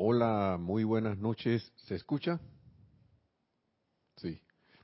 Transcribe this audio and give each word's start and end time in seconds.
Hola, 0.00 0.58
muy 0.60 0.84
buenas 0.84 1.18
noches. 1.18 1.72
¿Se 1.88 1.96
escucha? 1.96 2.38
Sí. 4.14 4.40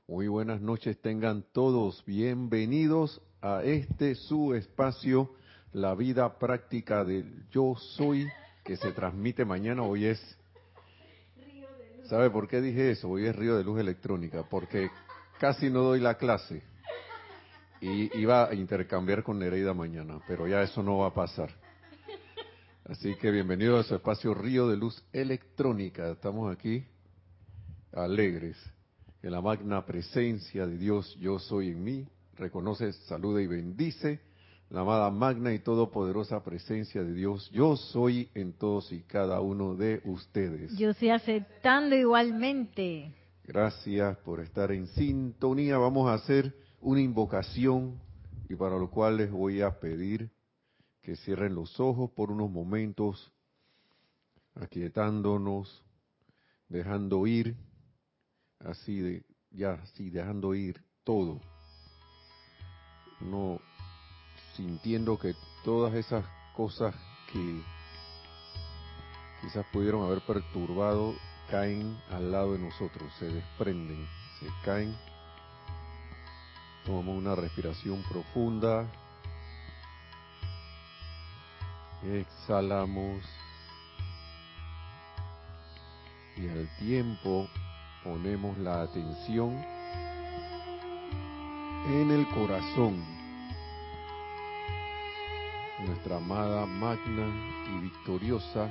Muy 0.09 0.27
buenas 0.27 0.61
noches 0.61 1.01
tengan 1.01 1.45
todos. 1.53 2.05
Bienvenidos 2.05 3.23
a 3.41 3.63
este 3.63 4.17
su 4.17 4.55
espacio, 4.55 5.37
la 5.73 5.95
vida 5.95 6.37
práctica 6.41 7.05
del 7.05 7.49
yo 7.51 7.77
soy, 7.77 8.27
que 8.65 8.77
se 8.77 8.91
transmite 8.91 9.45
mañana. 9.45 9.85
Hoy 9.85 10.07
es... 10.07 10.39
¿Sabe 12.07 12.29
por 12.29 12.49
qué 12.49 12.61
dije 12.61 12.91
eso? 12.91 13.09
Hoy 13.09 13.27
es 13.27 13.37
Río 13.37 13.57
de 13.57 13.63
Luz 13.63 13.79
Electrónica, 13.79 14.43
porque 14.51 14.91
casi 15.39 15.71
no 15.71 15.83
doy 15.83 16.01
la 16.01 16.19
clase. 16.19 16.61
Y 17.81 18.19
iba 18.19 18.49
a 18.49 18.55
intercambiar 18.55 19.23
con 19.23 19.39
Nereida 19.39 19.75
mañana, 19.75 20.19
pero 20.27 20.49
ya 20.49 20.61
eso 20.63 20.83
no 20.83 20.99
va 20.99 21.07
a 21.07 21.15
pasar. 21.15 21.64
Así 22.87 23.15
que 23.17 23.31
bienvenido 23.31 23.79
a 23.79 23.83
su 23.83 23.95
espacio 23.95 24.35
Río 24.35 24.69
de 24.69 24.77
Luz 24.77 25.03
Electrónica. 25.13 26.11
Estamos 26.11 26.55
aquí 26.55 26.85
alegres. 27.93 28.57
En 29.23 29.33
la 29.33 29.41
magna 29.41 29.87
presencia 29.87 30.67
de 30.67 30.77
Dios, 30.77 31.17
yo 31.19 31.39
soy 31.39 31.69
en 31.69 31.83
mí, 31.83 32.07
reconoce, 32.37 32.93
saluda 32.93 33.41
y 33.41 33.47
bendice 33.47 34.21
la 34.71 34.81
amada 34.81 35.11
magna 35.11 35.53
y 35.53 35.61
todopoderosa 35.61 36.43
presencia 36.43 37.03
de 37.05 37.13
Dios, 37.13 37.49
yo 37.53 37.77
soy 37.77 38.29
en 38.35 38.53
todos 38.53 38.91
y 38.93 39.03
cada 39.03 39.41
uno 39.41 39.77
de 39.77 40.01
ustedes. 40.05 40.77
Yo 40.77 40.91
estoy 40.91 41.11
aceptando 41.11 41.95
igualmente. 41.95 43.15
Gracias 43.45 44.17
por 44.19 44.41
estar 44.41 44.73
en 44.73 44.89
sintonía. 44.89 45.79
Vamos 45.79 46.09
a 46.09 46.15
hacer 46.15 46.55
una 46.81 47.01
invocación 47.01 48.01
y 48.49 48.57
para 48.57 48.77
lo 48.77 48.91
cual 48.91 49.19
les 49.19 49.31
voy 49.31 49.61
a 49.61 49.79
pedir 49.79 50.31
que 51.05 51.17
cierren 51.17 51.55
los 51.55 51.79
ojos 51.79 52.11
por 52.11 52.31
unos 52.31 52.51
momentos, 52.51 53.31
aquietándonos, 54.55 55.85
dejando 56.69 57.27
ir, 57.27 57.57
así 58.59 59.01
de, 59.01 59.27
ya, 59.51 59.75
así 59.75 60.09
dejando 60.09 60.55
ir 60.55 60.83
todo. 61.05 61.41
No 63.21 63.61
sintiendo 64.57 65.19
que 65.19 65.35
todas 65.63 65.95
esas 65.95 66.25
cosas 66.57 66.95
que 67.31 67.63
quizás 69.43 69.67
pudieron 69.75 70.05
haber 70.05 70.23
perturbado 70.23 71.15
caen 71.51 71.99
al 72.11 72.33
lado 72.33 72.55
de 72.55 72.61
nosotros, 72.61 73.13
se 73.19 73.27
desprenden, 73.27 74.07
se 74.41 74.47
caen. 74.65 74.97
Tomamos 76.87 77.19
una 77.19 77.35
respiración 77.35 78.03
profunda. 78.09 78.91
Exhalamos. 82.13 83.25
Y 86.37 86.49
al 86.49 86.69
tiempo 86.79 87.49
ponemos 88.03 88.59
la 88.59 88.83
atención 88.83 89.53
en 91.87 92.11
el 92.11 92.29
corazón. 92.29 93.03
Nuestra 95.87 96.17
amada, 96.17 96.67
magna 96.67 97.27
y 97.69 97.83
victoriosa 97.83 98.71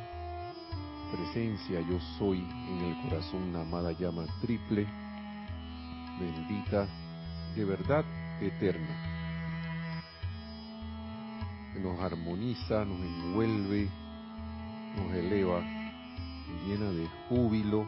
presencia 1.14 1.80
yo 1.82 2.00
soy 2.18 2.40
en 2.40 2.86
el 2.86 3.02
corazón, 3.04 3.44
una 3.50 3.62
amada 3.62 3.92
llama 3.92 4.26
triple, 4.42 4.88
bendita, 6.20 6.88
de 7.56 7.66
verdad 7.66 8.04
eterna 8.42 9.13
nos 11.82 12.00
armoniza, 12.00 12.86
nos 12.86 13.00
envuelve, 13.00 13.90
nos 14.96 15.14
eleva, 15.16 15.62
nos 15.62 16.68
llena 16.68 16.92
de 16.92 17.08
júbilo, 17.30 17.88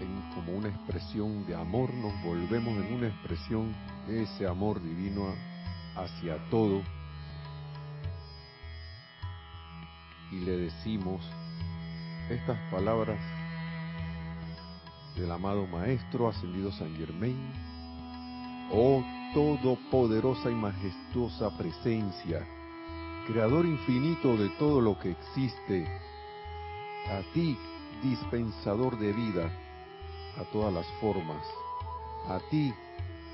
en, 0.00 0.22
como 0.34 0.52
una 0.52 0.68
expresión 0.68 1.46
de 1.46 1.54
amor, 1.54 1.92
nos 1.94 2.12
volvemos 2.22 2.76
en 2.84 2.94
una 2.94 3.08
expresión 3.08 3.74
de 4.06 4.22
ese 4.22 4.46
amor 4.46 4.82
divino 4.82 5.34
hacia 5.94 6.38
todo. 6.50 6.82
Y 10.32 10.40
le 10.40 10.56
decimos 10.56 11.22
estas 12.28 12.58
palabras 12.70 13.20
del 15.14 15.30
amado 15.30 15.66
Maestro 15.66 16.28
Ascendido 16.28 16.72
San 16.72 16.94
Germain, 16.96 17.65
Oh 18.72 19.02
todopoderosa 19.36 20.50
y 20.50 20.54
majestuosa 20.54 21.50
presencia, 21.58 22.46
creador 23.26 23.66
infinito 23.66 24.34
de 24.36 24.48
todo 24.58 24.80
lo 24.80 24.98
que 24.98 25.10
existe, 25.10 25.86
a 27.10 27.20
ti, 27.34 27.58
dispensador 28.02 28.98
de 28.98 29.12
vida 29.12 29.50
a 30.38 30.44
todas 30.52 30.72
las 30.72 30.86
formas, 31.00 31.46
a 32.28 32.38
ti, 32.50 32.72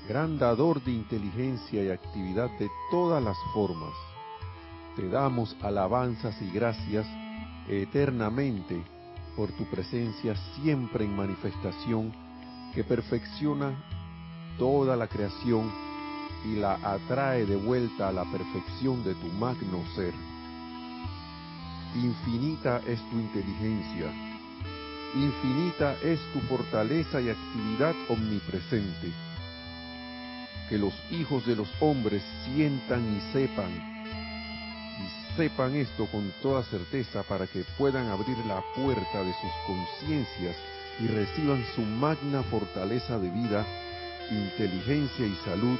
gran 0.07 0.37
dador 0.37 0.83
de 0.83 0.91
inteligencia 0.91 1.83
y 1.83 1.89
actividad 1.89 2.49
de 2.59 2.69
todas 2.91 3.23
las 3.23 3.37
formas, 3.53 3.93
te 4.97 5.07
damos 5.07 5.55
alabanzas 5.61 6.35
y 6.41 6.49
gracias 6.51 7.07
eternamente 7.69 8.83
por 9.37 9.51
tu 9.53 9.65
presencia 9.65 10.35
siempre 10.55 11.05
en 11.05 11.15
manifestación 11.15 12.13
que 12.73 12.83
perfecciona 12.83 13.73
toda 14.57 14.95
la 14.95 15.07
creación 15.07 15.71
y 16.45 16.55
la 16.55 16.73
atrae 16.83 17.45
de 17.45 17.55
vuelta 17.55 18.09
a 18.09 18.11
la 18.11 18.25
perfección 18.25 19.03
de 19.03 19.15
tu 19.15 19.27
magno 19.27 19.83
ser. 19.95 20.13
Infinita 21.95 22.81
es 22.87 22.99
tu 23.09 23.19
inteligencia, 23.19 24.11
infinita 25.15 25.95
es 26.03 26.19
tu 26.33 26.39
fortaleza 26.41 27.21
y 27.21 27.29
actividad 27.29 27.95
omnipresente. 28.09 29.11
Que 30.69 30.77
los 30.77 30.93
hijos 31.11 31.45
de 31.45 31.55
los 31.55 31.69
hombres 31.81 32.23
sientan 32.45 33.15
y 33.15 33.21
sepan, 33.31 33.71
y 33.71 35.35
sepan 35.37 35.75
esto 35.75 36.07
con 36.07 36.33
toda 36.41 36.63
certeza 36.63 37.21
para 37.23 37.45
que 37.47 37.63
puedan 37.77 38.07
abrir 38.07 38.37
la 38.47 38.63
puerta 38.75 39.23
de 39.23 39.33
sus 39.33 39.51
conciencias 39.67 40.55
y 40.99 41.07
reciban 41.07 41.63
su 41.75 41.81
magna 41.81 42.43
fortaleza 42.43 43.19
de 43.19 43.29
vida 43.29 43.65
inteligencia 44.31 45.25
y 45.25 45.35
salud, 45.43 45.79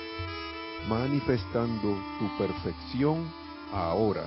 manifestando 0.88 1.98
tu 2.20 2.38
perfección 2.38 3.32
ahora. 3.72 4.26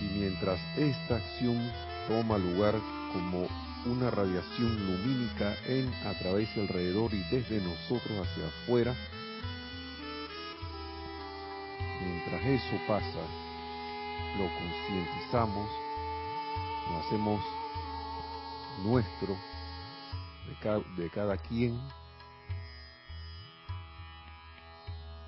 Y 0.00 0.04
mientras 0.04 0.60
esta 0.76 1.16
acción 1.16 1.72
toma 2.08 2.38
lugar 2.38 2.74
como 3.12 3.46
una 3.86 4.10
radiación 4.10 4.86
lumínica 4.86 5.56
en, 5.66 5.92
a 6.06 6.18
través 6.18 6.52
del 6.54 6.66
alrededor 6.66 7.14
y 7.14 7.22
desde 7.30 7.60
nosotros 7.60 8.26
hacia 8.26 8.46
afuera, 8.46 8.94
mientras 12.02 12.44
eso 12.44 12.80
pasa, 12.86 13.20
lo 14.38 14.48
concientizamos, 14.58 15.70
lo 16.90 16.98
hacemos 16.98 17.40
nuestro, 18.84 19.36
de 20.48 20.54
cada, 20.62 20.80
de 20.96 21.10
cada 21.10 21.36
quien, 21.36 21.78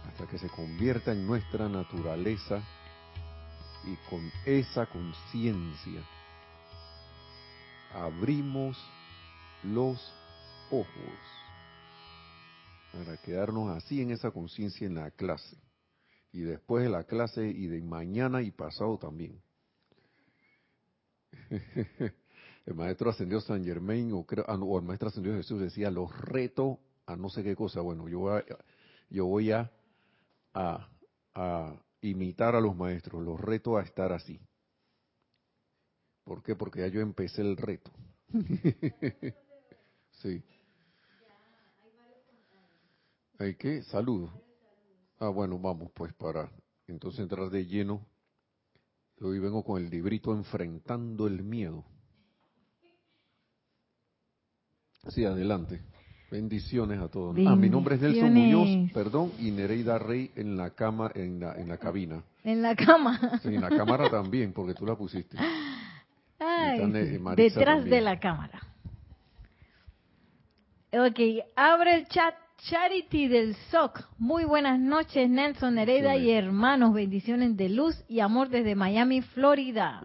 hasta 0.06 0.26
que 0.26 0.38
se 0.38 0.48
convierta 0.48 1.12
en 1.12 1.26
nuestra 1.26 1.68
naturaleza 1.68 2.62
y 3.84 3.96
con 4.10 4.30
esa 4.44 4.86
conciencia 4.86 6.02
abrimos 7.94 8.76
los 9.62 9.98
ojos 10.70 10.88
para 12.92 13.16
quedarnos 13.18 13.76
así 13.76 14.02
en 14.02 14.10
esa 14.10 14.30
conciencia 14.30 14.86
en 14.86 14.96
la 14.96 15.10
clase 15.10 15.56
y 16.32 16.40
después 16.40 16.84
de 16.84 16.90
la 16.90 17.04
clase 17.04 17.46
y 17.46 17.66
de 17.66 17.80
mañana 17.82 18.42
y 18.42 18.50
pasado 18.50 18.98
también. 18.98 19.40
el 22.68 22.74
maestro 22.74 23.08
ascendió 23.08 23.40
San 23.40 23.64
Germain 23.64 24.12
o, 24.12 24.26
ah, 24.46 24.58
o 24.60 24.78
el 24.78 24.84
maestro 24.84 25.08
ascendió 25.08 25.32
Jesús 25.32 25.58
decía 25.58 25.90
los 25.90 26.14
reto 26.20 26.78
a 27.06 27.16
no 27.16 27.30
sé 27.30 27.42
qué 27.42 27.56
cosa. 27.56 27.80
Bueno, 27.80 28.06
yo 28.08 28.18
voy 28.18 28.36
a, 28.36 28.44
yo 29.08 29.24
voy 29.24 29.52
a, 29.52 29.70
imitar 32.02 32.54
a 32.54 32.60
los 32.60 32.76
maestros, 32.76 33.24
los 33.24 33.40
reto 33.40 33.78
a 33.78 33.82
estar 33.82 34.12
así. 34.12 34.38
¿Por 36.24 36.42
qué? 36.42 36.56
Porque 36.56 36.80
ya 36.80 36.88
yo 36.88 37.00
empecé 37.00 37.40
el 37.40 37.56
reto. 37.56 37.90
sí. 40.20 40.44
¿Hay 43.38 43.54
qué? 43.54 43.82
Saludos. 43.84 44.30
Ah, 45.18 45.30
bueno, 45.30 45.58
vamos 45.58 45.90
pues 45.94 46.12
para 46.12 46.52
entonces 46.86 47.20
entrar 47.20 47.48
de 47.48 47.64
lleno. 47.64 48.06
Hoy 49.22 49.38
vengo 49.38 49.64
con 49.64 49.82
el 49.82 49.88
librito 49.88 50.34
Enfrentando 50.34 51.26
el 51.26 51.42
Miedo. 51.42 51.86
Sí, 55.08 55.24
adelante. 55.24 55.80
Bendiciones 56.30 57.00
a 57.00 57.08
todos. 57.08 57.34
Ah, 57.46 57.56
mi 57.56 57.70
nombre 57.70 57.94
es 57.94 58.02
Nelson 58.02 58.34
Muñoz, 58.34 58.92
perdón, 58.92 59.32
y 59.38 59.50
Nereida 59.50 59.98
Rey 59.98 60.30
en 60.36 60.58
la 60.58 60.70
cama, 60.70 61.10
en 61.14 61.40
la, 61.40 61.54
en 61.54 61.68
la 61.68 61.78
cabina. 61.78 62.22
En 62.44 62.60
la 62.60 62.76
cama. 62.76 63.40
Sí, 63.42 63.54
en 63.54 63.62
la 63.62 63.70
cámara 63.70 64.10
también, 64.10 64.52
porque 64.52 64.74
tú 64.74 64.84
la 64.84 64.94
pusiste. 64.94 65.38
Ay, 66.38 66.80
detrás 67.34 67.84
de 67.84 68.00
la 68.02 68.20
cámara. 68.20 68.60
Ok, 70.92 71.18
abre 71.56 71.96
el 71.96 72.08
chat 72.08 72.34
Charity 72.58 73.28
del 73.28 73.54
SOC. 73.70 74.04
Muy 74.18 74.44
buenas 74.44 74.80
noches, 74.80 75.30
Nelson 75.30 75.76
Nereida 75.76 76.16
y 76.16 76.30
hermanos. 76.30 76.92
Bendiciones 76.92 77.56
de 77.56 77.68
luz 77.68 77.94
y 78.08 78.20
amor 78.20 78.48
desde 78.48 78.74
Miami, 78.74 79.22
Florida. 79.22 80.04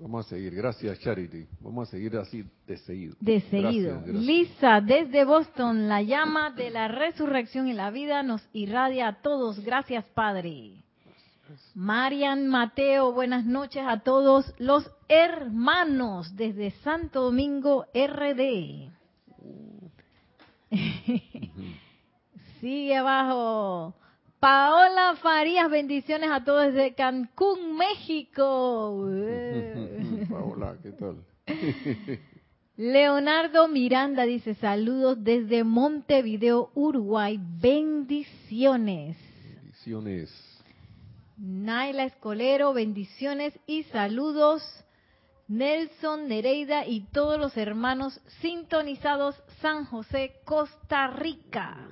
Vamos 0.00 0.26
a 0.26 0.28
seguir. 0.30 0.54
Gracias, 0.54 0.98
Charity. 1.00 1.46
Vamos 1.60 1.88
a 1.88 1.90
seguir 1.90 2.16
así 2.16 2.42
de 2.66 2.78
seguido. 2.78 3.14
De 3.20 3.40
seguido. 3.42 4.02
Lisa, 4.06 4.80
desde 4.80 5.24
Boston, 5.24 5.88
la 5.88 6.00
llama 6.00 6.50
de 6.50 6.70
la 6.70 6.88
resurrección 6.88 7.68
y 7.68 7.74
la 7.74 7.90
vida 7.90 8.22
nos 8.22 8.42
irradia 8.54 9.08
a 9.08 9.20
todos. 9.20 9.60
Gracias, 9.60 10.06
Padre. 10.14 10.82
Marian 11.74 12.46
Mateo, 12.46 13.12
buenas 13.12 13.44
noches 13.44 13.82
a 13.86 14.00
todos 14.00 14.54
los 14.58 14.90
hermanos 15.08 16.34
desde 16.34 16.70
Santo 16.82 17.22
Domingo, 17.22 17.84
RD. 17.92 18.88
Sigue 22.60 22.96
abajo. 22.96 23.94
Paola 24.40 25.16
Farías, 25.20 25.70
bendiciones 25.70 26.30
a 26.30 26.42
todos 26.42 26.72
desde 26.72 26.94
Cancún, 26.94 27.76
México. 27.76 29.06
Paola, 30.92 31.22
¿qué 31.46 32.16
tal? 32.16 32.20
Leonardo 32.76 33.68
Miranda 33.68 34.24
dice 34.24 34.54
saludos 34.54 35.22
desde 35.22 35.64
Montevideo, 35.64 36.70
Uruguay. 36.74 37.38
Bendiciones. 37.60 39.18
Bendiciones. 39.54 40.50
Naila 41.36 42.04
Escolero, 42.04 42.72
bendiciones 42.72 43.58
y 43.66 43.82
saludos 43.84 44.62
Nelson 45.48 46.28
Nereida 46.28 46.86
y 46.86 47.00
todos 47.12 47.38
los 47.38 47.56
hermanos 47.56 48.20
sintonizados 48.40 49.34
San 49.60 49.84
José, 49.84 50.40
Costa 50.44 51.08
Rica. 51.08 51.88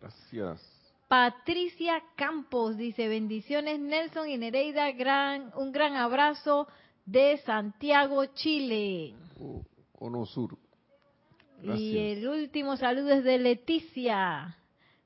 gracias. 0.00 0.62
Patricia 1.08 2.02
Campos 2.16 2.76
dice 2.76 3.08
bendiciones 3.08 3.78
Nelson 3.78 4.28
y 4.28 4.38
Nereida, 4.38 4.92
gran, 4.92 5.52
un 5.56 5.72
gran 5.72 5.96
abrazo 5.96 6.68
de 7.06 7.38
Santiago, 7.38 8.26
Chile. 8.34 9.14
Cono 9.92 10.26
Sur. 10.26 10.58
Y 11.62 11.96
el 11.96 12.28
último 12.28 12.76
saludo 12.76 13.10
es 13.10 13.24
de 13.24 13.38
Leticia 13.38 14.56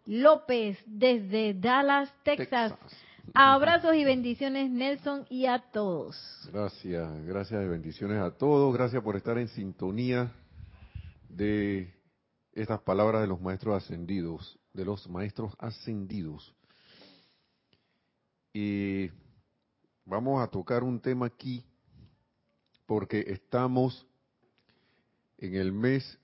López 0.06 0.78
desde 0.86 1.54
Dallas, 1.54 2.12
Texas. 2.24 2.74
Abrazos 3.34 3.94
y 3.94 4.04
bendiciones, 4.04 4.70
Nelson, 4.70 5.24
y 5.28 5.46
a 5.46 5.60
todos. 5.70 6.16
Gracias, 6.52 7.24
gracias 7.24 7.64
y 7.64 7.68
bendiciones 7.68 8.20
a 8.20 8.36
todos. 8.36 8.74
Gracias 8.74 9.02
por 9.02 9.14
estar 9.14 9.38
en 9.38 9.46
sintonía 9.48 10.32
de 11.28 11.94
estas 12.52 12.80
palabras 12.80 13.20
de 13.20 13.28
los 13.28 13.40
maestros 13.40 13.84
ascendidos, 13.84 14.58
de 14.72 14.84
los 14.84 15.08
maestros 15.08 15.54
ascendidos. 15.58 16.52
Y 18.52 19.10
vamos 20.04 20.42
a 20.42 20.48
tocar 20.48 20.82
un 20.82 20.98
tema 20.98 21.26
aquí 21.26 21.64
porque 22.90 23.24
estamos 23.28 24.04
en 25.38 25.54
el 25.54 25.70
mes 25.70 26.18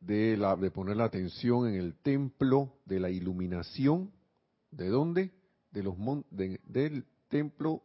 de, 0.00 0.36
la, 0.36 0.54
de 0.54 0.70
poner 0.70 0.98
la 0.98 1.04
atención 1.04 1.66
en 1.66 1.76
el 1.76 1.94
templo 1.94 2.74
de 2.84 3.00
la 3.00 3.08
iluminación. 3.08 4.12
¿De 4.70 4.88
dónde? 4.90 5.32
de 5.70 5.82
los 5.82 5.96
del 6.30 7.06
templo 7.30 7.82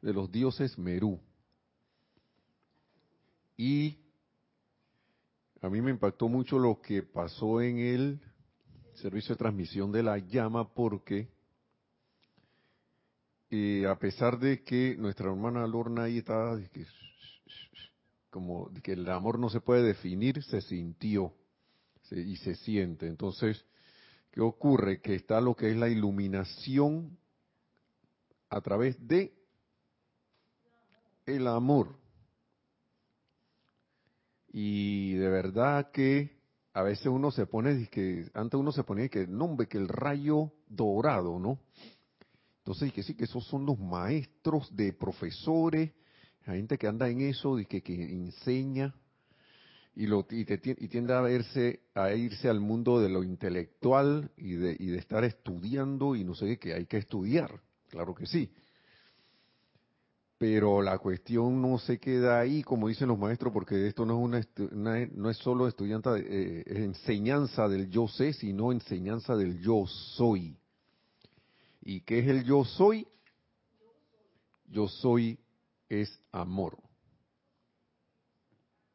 de 0.00 0.14
los 0.14 0.32
dioses 0.32 0.78
Merú. 0.78 1.20
Y 3.58 3.98
a 5.60 5.68
mí 5.68 5.82
me 5.82 5.90
impactó 5.90 6.26
mucho 6.26 6.58
lo 6.58 6.80
que 6.80 7.02
pasó 7.02 7.60
en 7.60 7.76
el 7.80 8.20
servicio 8.94 9.34
de 9.34 9.40
transmisión 9.40 9.92
de 9.92 10.02
la 10.02 10.16
llama 10.16 10.72
porque 10.72 11.28
eh, 13.50 13.86
a 13.86 13.98
pesar 13.98 14.38
de 14.38 14.62
que 14.62 14.96
nuestra 14.96 15.30
hermana 15.30 15.66
Lorna 15.66 16.04
ahí 16.04 16.18
estaba 16.18 16.58
como 18.30 18.70
que 18.82 18.92
el 18.92 19.08
amor 19.08 19.38
no 19.38 19.50
se 19.50 19.60
puede 19.60 19.82
definir, 19.82 20.42
se 20.44 20.60
sintió 20.60 21.34
y 22.10 22.36
se 22.36 22.54
siente. 22.54 23.06
Entonces, 23.06 23.64
¿Qué 24.30 24.40
ocurre? 24.40 25.00
Que 25.00 25.14
está 25.14 25.40
lo 25.40 25.54
que 25.54 25.70
es 25.70 25.76
la 25.76 25.88
iluminación 25.88 27.18
a 28.48 28.60
través 28.60 28.96
de 29.06 29.34
el 31.26 31.46
amor. 31.48 31.96
Y 34.52 35.14
de 35.14 35.28
verdad 35.28 35.90
que 35.90 36.38
a 36.72 36.82
veces 36.82 37.06
uno 37.06 37.30
se 37.30 37.46
pone, 37.46 37.88
que 37.88 38.30
antes 38.34 38.58
uno 38.58 38.72
se 38.72 38.84
ponía 38.84 39.08
que 39.08 39.26
nombre, 39.26 39.66
que 39.66 39.78
el 39.78 39.88
rayo 39.88 40.52
dorado, 40.68 41.38
¿no? 41.38 41.58
Entonces, 42.60 42.92
que 42.92 43.02
sí, 43.02 43.14
que 43.14 43.24
esos 43.24 43.44
son 43.46 43.64
los 43.64 43.78
maestros 43.78 44.74
de 44.76 44.92
profesores, 44.92 45.92
gente 46.44 46.76
que 46.76 46.86
anda 46.86 47.08
en 47.08 47.22
eso, 47.22 47.58
y 47.58 47.66
que, 47.66 47.82
que 47.82 47.94
enseña, 47.94 48.94
y, 49.94 50.06
lo, 50.06 50.26
y, 50.30 50.44
tiende 50.44 51.14
a, 51.14 51.20
verse, 51.20 51.80
a 51.94 52.12
irse 52.12 52.48
al 52.48 52.60
mundo 52.60 53.00
de 53.00 53.08
lo 53.08 53.24
intelectual 53.24 54.30
y 54.36 54.52
de, 54.52 54.76
y 54.78 54.86
de 54.86 54.98
estar 54.98 55.24
estudiando 55.24 56.14
y 56.14 56.24
no 56.24 56.34
sé 56.34 56.58
qué, 56.58 56.74
hay 56.74 56.86
que 56.86 56.98
estudiar, 56.98 57.60
claro 57.88 58.14
que 58.14 58.26
sí. 58.26 58.50
Pero 60.38 60.80
la 60.80 60.96
cuestión 60.98 61.60
no 61.60 61.78
se 61.78 61.98
queda 61.98 62.40
ahí, 62.40 62.62
como 62.62 62.88
dicen 62.88 63.08
los 63.08 63.18
maestros, 63.18 63.52
porque 63.52 63.86
esto 63.86 64.06
no 64.06 64.14
es, 64.36 64.48
una, 64.72 65.06
no 65.14 65.28
es 65.28 65.36
solo 65.36 65.68
estudiante, 65.68 66.10
eh, 66.16 66.64
enseñanza 66.66 67.68
del 67.68 67.90
yo 67.90 68.08
sé, 68.08 68.32
sino 68.32 68.72
enseñanza 68.72 69.36
del 69.36 69.60
yo 69.60 69.86
soy. 69.86 70.59
¿Y 71.80 72.02
qué 72.02 72.20
es 72.20 72.28
el 72.28 72.44
yo 72.44 72.64
soy? 72.64 73.06
Yo 74.66 74.88
soy 74.88 75.38
es 75.88 76.20
amor. 76.30 76.78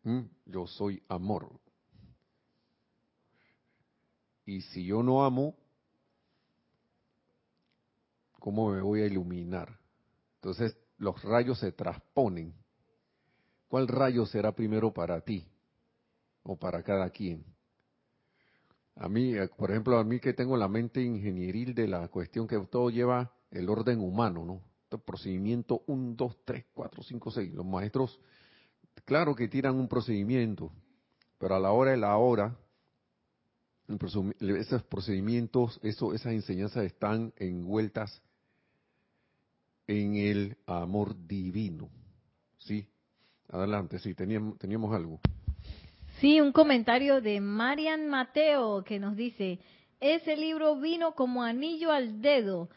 ¿Mm? 0.04 0.22
Yo 0.46 0.68
soy 0.68 1.02
amor. 1.10 1.60
Y 4.46 4.62
si 4.62 4.86
yo 4.86 5.02
no 5.02 5.26
amo, 5.26 5.56
¿cómo 8.40 8.72
me 8.72 8.82
voy 8.82 9.02
a 9.02 9.08
iluminar? 9.08 9.80
Entonces 10.36 10.78
los 10.98 11.22
rayos 11.24 11.60
se 11.60 11.72
transponen. 11.72 12.54
¿Cuál 13.68 13.88
rayo 13.88 14.26
será 14.28 14.54
primero 14.54 14.94
para 14.94 15.20
ti 15.22 15.50
o 16.44 16.56
para 16.56 16.84
cada 16.84 17.10
quien? 17.10 17.55
A 18.96 19.10
mí, 19.10 19.36
eh, 19.36 19.50
por 19.58 19.72
ejemplo, 19.72 19.98
a 19.98 20.04
mí 20.04 20.20
que 20.20 20.34
tengo 20.34 20.56
la 20.56 20.68
mente 20.68 21.02
ingenieril 21.02 21.76
de 21.76 21.88
la 21.88 22.08
cuestión 22.08 22.48
que 22.48 22.58
todo 22.60 22.90
lleva 22.90 23.34
el 23.52 23.70
orden 23.70 24.00
humano, 24.00 24.46
¿no? 24.46 24.62
Procedimiento 25.04 25.84
1, 25.88 26.14
2, 26.16 26.38
3, 26.46 26.66
4, 26.74 27.04
5, 27.04 27.32
6. 27.32 27.54
Los 27.54 27.66
maestros 27.66 28.20
claro 29.04 29.36
que 29.36 29.50
tiran 29.50 29.76
un 29.76 29.90
procedimiento, 29.90 30.72
pero 31.38 31.56
a 31.56 31.60
la 31.60 31.72
hora 31.72 31.92
de 31.92 31.98
la 31.98 32.16
hora, 32.18 32.58
esos 34.40 34.84
procedimientos, 34.84 35.80
eso, 35.84 36.14
esas 36.14 36.34
enseñanzas 36.34 36.86
están 36.86 37.34
envueltas 37.38 38.22
en 39.88 40.16
el 40.16 40.58
amor 40.66 41.16
divino. 41.28 41.90
¿Sí? 42.58 42.88
Adelante, 43.50 44.00
sí, 44.00 44.16
teníamos, 44.16 44.58
teníamos 44.58 44.94
algo. 44.96 45.20
Sí, 46.20 46.40
un 46.42 46.52
comentario 46.52 47.22
de 47.22 47.42
Marian 47.42 48.08
Mateo 48.08 48.84
que 48.84 49.00
nos 49.00 49.16
dice, 49.16 49.60
ese 50.00 50.36
libro 50.36 50.80
vino 50.80 51.14
como 51.14 51.44
anillo 51.44 51.92
al 51.92 52.22
dedo 52.22 52.70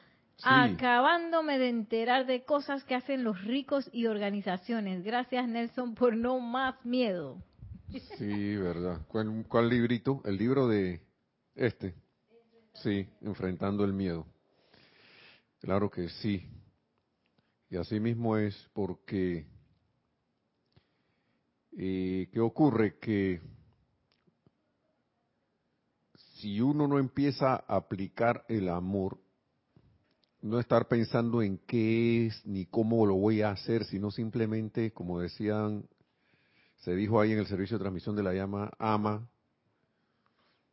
Acabándome 0.45 1.59
de 1.59 1.69
enterar 1.69 2.27
de 2.27 2.45
cosas 2.45 2.85
que 2.85 2.95
hacen 2.95 3.25
los 3.25 3.43
ricos 3.45 3.89
y 3.93 4.07
organizaciones. 4.07 5.03
Gracias, 5.03 5.49
Nelson, 5.49 5.95
por 5.95 6.17
no 6.17 6.39
más 6.39 6.85
miedo. 6.85 7.43
Sí, 8.19 8.57
verdad. 8.57 9.01
¿Cuál, 9.09 9.69
librito? 9.69 10.23
El 10.25 10.37
libro 10.37 10.69
de 10.69 11.01
este. 11.55 11.95
Sí, 12.75 13.09
enfrentando 13.23 13.85
el 13.85 13.93
miedo. 13.93 14.27
Claro 15.61 15.91
que 15.91 16.09
sí. 16.09 16.47
Y 17.71 17.77
así 17.77 17.99
mismo 17.99 18.37
es 18.37 18.55
porque, 18.73 19.47
eh, 21.79 22.29
¿qué 22.33 22.41
ocurre? 22.41 22.99
Que 22.99 23.41
si 26.35 26.61
uno 26.61 26.89
no 26.89 26.99
empieza 26.99 27.55
a 27.55 27.77
aplicar 27.77 28.45
el 28.49 28.69
amor, 28.69 29.19
no 30.43 30.59
estar 30.59 30.89
pensando 30.89 31.41
en 31.41 31.59
qué 31.59 32.27
es 32.27 32.45
ni 32.45 32.67
cómo 32.67 33.07
lo 33.07 33.15
voy 33.15 33.43
a 33.43 33.51
hacer, 33.51 33.85
sino 33.85 34.11
simplemente, 34.11 34.93
como 34.93 35.21
decían 35.21 35.89
se 36.79 36.95
dijo 36.95 37.21
ahí 37.21 37.33
en 37.33 37.39
el 37.39 37.47
servicio 37.47 37.77
de 37.77 37.83
transmisión 37.83 38.15
de 38.17 38.23
la 38.23 38.35
llama, 38.35 38.73
ama 38.79 39.29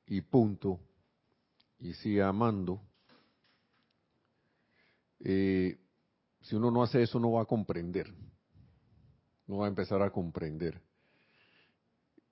y 0.08 0.22
punto, 0.22 0.80
y 1.80 1.94
sigue 1.94 2.22
amando, 2.22 2.82
eh, 5.20 5.80
si 6.42 6.56
uno 6.56 6.70
no 6.70 6.84
hace 6.84 7.02
eso 7.02 7.20
no 7.20 7.32
va 7.32 7.42
a 7.42 7.46
comprender, 7.46 8.14
no 9.48 9.58
va 9.58 9.66
a 9.66 9.70
empezar 9.70 10.02
a 10.04 10.12
comprender. 10.12 10.85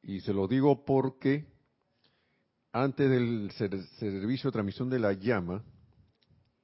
Y 0.03 0.19
se 0.19 0.33
lo 0.33 0.47
digo 0.47 0.83
porque 0.83 1.45
antes 2.73 3.09
del 3.09 3.51
servicio 3.51 4.49
de 4.49 4.53
transmisión 4.53 4.89
de 4.89 4.99
la 4.99 5.13
llama, 5.13 5.63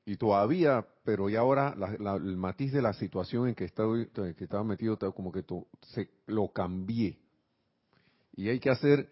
y 0.05 0.17
todavía, 0.17 0.86
pero 1.03 1.29
ya 1.29 1.39
ahora 1.39 1.75
el 2.00 2.36
matiz 2.36 2.74
de 2.74 2.81
la 2.81 2.93
situación 2.93 3.48
en 3.48 3.55
que 3.55 3.65
estaba, 3.65 3.96
que 4.05 4.43
estaba 4.43 4.63
metido, 4.63 4.98
como 5.13 5.31
que 5.31 5.46
se, 5.84 6.10
lo 6.25 6.51
cambié. 6.51 7.19
Y 8.36 8.50
hay 8.50 8.60
que 8.60 8.72
hacer 8.72 9.10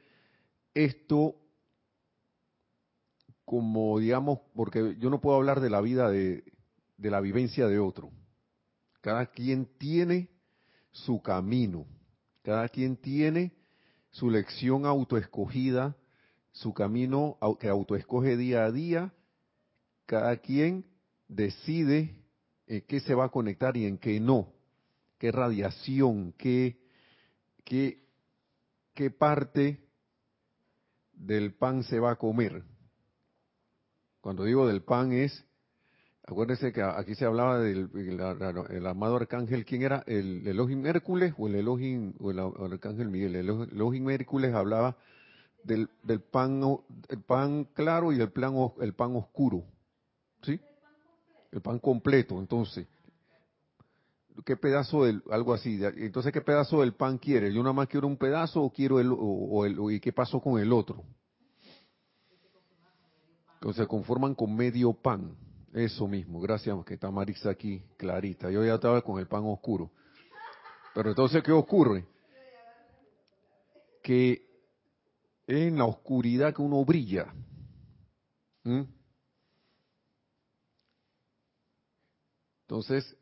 esto 0.73 1.35
como, 3.45 3.99
digamos, 3.99 4.39
porque 4.55 4.97
yo 4.99 5.09
no 5.09 5.21
puedo 5.21 5.37
hablar 5.37 5.61
de 5.61 5.69
la 5.69 5.81
vida 5.81 6.09
de 6.09 6.43
la 6.97 7.21
vivencia 7.21 7.67
de 7.67 7.79
otro. 7.79 8.11
Cada 8.99 9.27
quien 9.27 9.67
tiene 9.77 10.29
su 10.91 11.21
camino, 11.21 11.85
cada 12.41 12.67
quien 12.69 12.97
tiene 12.97 13.56
su 14.11 14.29
lección 14.29 14.85
autoescogida, 14.85 15.95
su 16.51 16.73
camino 16.73 17.37
que 17.59 17.69
autoescoge 17.69 18.37
día 18.37 18.65
a 18.65 18.71
día 18.71 19.13
cada 20.05 20.37
quien 20.37 20.85
decide 21.27 22.15
en 22.65 22.81
qué 22.81 22.99
se 23.01 23.13
va 23.13 23.25
a 23.25 23.29
conectar 23.29 23.77
y 23.77 23.85
en 23.85 23.97
qué 23.97 24.19
no, 24.19 24.53
qué 25.19 25.31
radiación, 25.31 26.33
qué, 26.37 26.79
qué, 27.63 28.03
qué 28.93 29.11
parte 29.11 29.85
del 31.13 31.53
pan 31.53 31.83
se 31.83 31.99
va 31.99 32.11
a 32.11 32.15
comer. 32.15 32.63
Cuando 34.21 34.45
digo 34.45 34.67
del 34.67 34.81
pan 34.81 35.11
es, 35.11 35.45
acuérdense 36.27 36.73
que 36.73 36.81
aquí 36.81 37.15
se 37.15 37.25
hablaba 37.25 37.59
del 37.59 37.89
el, 37.95 38.85
amado 38.85 39.15
arcángel, 39.15 39.65
¿quién 39.65 39.81
era? 39.81 40.03
¿El 40.05 40.45
Elohim 40.45 40.85
Hércules 40.85 41.33
o 41.37 41.47
el 41.47 41.55
Elohim, 41.55 42.13
o 42.19 42.31
el, 42.31 42.39
arcángel 42.39 43.07
Miguel? 43.07 43.35
El 43.35 43.49
Elohim 43.71 44.09
Hércules 44.09 44.53
hablaba 44.53 44.97
del, 45.63 45.89
del 46.03 46.19
pan, 46.19 46.61
el 47.09 47.21
pan 47.21 47.65
claro 47.73 48.11
y 48.11 48.19
el, 48.19 48.29
plan, 48.31 48.53
el 48.81 48.93
pan 48.93 49.15
oscuro. 49.15 49.63
¿Sí? 50.43 50.59
El 51.51 51.61
pan 51.61 51.79
completo, 51.79 52.39
entonces. 52.39 52.87
¿Qué 54.45 54.55
pedazo 54.57 55.05
del, 55.05 55.23
algo 55.31 55.53
así? 55.53 55.79
Entonces, 55.81 56.31
¿qué 56.31 56.41
pedazo 56.41 56.81
del 56.81 56.93
pan 56.93 57.17
quiere? 57.17 57.51
¿Yo 57.53 57.63
nada 57.63 57.73
más 57.73 57.87
quiero 57.87 58.05
un 58.05 58.17
pedazo 58.17 58.61
o 58.61 58.71
quiero 58.71 58.99
el, 58.99 59.11
o, 59.11 59.65
el, 59.65 59.79
y 59.91 59.99
qué 59.99 60.11
pasó 60.11 60.39
con 60.41 60.59
el 60.59 60.71
otro? 60.73 61.03
Entonces, 63.55 63.83
se 63.83 63.87
conforman 63.87 64.35
con 64.35 64.55
medio 64.55 64.93
pan. 64.93 65.46
Eso 65.77 66.07
mismo, 66.07 66.41
gracias 66.41 66.75
que 66.85 66.95
está 66.95 67.11
Marisa 67.11 67.51
aquí 67.51 67.83
clarita. 67.97 68.49
Yo 68.49 68.65
ya 68.65 68.73
estaba 68.73 68.99
con 69.03 69.19
el 69.19 69.27
pan 69.27 69.43
oscuro. 69.45 69.91
Pero 70.95 71.09
entonces, 71.09 71.43
¿qué 71.43 71.51
ocurre? 71.51 72.07
Que 74.01 74.41
en 75.45 75.77
la 75.77 75.85
oscuridad 75.85 76.51
que 76.55 76.63
uno 76.63 76.83
brilla. 76.83 77.31
Entonces, 82.63 83.15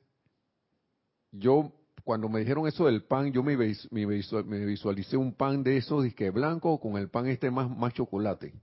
yo 1.34 1.74
cuando 2.06 2.30
me 2.30 2.40
dijeron 2.40 2.68
eso 2.68 2.86
del 2.86 3.04
pan, 3.04 3.34
yo 3.34 3.44
me, 3.44 3.58
visualicé 3.58 5.18
un 5.18 5.34
pan 5.34 5.62
de 5.62 5.76
esos 5.76 6.06
disque 6.06 6.30
blanco 6.30 6.80
con 6.80 6.96
el 6.96 7.10
pan 7.10 7.28
este 7.28 7.52
más, 7.52 7.70
más 7.70 7.94
chocolate. 7.94 8.54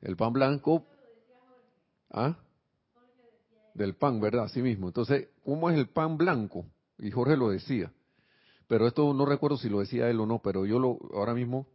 El 0.00 0.14
pan 0.14 0.32
blanco, 0.32 0.86
¿ah? 2.10 2.38
Del 3.76 3.94
pan, 3.94 4.20
¿verdad? 4.20 4.44
Así 4.44 4.62
mismo. 4.62 4.86
Entonces, 4.86 5.28
¿cómo 5.44 5.68
es 5.68 5.76
el 5.76 5.88
pan 5.88 6.16
blanco? 6.16 6.64
Y 6.98 7.10
Jorge 7.10 7.36
lo 7.36 7.50
decía. 7.50 7.92
Pero 8.66 8.86
esto 8.86 9.12
no 9.12 9.26
recuerdo 9.26 9.58
si 9.58 9.68
lo 9.68 9.80
decía 9.80 10.08
él 10.08 10.18
o 10.18 10.26
no, 10.26 10.40
pero 10.40 10.64
yo 10.64 10.78
lo, 10.78 10.98
ahora 11.12 11.34
mismo, 11.34 11.66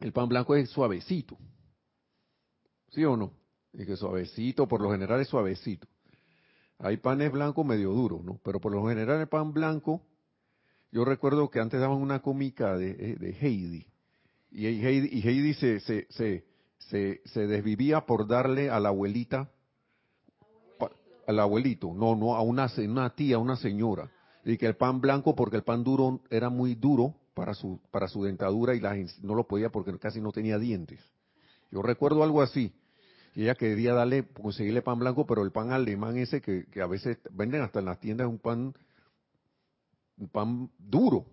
el 0.00 0.12
pan 0.12 0.28
blanco 0.28 0.56
es 0.56 0.68
suavecito. 0.68 1.38
¿Sí 2.90 3.04
o 3.04 3.16
no? 3.16 3.32
Y 3.72 3.86
que 3.86 3.96
suavecito, 3.96 4.66
por 4.66 4.82
lo 4.82 4.90
general 4.90 5.20
es 5.20 5.28
suavecito. 5.28 5.86
Hay 6.78 6.96
panes 6.96 7.30
blancos 7.30 7.64
medio 7.64 7.92
duros, 7.92 8.24
¿no? 8.24 8.40
Pero 8.42 8.60
por 8.60 8.72
lo 8.72 8.84
general 8.88 9.20
el 9.20 9.28
pan 9.28 9.52
blanco, 9.52 10.02
yo 10.90 11.04
recuerdo 11.04 11.48
que 11.48 11.60
antes 11.60 11.80
daban 11.80 11.98
una 11.98 12.20
cómica 12.20 12.76
de, 12.76 13.16
eh, 13.20 13.36
Heidi. 13.40 13.86
Y 14.50 14.66
Heidi, 14.66 15.08
y 15.12 15.26
Heidi 15.26 15.54
se, 15.54 15.80
se, 15.80 16.06
se, 16.10 17.22
se, 17.24 17.46
desvivía 17.46 18.04
por 18.04 18.26
darle 18.26 18.68
a 18.68 18.80
la 18.80 18.88
abuelita, 18.88 19.50
al 21.26 21.40
abuelito, 21.40 21.92
no, 21.94 22.14
no, 22.16 22.34
a 22.34 22.42
una, 22.42 22.68
tía, 23.14 23.36
a 23.36 23.38
una 23.38 23.56
señora. 23.56 24.10
Y 24.44 24.56
que 24.56 24.66
el 24.66 24.76
pan 24.76 25.00
blanco, 25.00 25.34
porque 25.34 25.56
el 25.56 25.62
pan 25.62 25.84
duro 25.84 26.20
era 26.30 26.50
muy 26.50 26.74
duro 26.74 27.14
para 27.34 27.54
su, 27.54 27.80
para 27.90 28.08
su 28.08 28.24
dentadura 28.24 28.74
y 28.74 28.80
la, 28.80 28.94
no 29.22 29.34
lo 29.34 29.46
podía 29.46 29.70
porque 29.70 29.96
casi 29.98 30.20
no 30.20 30.32
tenía 30.32 30.58
dientes. 30.58 31.00
Yo 31.70 31.80
recuerdo 31.82 32.22
algo 32.22 32.42
así 32.42 32.72
y 33.34 33.44
ella 33.44 33.54
quería 33.54 33.94
darle, 33.94 34.24
conseguirle 34.28 34.82
pan 34.82 34.98
blanco, 34.98 35.26
pero 35.26 35.42
el 35.42 35.52
pan 35.52 35.72
alemán 35.72 36.18
ese 36.18 36.40
que, 36.40 36.66
a 36.80 36.86
veces 36.86 37.18
venden 37.30 37.62
hasta 37.62 37.78
en 37.78 37.86
las 37.86 37.98
tiendas 37.98 38.26
un 38.26 38.38
pan, 38.38 38.74
un 40.18 40.28
pan 40.28 40.70
duro, 40.78 41.24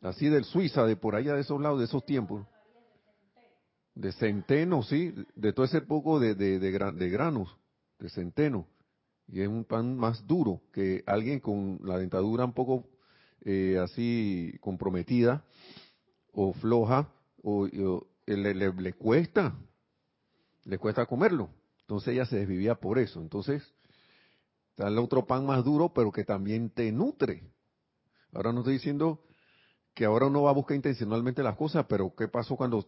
así 0.00 0.28
del 0.28 0.44
Suiza, 0.44 0.84
de 0.84 0.96
por 0.96 1.14
allá 1.14 1.34
de 1.34 1.42
esos 1.42 1.60
lados, 1.60 1.78
de 1.78 1.84
esos 1.84 2.04
tiempos. 2.04 2.44
De 3.94 4.12
centeno, 4.12 4.82
sí, 4.82 5.14
de 5.36 5.52
todo 5.52 5.64
ese 5.64 5.80
poco 5.80 6.20
de, 6.20 6.34
de, 6.34 6.58
de, 6.58 7.08
granos, 7.08 7.56
de 7.98 8.08
centeno. 8.10 8.66
Y 9.28 9.40
es 9.40 9.48
un 9.48 9.64
pan 9.64 9.96
más 9.96 10.26
duro 10.26 10.62
que 10.72 11.02
alguien 11.06 11.40
con 11.40 11.80
la 11.82 11.98
dentadura 11.98 12.44
un 12.44 12.52
poco 12.52 12.84
eh, 13.44 13.78
así 13.82 14.56
comprometida 14.60 15.44
o 16.32 16.52
floja, 16.52 17.08
o, 17.42 17.66
le, 18.26 18.54
le, 18.54 18.92
cuesta 18.92 19.56
le 20.64 20.78
cuesta 20.78 21.06
comerlo. 21.06 21.48
Entonces 21.80 22.14
ella 22.14 22.26
se 22.26 22.36
desvivía 22.36 22.74
por 22.74 22.98
eso. 22.98 23.20
Entonces, 23.20 23.62
está 24.70 24.88
otro 25.00 25.26
pan 25.26 25.46
más 25.46 25.64
duro, 25.64 25.92
pero 25.94 26.12
que 26.12 26.24
también 26.24 26.70
te 26.70 26.90
nutre. 26.92 27.44
Ahora 28.32 28.52
no 28.52 28.60
estoy 28.60 28.74
diciendo 28.74 29.22
que 29.94 30.04
ahora 30.04 30.26
uno 30.26 30.42
va 30.42 30.50
a 30.50 30.54
buscar 30.54 30.76
intencionalmente 30.76 31.42
las 31.42 31.56
cosas, 31.56 31.86
pero 31.88 32.14
¿qué 32.14 32.28
pasó 32.28 32.56
cuando... 32.56 32.86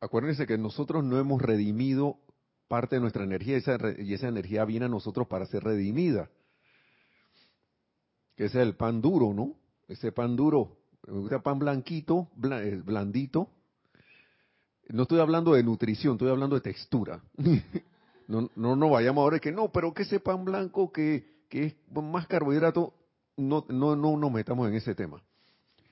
Acuérdense 0.00 0.46
que 0.46 0.58
nosotros 0.58 1.02
no 1.02 1.18
hemos 1.18 1.40
redimido 1.40 2.18
parte 2.68 2.96
de 2.96 3.00
nuestra 3.00 3.24
energía 3.24 3.58
y 3.98 4.14
esa, 4.14 4.28
energía 4.28 4.64
viene 4.64 4.86
a 4.86 4.88
nosotros 4.88 5.26
para 5.26 5.46
ser 5.46 5.64
redimida. 5.64 6.30
Que 8.36 8.46
ese 8.46 8.60
es 8.60 8.66
el 8.66 8.76
pan 8.76 9.00
duro, 9.00 9.32
¿no? 9.32 9.56
Ese 9.88 10.12
pan 10.12 10.36
duro, 10.36 10.76
me 11.06 11.38
pan 11.38 11.58
blanquito, 11.58 12.28
eh, 12.42 12.82
blandito, 12.84 13.48
no 14.88 15.02
estoy 15.02 15.20
hablando 15.20 15.54
de 15.54 15.62
nutrición, 15.62 16.14
estoy 16.14 16.30
hablando 16.30 16.56
de 16.56 16.60
textura. 16.60 17.22
no, 18.28 18.50
no, 18.54 18.76
no 18.76 18.90
vayamos 18.90 19.22
ahora 19.22 19.38
que 19.38 19.52
no, 19.52 19.70
pero 19.72 19.94
que 19.94 20.02
ese 20.02 20.20
pan 20.20 20.44
blanco 20.44 20.92
que, 20.92 21.44
que 21.48 21.64
es 21.66 21.74
más 21.90 22.26
carbohidrato, 22.26 22.94
no, 23.36 23.64
no, 23.68 23.96
no 23.96 24.16
nos 24.16 24.32
metamos 24.32 24.68
en 24.68 24.74
ese 24.74 24.94
tema. 24.94 25.22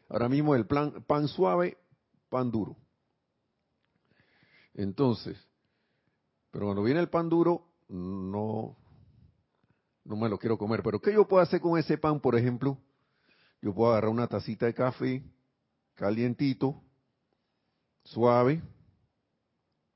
Ahora 0.09 0.29
mismo 0.29 0.55
el 0.55 0.67
plan, 0.67 1.03
pan 1.07 1.29
suave, 1.29 1.77
pan 2.29 2.51
duro. 2.51 2.77
Entonces, 4.75 5.37
pero 6.55 6.67
cuando 6.67 6.85
viene 6.85 7.01
el 7.01 7.09
pan 7.09 7.29
duro, 7.29 7.67
no, 7.89 8.77
no 10.05 10.17
me 10.17 10.29
lo 10.29 10.39
quiero 10.39 10.57
comer. 10.57 10.85
Pero 10.85 11.01
¿qué 11.01 11.13
yo 11.13 11.27
puedo 11.27 11.43
hacer 11.43 11.61
con 11.61 11.77
ese 11.77 11.99
pan, 11.99 12.21
por 12.21 12.39
ejemplo? 12.39 12.79
Yo 13.61 13.75
puedo 13.75 13.91
agarrar 13.91 14.11
una 14.11 14.29
tacita 14.29 14.67
de 14.67 14.73
café 14.73 15.25
calientito, 15.95 16.81
suave, 18.05 18.63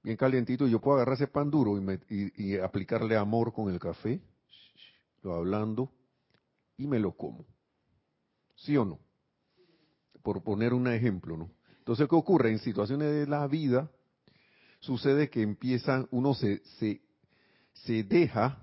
bien 0.02 0.16
calientito, 0.16 0.66
y 0.66 0.72
yo 0.72 0.80
puedo 0.80 0.96
agarrar 0.96 1.14
ese 1.14 1.28
pan 1.28 1.48
duro 1.48 1.80
y, 2.08 2.58
aplicarle 2.58 3.16
amor 3.16 3.52
con 3.52 3.72
el 3.72 3.78
café, 3.78 4.20
lo 5.22 5.34
hablando, 5.34 5.92
y 6.76 6.88
me 6.88 6.98
lo 6.98 7.12
como. 7.12 7.44
¿Sí 8.56 8.76
o 8.76 8.84
no? 8.84 8.98
Por 10.24 10.42
poner 10.42 10.74
un 10.74 10.88
ejemplo, 10.88 11.36
¿no? 11.36 11.52
Entonces, 11.78 12.08
¿qué 12.08 12.16
ocurre? 12.16 12.50
En 12.50 12.58
situaciones 12.58 13.12
de 13.12 13.28
la 13.28 13.46
vida, 13.46 13.88
sucede 14.80 15.30
que 15.30 15.42
empiezan, 15.42 16.08
uno 16.11 16.35
se, 16.35 16.58
se, 16.78 17.00
se 17.73 18.04
deja, 18.04 18.62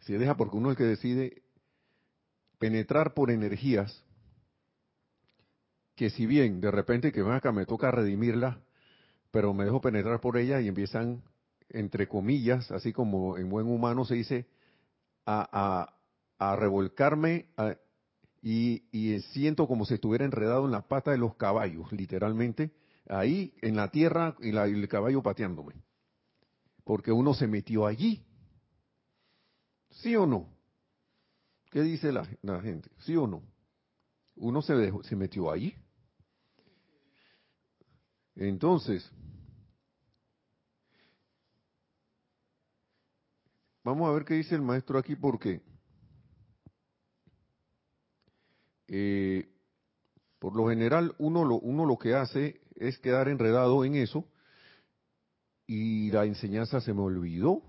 se 0.00 0.18
deja 0.18 0.36
porque 0.36 0.56
uno 0.56 0.70
es 0.70 0.72
el 0.72 0.78
que 0.78 0.90
decide 0.90 1.42
penetrar 2.58 3.14
por 3.14 3.30
energías 3.30 4.04
que 5.98 6.10
si 6.10 6.26
bien 6.26 6.60
de 6.60 6.70
repente 6.70 7.10
que 7.10 7.22
acá 7.22 7.50
me 7.50 7.66
toca 7.66 7.90
redimirla, 7.90 8.60
pero 9.32 9.52
me 9.52 9.64
dejo 9.64 9.80
penetrar 9.80 10.20
por 10.20 10.36
ella 10.36 10.60
y 10.60 10.68
empiezan, 10.68 11.24
entre 11.68 12.06
comillas, 12.06 12.70
así 12.70 12.92
como 12.92 13.36
en 13.36 13.48
buen 13.48 13.66
humano 13.66 14.04
se 14.04 14.14
dice, 14.14 14.46
a, 15.26 15.92
a, 16.38 16.56
revolcarme 16.56 17.46
y, 18.40 18.84
y 18.92 19.20
siento 19.32 19.66
como 19.66 19.84
si 19.84 19.94
estuviera 19.94 20.24
enredado 20.24 20.66
en 20.66 20.70
la 20.70 20.82
pata 20.82 21.10
de 21.10 21.18
los 21.18 21.34
caballos, 21.34 21.90
literalmente, 21.92 22.70
ahí 23.08 23.54
en 23.62 23.76
la 23.76 23.90
tierra 23.90 24.36
y, 24.40 24.52
la, 24.52 24.68
y 24.68 24.72
el 24.72 24.88
caballo 24.88 25.22
pateándome. 25.22 25.74
Porque 26.84 27.12
uno 27.12 27.34
se 27.34 27.46
metió 27.46 27.86
allí. 27.86 28.24
¿Sí 29.90 30.14
o 30.16 30.26
no? 30.26 30.48
¿Qué 31.70 31.82
dice 31.82 32.12
la, 32.12 32.24
gente? 32.60 32.90
¿Sí 33.00 33.16
o 33.16 33.26
no? 33.26 33.42
Uno 34.36 34.62
se 34.62 35.16
metió 35.16 35.50
allí. 35.50 35.74
Entonces, 38.38 39.10
vamos 43.82 44.08
a 44.08 44.12
ver 44.12 44.24
qué 44.24 44.34
dice 44.34 44.54
el 44.54 44.62
maestro 44.62 44.96
aquí 44.96 45.16
porque 45.16 45.60
eh, 48.86 49.48
por 50.38 50.54
lo 50.54 50.68
general 50.68 51.16
uno 51.18 51.44
lo, 51.44 51.56
uno 51.56 51.84
lo 51.84 51.98
que 51.98 52.14
hace 52.14 52.60
es 52.78 52.98
quedar 52.98 53.28
enredado 53.28 53.84
en 53.84 53.96
eso 53.96 54.24
y 55.66 56.10
la 56.10 56.24
enseñanza 56.24 56.80
se 56.80 56.94
me 56.94 57.02
olvidó 57.02 57.62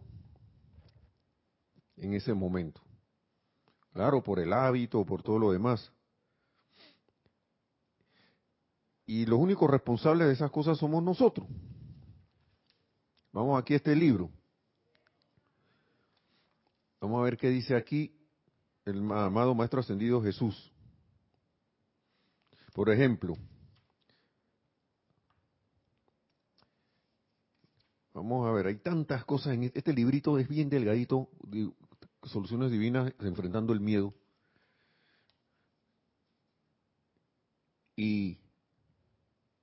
en 1.97 2.13
ese 2.13 2.33
momento. 2.33 2.81
Claro, 3.93 4.23
por 4.23 4.39
el 4.39 4.53
hábito, 4.53 5.05
por 5.05 5.23
todo 5.23 5.39
lo 5.39 5.51
demás. 5.51 5.91
Y 9.05 9.25
los 9.25 9.39
únicos 9.39 9.69
responsables 9.69 10.27
de 10.27 10.33
esas 10.33 10.51
cosas 10.51 10.77
somos 10.77 11.03
nosotros. 11.03 11.47
Vamos 13.31 13.59
aquí 13.59 13.73
a 13.73 13.77
este 13.77 13.95
libro. 13.95 14.29
Vamos 17.01 17.19
a 17.19 17.23
ver 17.23 17.37
qué 17.37 17.49
dice 17.49 17.75
aquí 17.75 18.15
el 18.85 18.99
amado 19.11 19.55
Maestro 19.55 19.79
Ascendido 19.79 20.21
Jesús. 20.21 20.71
Por 22.73 22.89
ejemplo, 22.89 23.35
vamos 28.19 28.47
a 28.47 28.51
ver, 28.51 28.67
hay 28.67 28.75
tantas 28.77 29.23
cosas 29.25 29.53
en 29.53 29.63
este, 29.63 29.79
este 29.79 29.93
librito, 29.93 30.37
es 30.37 30.47
bien 30.47 30.69
delgadito, 30.69 31.29
Soluciones 32.23 32.71
Divinas 32.71 33.13
enfrentando 33.19 33.71
el 33.71 33.79
miedo. 33.79 34.13
Y 37.95 38.37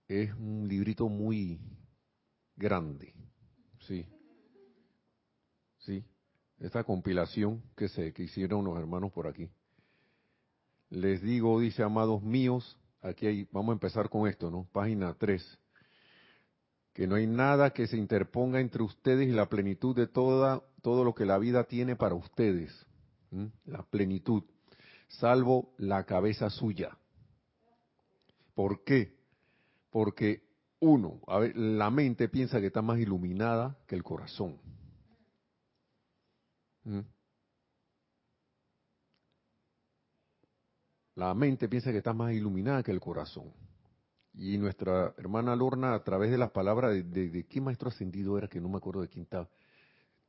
es 0.09 0.33
un 0.35 0.67
librito 0.69 1.09
muy 1.09 1.59
grande, 2.57 3.15
sí, 3.81 4.07
sí, 5.79 6.05
esta 6.59 6.85
compilación 6.85 7.63
que 7.77 7.89
se 7.89 8.13
que 8.13 8.25
hicieron 8.25 8.65
los 8.65 8.79
hermanos 8.79 9.13
por 9.13 9.27
aquí. 9.27 9.49
Les 10.91 11.21
digo, 11.21 11.61
dice 11.61 11.83
amados 11.83 12.23
míos, 12.23 12.79
aquí 13.01 13.27
hay, 13.27 13.49
vamos 13.51 13.71
a 13.71 13.75
empezar 13.75 14.09
con 14.09 14.29
esto, 14.29 14.51
¿no? 14.51 14.67
Página 14.73 15.15
3. 15.15 15.59
Que 16.97 17.07
no 17.07 17.17
hay 17.17 17.27
nada 17.27 17.75
que 17.75 17.87
se 17.87 17.99
interponga 17.99 18.59
entre 18.59 18.83
ustedes 18.83 19.29
y 19.29 19.33
la 19.33 19.51
plenitud 19.51 19.95
de 19.95 20.07
toda, 20.07 20.63
todo 20.81 21.05
lo 21.05 21.15
que 21.15 21.27
la 21.27 21.37
vida 21.37 21.65
tiene 21.65 21.95
para 21.95 22.15
ustedes. 22.15 22.87
La 23.67 23.83
plenitud. 23.83 24.45
Salvo 25.09 25.75
la 25.77 26.05
cabeza 26.05 26.49
suya. 26.49 26.97
¿Por 28.55 28.83
qué? 28.83 29.15
Porque 29.91 30.43
uno, 30.81 31.21
a 31.27 31.39
ver, 31.41 31.55
la 31.55 31.91
mente 31.91 32.31
piensa 32.31 32.61
que 32.61 32.69
está 32.69 32.81
más 32.81 32.99
iluminada 32.99 33.77
que 33.87 33.95
el 33.95 34.03
corazón. 34.03 34.59
La 41.15 41.35
mente 41.35 41.69
piensa 41.69 41.93
que 41.93 41.99
está 41.99 42.15
más 42.15 42.33
iluminada 42.33 42.83
que 42.83 42.93
el 42.93 43.01
corazón. 43.01 43.53
Y 44.39 44.59
nuestra 44.59 45.15
hermana 45.17 45.57
Lorna, 45.57 45.95
a 45.95 46.05
través 46.05 46.31
de 46.31 46.37
las 46.37 46.51
palabras 46.51 46.93
de, 46.93 47.31
de, 47.31 47.47
qué 47.47 47.59
maestro 47.59 47.89
ascendido 47.89 48.37
era, 48.37 48.49
que 48.49 48.61
no 48.61 48.69
me 48.69 48.77
acuerdo 48.77 49.01
de 49.01 49.09
quién 49.09 49.23
estaba, 49.23 49.49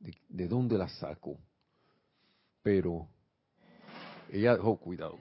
de, 0.00 0.48
dónde 0.48 0.78
la 0.78 0.88
sacó. 0.88 1.38
Pero 2.62 3.06
ella, 4.30 4.56
oh, 4.62 4.78
cuidado. 4.78 5.18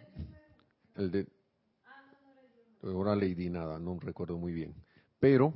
El 0.96 1.12
de, 1.12 1.28
ahora 2.82 3.14
Lady 3.14 3.50
nada, 3.50 3.78
no 3.78 4.00
recuerdo 4.00 4.38
muy 4.38 4.54
bien. 4.54 4.74
Pero 5.20 5.54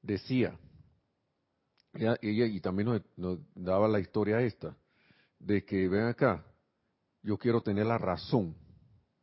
decía, 0.00 0.56
ella, 1.92 2.46
y 2.46 2.60
también 2.60 2.88
nos, 2.88 3.02
nos, 3.16 3.40
daba 3.52 3.88
la 3.88 3.98
historia 3.98 4.40
esta, 4.42 4.76
de 5.40 5.64
que 5.64 5.88
ven 5.88 6.04
acá, 6.04 6.44
yo 7.20 7.36
quiero 7.36 7.62
tener 7.62 7.86
la 7.86 7.98
razón. 7.98 8.54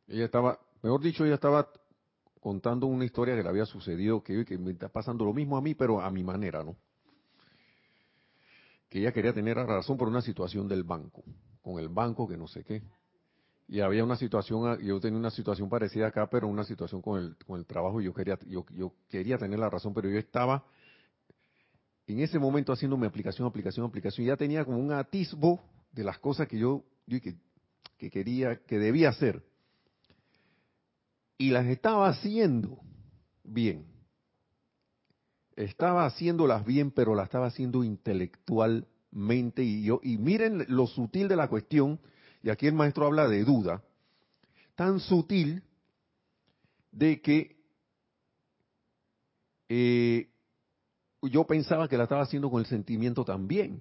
Ella 0.06 0.26
estaba, 0.26 0.60
mejor 0.82 1.00
dicho, 1.00 1.24
ella 1.24 1.36
estaba 1.36 1.66
contando 2.44 2.86
una 2.86 3.06
historia 3.06 3.34
que 3.34 3.42
le 3.42 3.48
había 3.48 3.64
sucedido, 3.64 4.22
que, 4.22 4.44
que 4.44 4.58
me 4.58 4.72
está 4.72 4.90
pasando 4.90 5.24
lo 5.24 5.32
mismo 5.32 5.56
a 5.56 5.62
mí, 5.62 5.74
pero 5.74 6.02
a 6.02 6.10
mi 6.10 6.22
manera, 6.22 6.62
¿no? 6.62 6.76
Que 8.90 8.98
ella 8.98 9.12
quería 9.12 9.32
tener 9.32 9.56
razón 9.56 9.96
por 9.96 10.08
una 10.08 10.20
situación 10.20 10.68
del 10.68 10.82
banco, 10.82 11.24
con 11.62 11.78
el 11.78 11.88
banco 11.88 12.28
que 12.28 12.36
no 12.36 12.46
sé 12.46 12.62
qué. 12.62 12.82
Y 13.66 13.80
había 13.80 14.04
una 14.04 14.16
situación, 14.16 14.78
yo 14.82 15.00
tenía 15.00 15.18
una 15.18 15.30
situación 15.30 15.70
parecida 15.70 16.08
acá, 16.08 16.28
pero 16.28 16.46
una 16.46 16.64
situación 16.64 17.00
con 17.00 17.18
el, 17.18 17.34
con 17.46 17.58
el 17.58 17.64
trabajo, 17.64 18.02
y 18.02 18.04
yo 18.04 18.12
quería, 18.12 18.38
yo, 18.46 18.66
yo 18.72 18.92
quería 19.08 19.38
tener 19.38 19.58
la 19.58 19.70
razón, 19.70 19.94
pero 19.94 20.10
yo 20.10 20.18
estaba 20.18 20.66
en 22.06 22.20
ese 22.20 22.38
momento 22.38 22.74
haciendo 22.74 22.98
mi 22.98 23.06
aplicación, 23.06 23.48
aplicación, 23.48 23.86
aplicación, 23.86 24.26
y 24.26 24.28
ya 24.28 24.36
tenía 24.36 24.66
como 24.66 24.76
un 24.76 24.92
atisbo 24.92 25.62
de 25.92 26.04
las 26.04 26.18
cosas 26.18 26.46
que 26.46 26.58
yo, 26.58 26.84
yo 27.06 27.22
que, 27.22 27.36
que 27.96 28.10
quería, 28.10 28.62
que 28.66 28.78
debía 28.78 29.08
hacer 29.08 29.42
y 31.38 31.50
las 31.50 31.66
estaba 31.66 32.08
haciendo 32.08 32.80
bien. 33.42 33.86
Estaba 35.56 36.06
haciéndolas 36.06 36.64
bien, 36.64 36.90
pero 36.90 37.14
las 37.14 37.26
estaba 37.26 37.46
haciendo 37.46 37.84
intelectualmente 37.84 39.62
y 39.62 39.84
yo 39.84 40.00
y 40.02 40.18
miren 40.18 40.64
lo 40.68 40.86
sutil 40.86 41.28
de 41.28 41.36
la 41.36 41.48
cuestión, 41.48 42.00
y 42.42 42.50
aquí 42.50 42.66
el 42.66 42.74
maestro 42.74 43.06
habla 43.06 43.28
de 43.28 43.44
duda, 43.44 43.82
tan 44.74 45.00
sutil 45.00 45.62
de 46.90 47.20
que 47.20 47.56
eh, 49.68 50.28
yo 51.22 51.44
pensaba 51.46 51.88
que 51.88 51.96
la 51.96 52.04
estaba 52.04 52.22
haciendo 52.22 52.50
con 52.50 52.60
el 52.60 52.66
sentimiento 52.66 53.24
también. 53.24 53.80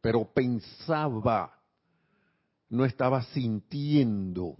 pero 0.00 0.24
pensaba 0.32 1.59
no 2.70 2.84
estaba 2.84 3.22
sintiendo, 3.24 4.56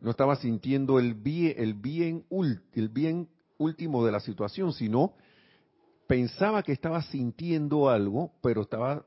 no 0.00 0.10
estaba 0.10 0.36
sintiendo 0.36 0.98
el 0.98 1.14
bien, 1.14 1.54
el 1.58 1.74
bien, 1.74 2.24
el 2.72 2.88
bien 2.88 3.28
último 3.58 4.06
de 4.06 4.12
la 4.12 4.20
situación, 4.20 4.72
sino 4.72 5.14
pensaba 6.06 6.62
que 6.62 6.72
estaba 6.72 7.02
sintiendo 7.02 7.90
algo, 7.90 8.32
pero 8.42 8.62
estaba 8.62 9.04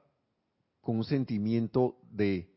con 0.82 0.98
un 0.98 1.04
sentimiento 1.06 1.98
de, 2.12 2.50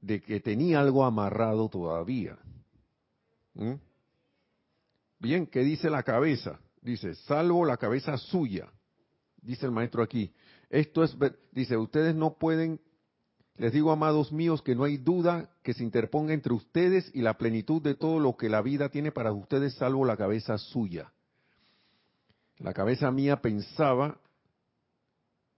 de 0.00 0.22
que 0.22 0.40
tenía 0.40 0.80
algo 0.80 1.04
amarrado 1.04 1.68
todavía. 1.68 2.38
¿Mm? 3.54 3.74
Bien, 5.18 5.46
¿qué 5.46 5.60
dice 5.60 5.90
la 5.90 6.04
cabeza? 6.04 6.60
Dice, 6.80 7.14
salvo 7.14 7.64
la 7.64 7.76
cabeza 7.76 8.16
suya, 8.16 8.72
dice 9.42 9.66
el 9.66 9.72
maestro 9.72 10.02
aquí. 10.02 10.32
Esto 10.70 11.02
es, 11.02 11.16
dice, 11.50 11.76
ustedes 11.76 12.14
no 12.14 12.34
pueden 12.34 12.80
les 13.58 13.72
digo, 13.72 13.90
amados 13.90 14.32
míos, 14.32 14.60
que 14.60 14.74
no 14.74 14.84
hay 14.84 14.98
duda 14.98 15.48
que 15.62 15.72
se 15.72 15.82
interponga 15.82 16.34
entre 16.34 16.52
ustedes 16.52 17.10
y 17.14 17.22
la 17.22 17.38
plenitud 17.38 17.80
de 17.80 17.94
todo 17.94 18.20
lo 18.20 18.36
que 18.36 18.50
la 18.50 18.60
vida 18.60 18.90
tiene 18.90 19.12
para 19.12 19.32
ustedes, 19.32 19.74
salvo 19.74 20.04
la 20.04 20.16
cabeza 20.16 20.58
suya. 20.58 21.12
La 22.58 22.74
cabeza 22.74 23.10
mía 23.10 23.40
pensaba 23.40 24.18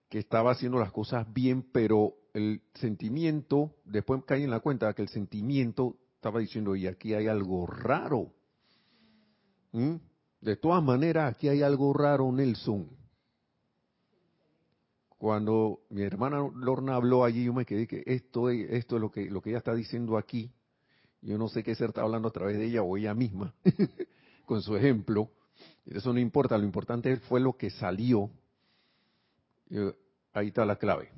que 0.08 0.18
estaba 0.18 0.52
haciendo 0.52 0.78
las 0.78 0.92
cosas 0.92 1.26
bien, 1.32 1.66
pero 1.72 2.14
el 2.34 2.62
sentimiento, 2.74 3.74
después 3.84 4.22
caí 4.24 4.44
en 4.44 4.50
la 4.50 4.60
cuenta 4.60 4.92
que 4.94 5.02
el 5.02 5.08
sentimiento 5.08 5.96
estaba 6.14 6.40
diciendo, 6.40 6.76
y 6.76 6.86
aquí 6.86 7.14
hay 7.14 7.26
algo 7.26 7.66
raro. 7.66 8.32
¿Mm? 9.72 9.96
De 10.40 10.56
todas 10.56 10.82
maneras, 10.82 11.34
aquí 11.34 11.48
hay 11.48 11.62
algo 11.62 11.92
raro, 11.92 12.30
Nelson 12.30 12.97
cuando 15.18 15.80
mi 15.90 16.02
hermana 16.02 16.48
Lorna 16.54 16.94
habló 16.94 17.24
allí, 17.24 17.44
yo 17.44 17.52
me 17.52 17.66
quedé 17.66 17.88
que 17.88 18.04
esto, 18.06 18.50
esto 18.50 18.96
es 18.96 19.02
lo 19.02 19.10
que, 19.10 19.28
lo 19.28 19.42
que 19.42 19.50
ella 19.50 19.58
está 19.58 19.74
diciendo 19.74 20.16
aquí. 20.16 20.52
Yo 21.20 21.36
no 21.36 21.48
sé 21.48 21.64
qué 21.64 21.74
ser 21.74 21.88
está 21.88 22.02
hablando 22.02 22.28
a 22.28 22.30
través 22.30 22.56
de 22.56 22.66
ella 22.66 22.82
o 22.82 22.96
ella 22.96 23.14
misma, 23.14 23.52
con 24.46 24.62
su 24.62 24.76
ejemplo. 24.76 25.28
Eso 25.84 26.12
no 26.12 26.20
importa, 26.20 26.56
lo 26.56 26.64
importante 26.64 27.16
fue 27.16 27.40
lo 27.40 27.56
que 27.56 27.68
salió. 27.70 28.30
Ahí 30.32 30.48
está 30.48 30.64
la 30.64 30.76
clave. 30.76 31.10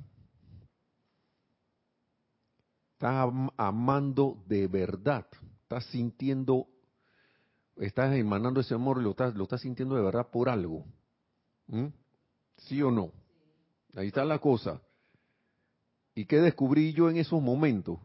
Estás 2.93 3.31
amando 3.57 4.43
de 4.47 4.67
verdad, 4.67 5.27
estás 5.61 5.85
sintiendo, 5.85 6.67
estás 7.77 8.15
emanando 8.15 8.61
ese 8.61 8.73
amor, 8.73 9.01
lo 9.01 9.11
estás, 9.11 9.35
lo 9.35 9.43
estás 9.43 9.61
sintiendo 9.61 9.95
de 9.95 10.01
verdad 10.01 10.27
por 10.31 10.49
algo. 10.49 10.85
¿Mm? 11.67 11.87
¿Sí 12.57 12.81
o 12.81 12.89
no? 12.89 13.20
Ahí 13.95 14.07
está 14.07 14.23
la 14.25 14.39
cosa. 14.39 14.81
¿Y 16.15 16.25
qué 16.25 16.37
descubrí 16.37 16.93
yo 16.93 17.09
en 17.09 17.17
esos 17.17 17.41
momentos? 17.41 17.99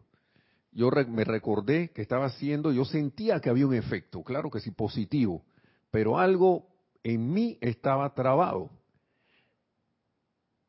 Yo 0.71 0.89
me 1.07 1.23
recordé 1.23 1.89
que 1.91 2.01
estaba 2.01 2.25
haciendo, 2.25 2.71
yo 2.71 2.85
sentía 2.85 3.39
que 3.39 3.49
había 3.49 3.67
un 3.67 3.73
efecto, 3.73 4.23
claro 4.23 4.51
que 4.51 4.59
sí, 4.59 4.71
positivo, 4.71 5.43
pero 5.91 6.19
algo 6.19 6.67
en 7.03 7.33
mí 7.33 7.57
estaba 7.61 8.13
trabado. 8.13 8.69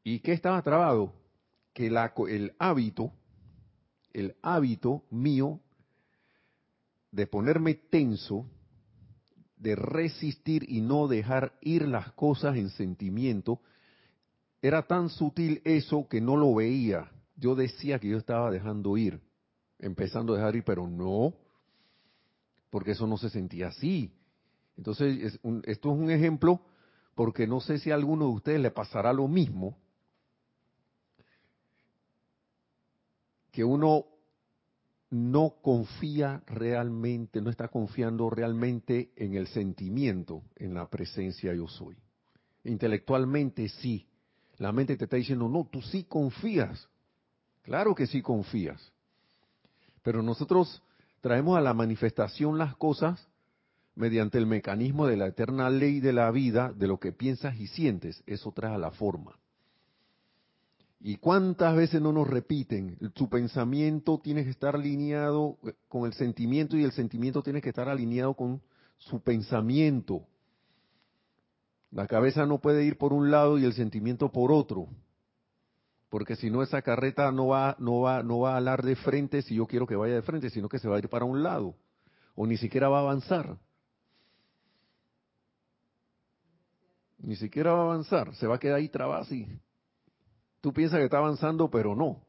¿Y 0.03 0.21
qué 0.21 0.33
estaba 0.33 0.63
trabado? 0.63 1.13
Que 1.75 1.91
la, 1.91 2.15
el 2.29 2.55
hábito, 2.59 3.13
el 4.13 4.37
hábito 4.41 5.05
mío 5.11 5.61
de 7.11 7.27
ponerme 7.27 7.75
tenso, 7.75 8.47
de 9.57 9.75
resistir 9.75 10.65
y 10.71 10.81
no 10.81 11.09
dejar 11.09 11.59
ir 11.61 11.87
las 11.87 12.13
cosas 12.13 12.57
en 12.57 12.71
sentimiento, 12.71 13.61
era 14.61 14.87
tan 14.87 15.09
sutil 15.09 15.61
eso 15.65 16.09
que 16.09 16.21
no 16.21 16.37
lo 16.37 16.55
veía. 16.55 17.11
Yo 17.37 17.55
decía 17.55 17.99
que 17.99 18.09
yo 18.09 18.19
estaba 18.19 18.51
dejando 18.51 18.97
ir, 18.97 19.21
empezando 19.79 20.35
a 20.35 20.37
dejar 20.37 20.57
ir, 20.57 20.65
pero 20.65 20.89
no, 20.89 21.35
porque 22.71 22.93
eso 22.93 23.07
no 23.07 23.17
se 23.17 23.31
sentía 23.31 23.69
así. 23.69 24.13
Entonces, 24.77 25.39
esto 25.65 25.93
es 25.93 25.99
un 25.99 26.11
ejemplo 26.11 26.61
porque 27.15 27.47
no 27.47 27.61
sé 27.61 27.79
si 27.79 27.91
a 27.91 27.95
alguno 27.95 28.27
de 28.27 28.33
ustedes 28.33 28.61
le 28.61 28.71
pasará 28.71 29.13
lo 29.13 29.27
mismo, 29.27 29.77
que 33.51 33.65
uno 33.65 34.07
no 35.11 35.57
confía 35.63 36.43
realmente, 36.47 37.41
no 37.41 37.51
está 37.51 37.69
confiando 37.69 38.31
realmente 38.31 39.13
en 39.17 39.35
el 39.35 39.49
sentimiento, 39.49 40.43
en 40.57 40.75
la 40.75 40.89
presencia 40.89 41.55
yo 41.55 41.67
soy. 41.67 41.97
Intelectualmente 42.65 43.69
sí. 43.69 44.08
La 44.59 44.73
mente 44.73 44.97
te 44.97 45.05
está 45.05 45.17
diciendo, 45.17 45.49
no, 45.49 45.69
tú 45.71 45.81
sí 45.83 46.05
confías. 46.05 46.89
Claro 47.63 47.95
que 47.95 48.07
sí 48.07 48.23
confías. 48.23 48.93
Pero 50.03 50.23
nosotros 50.23 50.83
traemos 51.21 51.57
a 51.57 51.61
la 51.61 51.75
manifestación 51.75 52.59
las 52.59 52.77
cosas 52.77 53.27
mediante 53.95 54.39
el 54.39 54.47
mecanismo 54.47 55.07
de 55.07 55.17
la 55.17 55.27
eterna 55.27 55.71
ley 55.71 56.01
de 56.01 56.13
la 56.13 56.31
vida, 56.31 56.73
de 56.73 56.87
lo 56.87 56.99
que 56.99 57.13
piensas 57.13 57.59
y 57.59 57.67
sientes. 57.67 58.23
Eso 58.27 58.53
trae 58.53 58.75
a 58.75 58.79
la 58.79 58.91
forma. 58.93 59.37
¿Y 61.01 61.17
cuántas 61.17 61.77
veces 61.77 62.01
no 62.01 62.13
nos 62.13 62.27
repiten? 62.27 62.99
Su 63.15 63.29
pensamiento 63.29 64.19
tiene 64.23 64.45
que 64.45 64.51
estar 64.51 64.75
alineado 64.75 65.57
eh, 65.65 65.73
con 65.89 66.07
el 66.07 66.13
sentimiento 66.13 66.77
y 66.77 66.83
el 66.83 66.93
sentimiento 66.93 67.43
tiene 67.43 67.61
que 67.61 67.69
estar 67.69 67.89
alineado 67.89 68.35
con 68.35 68.61
su 68.99 69.21
pensamiento. 69.21 70.27
La 71.91 72.07
cabeza 72.07 72.47
no 72.47 72.59
puede 72.59 72.85
ir 72.85 72.99
por 72.99 73.13
un 73.13 73.31
lado 73.31 73.59
y 73.59 73.65
el 73.65 73.73
sentimiento 73.73 74.31
por 74.31 74.53
otro. 74.53 74.87
Porque 76.11 76.37
si 76.37 76.51
no 76.51 76.63
esa 76.63 76.83
carreta 76.83 77.31
no 77.33 77.49
va 77.49 77.77
no 77.79 78.01
va 78.01 78.23
no 78.23 78.41
va 78.41 78.55
a 78.55 78.57
alar 78.59 78.83
de 78.83 78.97
frente 78.97 79.43
si 79.43 79.57
yo 79.57 79.67
quiero 79.67 79.87
que 79.87 79.97
vaya 79.97 80.15
de 80.15 80.23
frente, 80.23 80.51
sino 80.51 80.69
que 80.69 80.79
se 80.79 80.89
va 80.89 80.97
a 80.97 80.99
ir 80.99 81.09
para 81.09 81.25
un 81.25 81.43
lado 81.43 81.75
o 82.39 82.47
ni 82.47 82.57
siquiera 82.57 82.89
va 82.89 82.99
a 82.99 83.01
avanzar. 83.01 83.59
Ni 87.19 87.35
siquiera 87.35 87.73
va 87.73 87.81
a 87.81 87.83
avanzar, 87.83 88.33
se 88.37 88.47
va 88.47 88.55
a 88.55 88.59
quedar 88.61 88.77
ahí 88.77 88.89
trabado 88.89 89.23
así. 89.23 89.49
Tú 90.61 90.73
piensas 90.73 90.99
que 91.01 91.07
está 91.07 91.19
avanzando, 91.19 91.69
pero 91.69 91.97
no. 91.97 92.23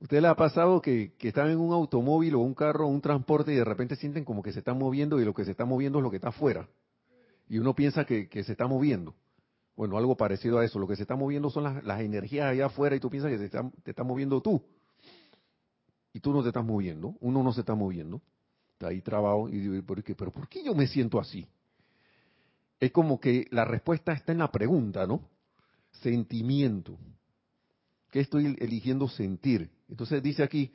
¿Usted 0.00 0.22
le 0.22 0.28
ha 0.28 0.34
pasado 0.34 0.80
que, 0.80 1.12
que, 1.18 1.28
están 1.28 1.50
en 1.50 1.58
un 1.58 1.74
automóvil 1.74 2.36
o 2.36 2.38
un 2.38 2.54
carro 2.54 2.86
o 2.86 2.88
un 2.88 3.02
transporte 3.02 3.52
y 3.52 3.56
de 3.56 3.64
repente 3.64 3.96
sienten 3.96 4.24
como 4.24 4.42
que 4.42 4.52
se 4.52 4.60
están 4.60 4.78
moviendo 4.78 5.20
y 5.20 5.26
lo 5.26 5.34
que 5.34 5.44
se 5.44 5.50
está 5.50 5.66
moviendo 5.66 5.98
es 5.98 6.02
lo 6.02 6.10
que 6.10 6.16
está 6.16 6.28
afuera? 6.28 6.66
Y 7.48 7.58
uno 7.58 7.74
piensa 7.74 8.04
que, 8.04 8.28
se 8.30 8.52
está 8.52 8.66
moviendo. 8.66 9.14
Bueno, 9.76 9.96
algo 9.96 10.16
parecido 10.16 10.58
a 10.58 10.64
eso. 10.64 10.78
Lo 10.78 10.86
que 10.86 10.96
se 10.96 11.02
está 11.02 11.16
moviendo 11.16 11.50
son 11.50 11.64
las, 11.64 12.00
energías 12.00 12.50
allá 12.50 12.66
afuera 12.66 12.96
y 12.96 13.00
tú 13.00 13.08
piensas 13.10 13.30
que 13.30 13.48
te 13.48 13.90
está 13.90 14.04
moviendo 14.04 14.40
tú. 14.40 14.62
Y 16.12 16.20
tú 16.20 16.32
no 16.32 16.42
te 16.42 16.48
estás 16.48 16.64
moviendo. 16.64 17.14
Uno 17.20 17.42
no 17.42 17.52
se 17.52 17.60
está 17.60 17.74
moviendo. 17.74 18.20
Está 18.72 18.88
ahí 18.88 19.00
trabado 19.00 19.48
y 19.48 19.58
digo, 19.58 19.94
¿pero 20.16 20.30
por 20.30 20.48
qué 20.48 20.62
yo 20.62 20.74
me 20.74 20.86
siento 20.86 21.18
así? 21.18 21.46
Es 22.80 22.92
como 22.92 23.18
que 23.18 23.46
la 23.50 23.64
respuesta 23.64 24.12
está 24.12 24.32
en 24.32 24.38
la 24.38 24.52
pregunta, 24.52 25.06
¿no? 25.06 25.22
sentimiento. 26.02 26.98
¿Qué 28.10 28.20
estoy 28.20 28.56
eligiendo 28.58 29.08
sentir? 29.08 29.70
Entonces 29.88 30.22
dice 30.22 30.42
aquí, 30.42 30.72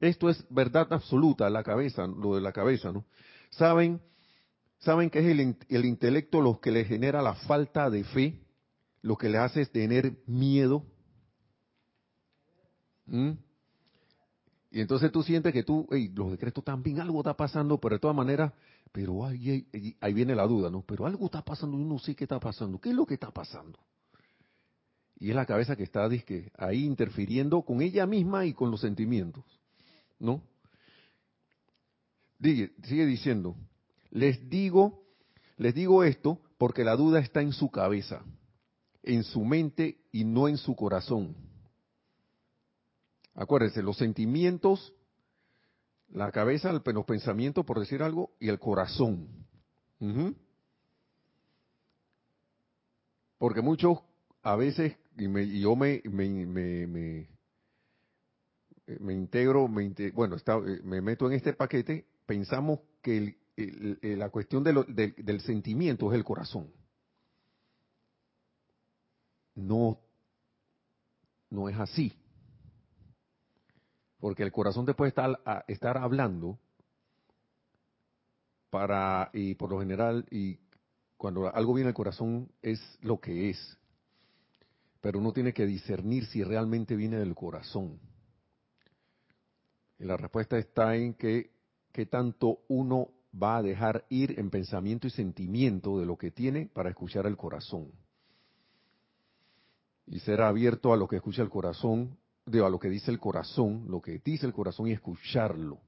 esto 0.00 0.28
es 0.28 0.44
verdad 0.50 0.88
absoluta, 0.90 1.48
la 1.48 1.62
cabeza, 1.62 2.06
lo 2.06 2.34
de 2.34 2.40
la 2.40 2.52
cabeza, 2.52 2.90
¿no? 2.92 3.04
Saben, 3.50 4.00
saben 4.82 5.10
que 5.10 5.20
es 5.20 5.26
el, 5.26 5.56
el 5.68 5.84
intelecto 5.84 6.40
lo 6.40 6.60
que 6.60 6.70
le 6.70 6.84
genera 6.84 7.22
la 7.22 7.34
falta 7.34 7.88
de 7.88 8.04
fe, 8.04 8.40
lo 9.00 9.16
que 9.16 9.28
le 9.28 9.38
hace 9.38 9.64
tener 9.66 10.16
miedo. 10.26 10.84
¿Mm? 13.06 13.32
Y 14.70 14.80
entonces 14.80 15.12
tú 15.12 15.22
sientes 15.22 15.52
que 15.52 15.62
tú, 15.62 15.86
hey, 15.90 16.10
los 16.14 16.30
decretos 16.30 16.64
también, 16.64 17.00
algo 17.00 17.20
está 17.20 17.36
pasando, 17.36 17.78
pero 17.78 17.96
de 17.96 18.00
todas 18.00 18.16
maneras, 18.16 18.52
pero 18.90 19.24
ahí, 19.24 19.66
ahí, 20.00 20.12
viene 20.14 20.34
la 20.34 20.46
duda, 20.46 20.70
¿no? 20.70 20.82
Pero 20.82 21.06
algo 21.06 21.26
está 21.26 21.42
pasando 21.42 21.78
y 21.78 21.84
no 21.84 21.98
sé 21.98 22.14
qué 22.14 22.24
está 22.24 22.40
pasando. 22.40 22.80
¿Qué 22.80 22.88
es 22.88 22.94
lo 22.94 23.04
que 23.04 23.14
está 23.14 23.30
pasando? 23.30 23.78
Y 25.18 25.28
es 25.30 25.36
la 25.36 25.46
cabeza 25.46 25.76
que 25.76 25.82
está 25.82 26.08
ahí 26.56 26.84
interfiriendo 26.84 27.62
con 27.62 27.82
ella 27.82 28.06
misma 28.06 28.46
y 28.46 28.54
con 28.54 28.70
los 28.70 28.80
sentimientos. 28.80 29.44
¿No? 30.18 30.42
sigue 32.40 33.06
diciendo, 33.06 33.54
les 34.12 34.48
digo, 34.48 35.02
les 35.56 35.74
digo 35.74 36.04
esto 36.04 36.38
porque 36.58 36.84
la 36.84 36.96
duda 36.96 37.18
está 37.18 37.40
en 37.40 37.52
su 37.52 37.70
cabeza, 37.70 38.22
en 39.02 39.24
su 39.24 39.44
mente 39.44 39.98
y 40.12 40.24
no 40.24 40.48
en 40.48 40.58
su 40.58 40.76
corazón. 40.76 41.34
Acuérdense, 43.34 43.82
los 43.82 43.96
sentimientos, 43.96 44.92
la 46.10 46.30
cabeza, 46.30 46.72
los 46.72 47.04
pensamientos, 47.06 47.64
por 47.64 47.80
decir 47.80 48.02
algo, 48.02 48.30
y 48.38 48.48
el 48.50 48.58
corazón. 48.58 49.28
Porque 53.38 53.62
muchos 53.62 53.98
a 54.42 54.56
veces 54.56 54.96
y, 55.16 55.60
yo 55.60 55.74
me, 55.74 56.02
me, 56.04 56.46
me, 56.46 56.86
me, 58.86 59.14
integro, 59.14 59.68
me 59.68 59.90
bueno, 60.12 60.36
está, 60.36 60.58
me 60.58 61.00
meto 61.00 61.26
en 61.26 61.32
este 61.32 61.54
paquete, 61.54 62.04
pensamos 62.26 62.80
que 63.00 63.41
la 63.56 64.30
cuestión 64.30 64.64
de 64.64 65.14
del 65.16 65.40
sentimiento 65.40 66.10
es 66.10 66.16
el 66.16 66.24
corazón. 66.24 66.70
No, 69.54 69.98
no 71.50 71.68
es 71.68 71.78
así. 71.78 72.12
Porque 74.18 74.42
el 74.42 74.52
corazón 74.52 74.86
te 74.86 74.94
puede 74.94 75.10
estar, 75.10 75.40
estar 75.66 75.98
hablando 75.98 76.58
para, 78.70 79.30
y 79.34 79.54
por 79.54 79.70
lo 79.70 79.80
general, 79.80 80.26
y 80.30 80.58
cuando 81.16 81.54
algo 81.54 81.74
viene 81.74 81.88
al 81.88 81.94
corazón 81.94 82.50
es 82.62 82.80
lo 83.02 83.20
que 83.20 83.50
es 83.50 83.78
pero 85.02 85.18
uno 85.18 85.32
tiene 85.32 85.52
que 85.52 85.66
discernir 85.66 86.26
si 86.26 86.44
realmente 86.44 86.94
viene 86.94 87.18
del 87.18 87.34
corazón. 87.34 87.98
Y 89.98 90.04
la 90.04 90.16
respuesta 90.16 90.56
está 90.56 90.94
en 90.94 91.14
que 91.14 91.50
qué 91.92 92.06
tanto 92.06 92.60
uno 92.68 93.08
va 93.40 93.58
a 93.58 93.62
dejar 93.62 94.04
ir 94.08 94.38
en 94.38 94.50
pensamiento 94.50 95.06
y 95.06 95.10
sentimiento 95.10 95.98
de 95.98 96.06
lo 96.06 96.16
que 96.16 96.30
tiene 96.30 96.66
para 96.72 96.90
escuchar 96.90 97.26
el 97.26 97.36
corazón. 97.36 97.90
Y 100.06 100.20
ser 100.20 100.42
abierto 100.42 100.92
a 100.92 100.96
lo 100.96 101.08
que 101.08 101.16
escucha 101.16 101.42
el 101.42 101.48
corazón, 101.48 102.18
a 102.46 102.68
lo 102.68 102.78
que 102.78 102.88
dice 102.88 103.10
el 103.10 103.18
corazón, 103.18 103.86
lo 103.88 104.02
que 104.02 104.20
dice 104.24 104.46
el 104.46 104.52
corazón 104.52 104.88
y 104.88 104.92
escucharlo. 104.92 105.78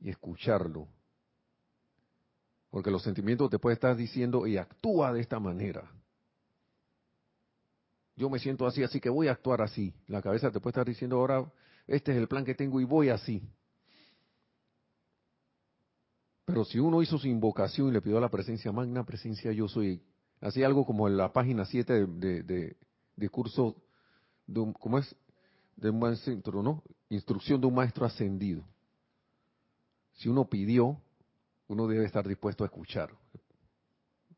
Y 0.00 0.10
escucharlo. 0.10 0.88
Porque 2.70 2.90
los 2.90 3.02
sentimientos 3.02 3.50
te 3.50 3.58
pueden 3.58 3.76
estar 3.76 3.96
diciendo 3.96 4.46
y 4.46 4.56
actúa 4.56 5.12
de 5.12 5.20
esta 5.20 5.38
manera 5.38 5.90
yo 8.18 8.28
me 8.28 8.40
siento 8.40 8.66
así, 8.66 8.82
así 8.82 9.00
que 9.00 9.08
voy 9.08 9.28
a 9.28 9.32
actuar 9.32 9.62
así. 9.62 9.94
La 10.08 10.20
cabeza 10.20 10.50
te 10.50 10.58
puede 10.58 10.72
estar 10.72 10.86
diciendo 10.86 11.16
ahora, 11.16 11.50
este 11.86 12.10
es 12.10 12.18
el 12.18 12.26
plan 12.26 12.44
que 12.44 12.56
tengo 12.56 12.80
y 12.80 12.84
voy 12.84 13.10
así. 13.10 13.48
Pero 16.48 16.64
si 16.64 16.78
uno 16.78 17.02
hizo 17.02 17.18
su 17.18 17.28
invocación 17.28 17.88
y 17.88 17.92
le 17.92 18.00
pidió 18.00 18.16
a 18.16 18.22
la 18.22 18.30
presencia 18.30 18.72
magna, 18.72 19.04
presencia 19.04 19.52
yo 19.52 19.68
soy, 19.68 20.00
así 20.40 20.62
algo 20.62 20.86
como 20.86 21.06
en 21.06 21.18
la 21.18 21.30
página 21.30 21.66
7 21.66 22.06
de, 22.06 22.74
de, 23.16 23.28
curso, 23.28 23.76
de 24.46 24.72
¿cómo 24.80 24.98
es? 24.98 25.14
De 25.76 25.90
un 25.90 25.98
maestro, 25.98 26.62
¿no? 26.62 26.82
Instrucción 27.10 27.60
de 27.60 27.66
un 27.66 27.74
maestro 27.74 28.06
ascendido. 28.06 28.64
Si 30.14 30.30
uno 30.30 30.48
pidió, 30.48 30.98
uno 31.66 31.86
debe 31.86 32.06
estar 32.06 32.26
dispuesto 32.26 32.64
a 32.64 32.68
escuchar. 32.68 33.10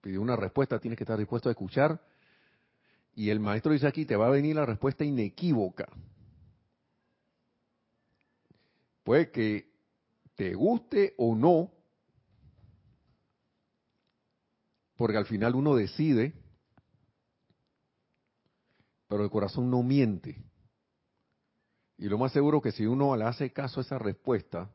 Pidió 0.01 0.21
una 0.21 0.35
respuesta, 0.35 0.81
tiene 0.81 0.97
que 0.97 1.05
estar 1.05 1.17
dispuesto 1.17 1.49
a 1.49 1.53
escuchar 1.53 2.05
y 3.15 3.31
el 3.31 3.39
maestro 3.39 3.71
dice 3.71 3.87
aquí, 3.87 4.05
te 4.05 4.17
va 4.17 4.27
a 4.27 4.31
venir 4.31 4.57
la 4.57 4.67
respuesta 4.67 5.05
inequívoca. 5.05 5.89
Puede 9.05 9.31
que 9.31 9.71
te 10.35 10.55
guste 10.55 11.15
o 11.17 11.37
no, 11.37 11.71
porque 15.01 15.17
al 15.17 15.25
final 15.25 15.55
uno 15.55 15.77
decide 15.77 16.35
pero 19.09 19.25
el 19.25 19.31
corazón 19.31 19.71
no 19.71 19.83
miente. 19.83 20.37
Y 21.97 22.05
lo 22.11 22.19
más 22.19 22.33
seguro 22.33 22.61
que 22.61 22.71
si 22.71 22.85
uno 22.85 23.17
le 23.17 23.25
hace 23.25 23.51
caso 23.51 23.81
a 23.81 23.83
esa 23.83 23.99
respuesta, 23.99 24.71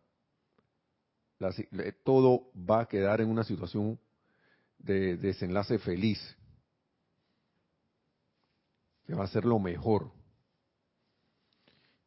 todo 2.04 2.50
va 2.58 2.82
a 2.82 2.88
quedar 2.88 3.22
en 3.22 3.30
una 3.30 3.44
situación 3.44 4.00
de 4.80 5.16
desenlace 5.16 5.78
feliz, 5.78 6.20
que 9.06 9.14
va 9.14 9.26
a 9.26 9.28
ser 9.28 9.46
lo 9.46 9.60
mejor. 9.60 10.12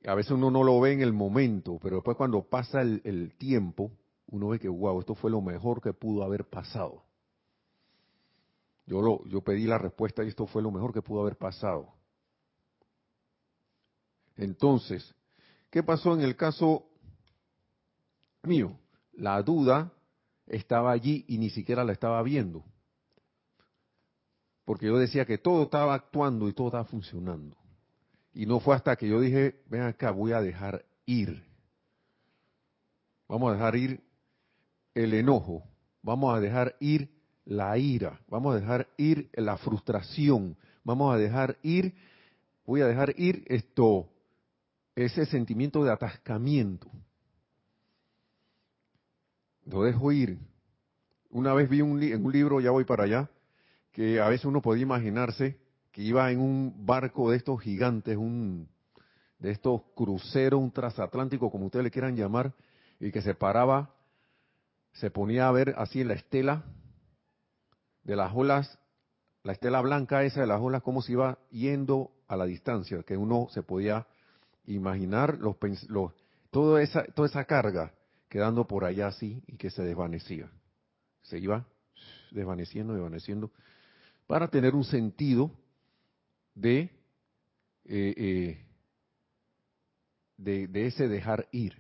A 0.04 0.16
veces 0.16 0.33
uno 0.33 0.50
no 0.50 0.64
lo 0.64 0.81
ve 0.81 0.92
en 0.92 1.02
el 1.02 1.12
momento, 1.12 1.78
pero 1.81 1.96
después 1.98 2.16
cuando 2.16 2.42
pasa 2.42 2.83
el, 2.83 3.33
tiempo, 3.38 3.92
uno 4.26 4.48
ve 4.48 4.59
que, 4.59 4.68
wow, 4.68 4.98
esto 4.98 5.14
fue 5.14 5.31
lo 5.31 5.40
mejor 5.40 5.81
que 5.81 5.92
pudo 5.92 6.24
haber 6.24 6.44
pasado. 6.44 7.08
Yo, 8.88 9.03
lo, 9.03 9.40
pedí 9.42 9.66
la 9.66 9.77
respuesta 9.77 10.24
y 10.24 10.29
esto 10.29 10.46
fue 10.46 10.62
lo 10.62 10.70
mejor 10.70 10.94
que 10.94 11.03
pudo 11.03 11.20
haber 11.20 11.37
pasado. 11.37 11.92
Entonces, 14.35 15.14
¿qué 15.70 15.83
pasó 15.83 16.14
en 16.14 16.22
el 16.22 16.37
caso 16.37 16.88
mío? 18.44 18.79
La 19.12 19.42
duda 19.42 19.92
estaba 20.46 20.90
allí 20.90 21.27
y 21.29 21.37
ni 21.37 21.51
siquiera 21.51 21.85
la 21.85 21.92
estaba 21.92 22.22
viendo. 22.22 22.64
Porque 24.64 24.87
yo 24.87 24.96
decía 24.96 25.27
que 25.27 25.37
todo 25.37 25.64
estaba 25.64 25.92
actuando 25.92 26.48
y 26.48 26.55
todo 26.55 26.68
estaba 26.68 26.85
funcionando. 26.87 27.59
Y 28.33 28.46
no 28.46 28.59
fue 28.59 28.74
hasta 28.74 28.96
que 28.96 29.07
yo 29.07 29.20
dije, 29.20 29.62
ven 29.66 29.83
acá, 29.83 30.12
voy 30.12 30.33
a 30.33 30.40
dejar 30.40 30.87
ir. 31.05 31.44
Vamos 33.29 33.51
a 33.51 33.55
dejar 33.55 33.77
ir 33.77 34.03
el 34.94 35.12
enojo. 35.12 35.62
Vamos 36.01 36.35
a 36.35 36.40
dejar 36.40 36.74
ir 36.81 37.17
la 37.48 37.78
ira. 37.78 38.20
Vamos 38.28 38.54
a 38.54 38.61
dejar 38.61 38.88
ir 38.98 39.30
la 39.32 39.56
frustración. 39.56 40.56
Vamos 40.84 41.14
a 41.14 41.18
dejar 41.18 41.56
ir, 41.62 41.94
voy 42.66 42.82
a 42.82 42.87
dejar 42.87 43.14
ir 43.16 43.42
esto, 43.48 44.08
ese 44.94 45.24
sentimiento 45.26 45.82
de 45.82 45.90
atascamiento. 45.90 46.88
Lo 49.64 49.82
dejo 49.82 50.12
ir. 50.12 50.38
Una 51.30 51.54
vez 51.54 51.68
vi 51.68 51.80
un, 51.80 52.02
en 52.02 52.24
un 52.24 52.32
libro, 52.32 52.61
ya 52.61 52.70
voy 52.70 52.84
para 52.84 53.04
allá, 53.04 53.30
que 53.92 54.20
a 54.20 54.28
veces 54.28 54.44
uno 54.44 54.62
podía 54.62 54.82
imaginarse 54.82 55.58
que 55.90 56.02
iba 56.02 56.30
en 56.30 56.40
un 56.40 56.87
barco 56.87 57.30
de 57.30 57.38
estos 57.38 57.61
gigantes, 57.61 58.16
un 58.16 58.68
de 59.38 59.52
estos 59.52 59.82
cruceros, 59.94 60.61
un 60.61 60.72
transatlántico, 60.72 61.50
como 61.50 61.66
ustedes 61.66 61.84
le 61.84 61.90
quieran 61.90 62.16
llamar, 62.16 62.52
y 62.98 63.11
que 63.11 63.22
se 63.22 63.34
paraba, 63.34 63.94
se 64.92 65.11
ponía 65.11 65.48
a 65.48 65.52
ver 65.52 65.74
así 65.78 66.00
en 66.00 66.08
la 66.08 66.14
estela 66.14 66.64
de 68.09 68.16
las 68.16 68.33
olas, 68.35 68.79
la 69.44 69.53
estela 69.53 69.83
blanca 69.83 70.25
esa 70.25 70.40
de 70.40 70.47
las 70.47 70.62
olas, 70.62 70.83
cómo 70.83 71.03
se 71.03 71.12
iba 71.12 71.38
yendo 71.51 72.11
a 72.27 72.38
la 72.38 72.47
distancia, 72.47 73.03
que 73.03 73.18
uno 73.18 73.49
se 73.51 73.62
podía 73.62 74.07
imaginar 74.64 75.37
los, 75.38 75.57
los, 75.88 76.14
toda, 76.51 76.83
esa, 76.83 77.05
toda 77.05 77.29
esa 77.29 77.44
carga 77.44 77.92
quedando 78.31 78.66
por 78.66 78.87
allá 78.87 79.09
así 79.09 79.42
y 79.47 79.59
que 79.59 79.68
se 79.68 79.83
desvanecía. 79.83 80.51
Se 81.21 81.38
iba 81.38 81.66
desvaneciendo, 82.31 82.94
desvaneciendo, 82.94 83.53
para 84.27 84.49
tener 84.49 84.75
un 84.75 84.85
sentido 84.85 85.51
de, 86.55 86.90
eh, 87.85 88.14
eh, 88.16 88.66
de, 90.38 90.66
de, 90.66 90.87
ese 90.87 91.09
dejar 91.09 91.47
ir. 91.53 91.79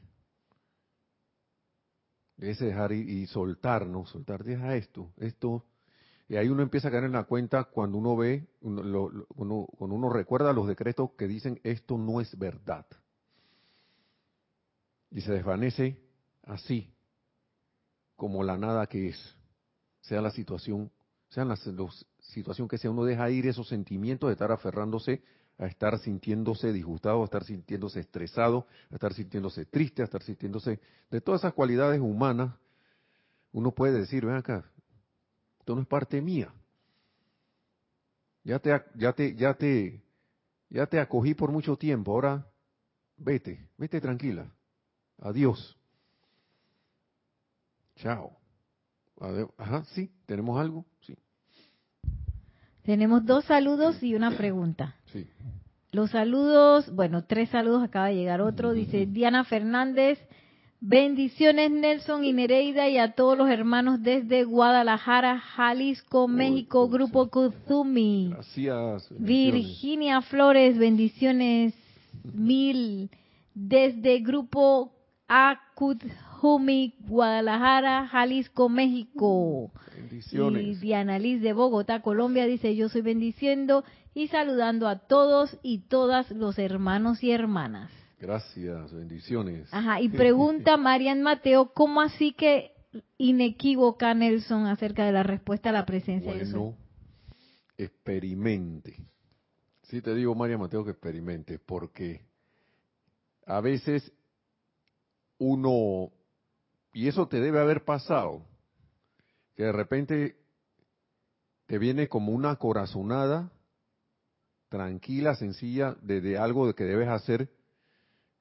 De 2.36 2.50
ese 2.50 2.66
dejar 2.66 2.92
ir 2.92 3.08
y 3.08 3.26
soltar, 3.28 3.86
¿no? 3.86 4.04
Soltar, 4.04 4.44
deja 4.44 4.76
esto, 4.76 5.10
esto. 5.16 5.64
Y 6.28 6.36
ahí 6.36 6.48
uno 6.48 6.62
empieza 6.62 6.88
a 6.88 6.90
caer 6.90 7.04
en 7.04 7.12
la 7.12 7.24
cuenta 7.24 7.64
cuando 7.64 7.96
uno 7.96 8.16
ve, 8.16 8.46
cuando 8.60 9.68
uno 9.78 10.10
recuerda 10.10 10.52
los 10.52 10.68
decretos 10.68 11.12
que 11.16 11.26
dicen 11.26 11.58
esto 11.64 11.96
no 11.96 12.20
es 12.20 12.38
verdad. 12.38 12.86
Y 15.10 15.22
se 15.22 15.32
desvanece 15.32 16.02
así, 16.44 16.92
como 18.14 18.42
la 18.42 18.58
nada 18.58 18.86
que 18.86 19.08
es, 19.08 19.36
sea 20.02 20.20
la 20.20 20.30
situación, 20.30 20.90
sean 21.30 21.48
las 21.48 21.66
los, 21.66 22.06
situación 22.20 22.68
que 22.68 22.76
sea, 22.76 22.90
uno 22.90 23.04
deja 23.04 23.30
ir 23.30 23.46
esos 23.46 23.68
sentimientos 23.68 24.28
de 24.28 24.32
estar 24.32 24.52
aferrándose 24.52 25.22
a 25.58 25.66
estar 25.66 25.98
sintiéndose 25.98 26.72
disgustado, 26.72 27.22
a 27.22 27.24
estar 27.24 27.42
sintiéndose 27.42 28.00
estresado, 28.00 28.66
a 28.90 28.94
estar 28.94 29.12
sintiéndose 29.12 29.66
triste, 29.66 30.02
a 30.02 30.04
estar 30.04 30.22
sintiéndose 30.22 30.80
de 31.10 31.20
todas 31.20 31.40
esas 31.40 31.52
cualidades 31.52 32.00
humanas, 32.00 32.54
uno 33.52 33.72
puede 33.72 33.98
decir, 33.98 34.24
ven 34.24 34.36
acá, 34.36 34.64
esto 35.68 35.74
no 35.74 35.82
es 35.82 35.86
parte 35.86 36.22
mía. 36.22 36.50
Ya 38.42 38.58
te, 38.58 38.70
ya 38.94 39.12
te, 39.12 39.36
ya 39.36 39.52
te, 39.52 40.02
ya 40.70 40.86
te 40.86 40.98
acogí 40.98 41.34
por 41.34 41.52
mucho 41.52 41.76
tiempo, 41.76 42.12
ahora 42.12 42.46
vete, 43.18 43.68
vete 43.76 44.00
tranquila. 44.00 44.50
Adiós. 45.18 45.76
Chao. 47.96 48.38
Ajá, 49.58 49.84
sí, 49.92 50.10
tenemos 50.24 50.58
algo, 50.58 50.86
sí. 51.02 51.14
Tenemos 52.82 53.26
dos 53.26 53.44
saludos 53.44 54.02
y 54.02 54.14
una 54.14 54.38
pregunta. 54.38 54.96
Sí. 55.12 55.28
Los 55.92 56.12
saludos, 56.12 56.90
bueno, 56.94 57.24
tres 57.24 57.50
saludos, 57.50 57.82
acaba 57.82 58.06
de 58.06 58.14
llegar 58.14 58.40
otro. 58.40 58.72
Dice 58.72 59.04
Diana 59.10 59.44
Fernández, 59.44 60.18
bendiciones 60.80 61.70
Nelson 61.70 62.24
y 62.24 62.32
Nereida 62.32 62.88
y 62.88 62.98
a 62.98 63.12
todos 63.12 63.36
los 63.36 63.48
hermanos 63.48 64.02
desde 64.02 64.44
Guadalajara, 64.44 65.38
Jalisco, 65.38 66.28
México, 66.28 66.88
Grupo 66.88 67.28
Kuzumi. 67.28 68.30
Gracias. 68.30 69.08
Virginia 69.18 70.20
Flores, 70.22 70.78
bendiciones 70.78 71.74
mil 72.22 73.10
desde 73.54 74.20
Grupo 74.20 74.92
Akuzumi, 75.26 76.94
Guadalajara, 77.00 78.06
Jalisco, 78.06 78.68
México. 78.68 79.72
Y 80.40 80.74
Diana 80.76 81.18
Liz 81.18 81.42
de 81.42 81.52
Bogotá, 81.52 82.00
Colombia, 82.00 82.46
dice, 82.46 82.76
yo 82.76 82.88
soy 82.88 83.02
bendiciendo 83.02 83.84
y 84.14 84.28
saludando 84.28 84.88
a 84.88 85.00
todos 85.00 85.58
y 85.62 85.78
todas 85.88 86.30
los 86.30 86.58
hermanos 86.58 87.22
y 87.22 87.32
hermanas. 87.32 87.90
Gracias, 88.20 88.92
bendiciones. 88.92 89.68
Ajá, 89.72 90.00
y 90.00 90.08
pregunta 90.08 90.76
Marian 90.76 91.22
Mateo, 91.22 91.72
¿cómo 91.72 92.00
así 92.00 92.32
que 92.32 92.72
inequívoca 93.16 94.12
Nelson 94.14 94.66
acerca 94.66 95.04
de 95.04 95.12
la 95.12 95.22
respuesta 95.22 95.70
a 95.70 95.72
la 95.72 95.86
presencia 95.86 96.32
de 96.32 96.44
Dios? 96.44 96.74
experimente. 97.78 98.96
Sí 99.82 100.02
te 100.02 100.14
digo, 100.14 100.34
Marian 100.34 100.60
Mateo, 100.60 100.84
que 100.84 100.90
experimente, 100.90 101.58
porque 101.58 102.20
a 103.46 103.60
veces 103.60 104.12
uno, 105.38 106.10
y 106.92 107.08
eso 107.08 107.28
te 107.28 107.40
debe 107.40 107.60
haber 107.60 107.84
pasado, 107.84 108.44
que 109.54 109.62
de 109.62 109.72
repente 109.72 110.36
te 111.66 111.78
viene 111.78 112.08
como 112.08 112.32
una 112.32 112.56
corazonada 112.56 113.50
tranquila, 114.68 115.34
sencilla, 115.36 115.96
de, 116.02 116.36
algo 116.36 116.66
de 116.66 116.74
que 116.74 116.84
debes 116.84 117.08
hacer, 117.08 117.48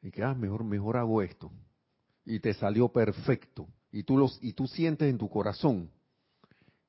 y 0.02 0.12
que, 0.12 0.24
ah, 0.24 0.34
mejor, 0.34 0.64
mejor 0.64 0.98
hago 0.98 1.22
esto. 1.22 1.52
Y 2.26 2.40
te 2.40 2.54
salió 2.54 2.90
perfecto. 2.90 3.68
Y 3.92 4.04
tú, 4.04 4.18
los, 4.18 4.38
y 4.42 4.54
tú 4.54 4.68
sientes 4.68 5.10
en 5.10 5.18
tu 5.18 5.30
corazón 5.30 5.90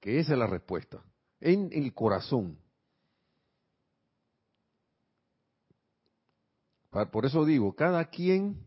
que 0.00 0.18
esa 0.18 0.32
es 0.32 0.38
la 0.38 0.46
respuesta. 0.46 1.02
En 1.40 1.70
el 1.72 1.94
corazón. 1.94 2.58
Por 7.12 7.26
eso 7.26 7.44
digo, 7.44 7.74
cada 7.74 8.06
quien 8.06 8.66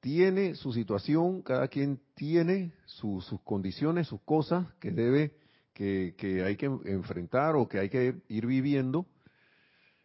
tiene 0.00 0.54
su 0.54 0.72
situación, 0.72 1.42
cada 1.42 1.68
quien 1.68 2.00
tiene 2.14 2.72
sus 2.86 3.26
condiciones, 3.44 4.08
sus 4.08 4.20
cosas 4.22 4.66
que 4.80 4.90
debe, 4.90 5.36
que, 5.72 6.14
que 6.18 6.42
hay 6.42 6.56
que 6.56 6.66
enfrentar 6.66 7.56
o 7.56 7.68
que 7.68 7.78
hay 7.78 7.88
que 7.88 8.20
ir 8.28 8.46
viviendo, 8.46 9.06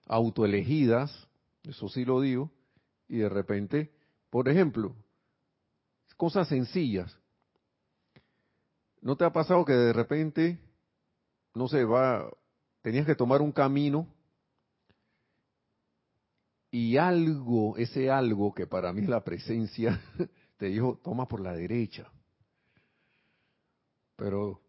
autoelegidas, 0.06 1.28
eso 1.64 1.90
sí 1.90 2.06
lo 2.06 2.22
digo, 2.22 2.52
y 3.10 3.18
de 3.18 3.30
repente, 3.30 3.92
por 4.30 4.48
ejemplo, 4.48 4.96
cosas 6.16 6.48
sencillas. 6.48 7.18
¿No 9.02 9.18
te 9.18 9.26
ha 9.26 9.34
pasado 9.34 9.66
que 9.66 9.74
de 9.74 9.94
repente, 9.94 10.60
no 11.56 11.68
sé, 11.68 11.84
va, 11.84 12.30
tenías 12.82 13.06
que 13.06 13.16
tomar 13.16 13.42
un 13.42 13.52
camino 13.52 14.08
y 16.72 16.98
algo, 16.98 17.78
ese 17.78 18.12
algo 18.12 18.54
que 18.54 18.68
para 18.68 18.94
mí 18.94 19.02
es 19.02 19.10
la 19.10 19.24
presencia, 19.24 20.00
te 20.58 20.68
dijo, 20.68 21.00
toma 21.04 21.28
por 21.28 21.40
la 21.40 21.54
derecha. 21.54 22.12
Pero 24.16 24.62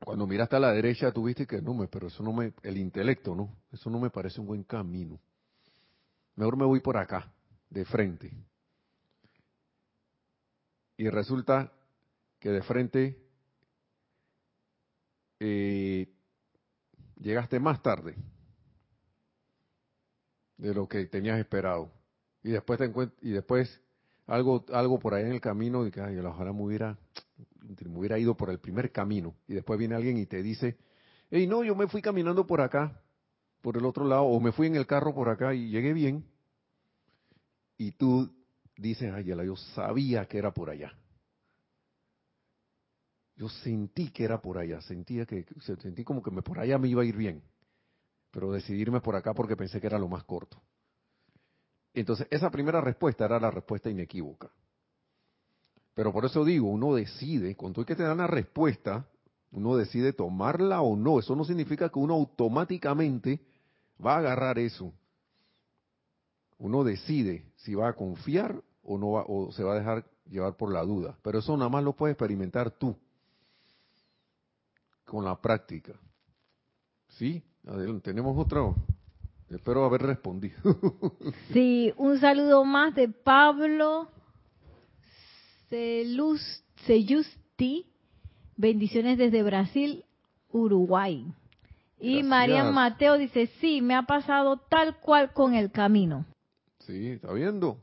cuando 0.00 0.26
miraste 0.26 0.56
a 0.56 0.60
la 0.60 0.72
derecha, 0.72 1.12
tuviste 1.12 1.46
que 1.46 1.60
no 1.60 1.74
me, 1.74 1.86
pero 1.86 2.08
eso 2.08 2.22
no 2.22 2.32
me, 2.32 2.54
el 2.62 2.78
intelecto, 2.78 3.34
¿no? 3.34 3.54
Eso 3.70 3.90
no 3.90 4.00
me 4.00 4.10
parece 4.10 4.40
un 4.40 4.46
buen 4.46 4.64
camino. 4.64 5.20
Mejor 6.34 6.56
me 6.56 6.64
voy 6.64 6.80
por 6.80 6.96
acá, 6.96 7.30
de 7.70 7.84
frente. 7.84 8.32
Y 10.96 11.08
resulta 11.08 11.72
que 12.38 12.50
de 12.50 12.62
frente 12.62 13.18
eh, 15.40 16.08
llegaste 17.20 17.60
más 17.60 17.82
tarde 17.82 18.16
de 20.56 20.74
lo 20.74 20.88
que 20.88 21.04
tenías 21.06 21.38
esperado. 21.38 21.92
Y 22.42 22.50
después 22.50 22.78
te 22.78 22.92
y 23.20 23.30
después 23.30 23.80
algo, 24.26 24.64
algo 24.72 24.98
por 24.98 25.14
ahí 25.14 25.24
en 25.24 25.32
el 25.32 25.40
camino, 25.40 25.86
y 25.86 25.90
que 25.90 26.00
ay, 26.00 26.18
ojalá 26.18 26.52
me 26.52 26.62
hubiera, 26.62 26.98
me 27.84 27.98
hubiera 27.98 28.18
ido 28.18 28.36
por 28.36 28.50
el 28.50 28.58
primer 28.58 28.92
camino. 28.92 29.34
Y 29.46 29.54
después 29.54 29.78
viene 29.78 29.94
alguien 29.94 30.16
y 30.18 30.26
te 30.26 30.42
dice, 30.42 30.76
hey, 31.30 31.46
no, 31.46 31.64
yo 31.64 31.74
me 31.74 31.88
fui 31.88 32.02
caminando 32.02 32.46
por 32.46 32.60
acá, 32.60 33.00
por 33.60 33.76
el 33.76 33.84
otro 33.84 34.04
lado, 34.04 34.24
o 34.24 34.40
me 34.40 34.52
fui 34.52 34.66
en 34.66 34.76
el 34.76 34.86
carro 34.86 35.14
por 35.14 35.28
acá 35.28 35.54
y 35.54 35.68
llegué 35.70 35.92
bien. 35.92 36.24
Y 37.78 37.92
tú 37.92 38.30
dices, 38.76 39.12
ay, 39.12 39.24
yo 39.24 39.56
sabía 39.56 40.26
que 40.26 40.38
era 40.38 40.52
por 40.52 40.70
allá. 40.70 40.92
Yo 43.36 43.48
sentí 43.48 44.10
que 44.10 44.24
era 44.24 44.40
por 44.40 44.56
allá, 44.56 44.80
sentía 44.80 45.26
que, 45.26 45.44
sentí 45.60 46.04
como 46.04 46.22
que 46.22 46.30
me, 46.30 46.40
por 46.40 46.58
allá 46.58 46.78
me 46.78 46.88
iba 46.88 47.02
a 47.02 47.04
ir 47.04 47.16
bien. 47.16 47.42
Pero 48.30 48.50
decidirme 48.50 49.00
por 49.00 49.14
acá 49.14 49.34
porque 49.34 49.56
pensé 49.56 49.80
que 49.80 49.86
era 49.86 49.98
lo 49.98 50.08
más 50.08 50.24
corto. 50.24 50.60
Entonces, 51.92 52.26
esa 52.30 52.50
primera 52.50 52.80
respuesta 52.80 53.26
era 53.26 53.38
la 53.38 53.50
respuesta 53.50 53.90
inequívoca. 53.90 54.50
Pero 55.94 56.12
por 56.12 56.24
eso 56.26 56.44
digo, 56.44 56.68
uno 56.68 56.94
decide, 56.94 57.56
cuando 57.56 57.80
hay 57.80 57.86
que 57.86 57.96
tener 57.96 58.12
una 58.12 58.26
respuesta, 58.26 59.06
uno 59.52 59.76
decide 59.76 60.12
tomarla 60.12 60.82
o 60.82 60.96
no. 60.96 61.18
Eso 61.18 61.34
no 61.34 61.44
significa 61.44 61.88
que 61.88 61.98
uno 61.98 62.14
automáticamente 62.14 63.40
va 64.04 64.16
a 64.16 64.18
agarrar 64.18 64.58
eso. 64.58 64.92
Uno 66.58 66.84
decide 66.84 67.44
si 67.56 67.74
va 67.74 67.88
a 67.88 67.92
confiar 67.92 68.62
o 68.82 68.98
no 68.98 69.12
va, 69.12 69.24
o 69.26 69.52
se 69.52 69.62
va 69.62 69.72
a 69.72 69.78
dejar 69.78 70.04
llevar 70.28 70.56
por 70.56 70.72
la 70.72 70.82
duda. 70.82 71.18
Pero 71.22 71.38
eso 71.38 71.56
nada 71.56 71.68
más 71.68 71.84
lo 71.84 71.94
puedes 71.94 72.14
experimentar 72.14 72.70
tú 72.70 72.96
con 75.04 75.24
la 75.24 75.40
práctica. 75.40 75.92
¿Sí? 77.08 77.42
Adelante. 77.66 78.10
Tenemos 78.10 78.36
otro. 78.38 78.74
Espero 79.48 79.84
haber 79.84 80.02
respondido. 80.02 80.56
sí, 81.52 81.92
un 81.96 82.18
saludo 82.18 82.64
más 82.64 82.94
de 82.94 83.08
Pablo 83.08 84.08
Seyusti. 86.86 87.86
Bendiciones 88.56 89.18
desde 89.18 89.42
Brasil, 89.42 90.04
Uruguay. 90.50 91.32
Y 92.00 92.22
Marian 92.22 92.74
Mateo 92.74 93.16
dice, 93.18 93.48
sí, 93.60 93.80
me 93.80 93.94
ha 93.94 94.02
pasado 94.02 94.58
tal 94.68 94.98
cual 94.98 95.32
con 95.32 95.54
el 95.54 95.70
camino. 95.70 96.24
Sí, 96.86 97.08
está 97.08 97.32
viendo. 97.32 97.82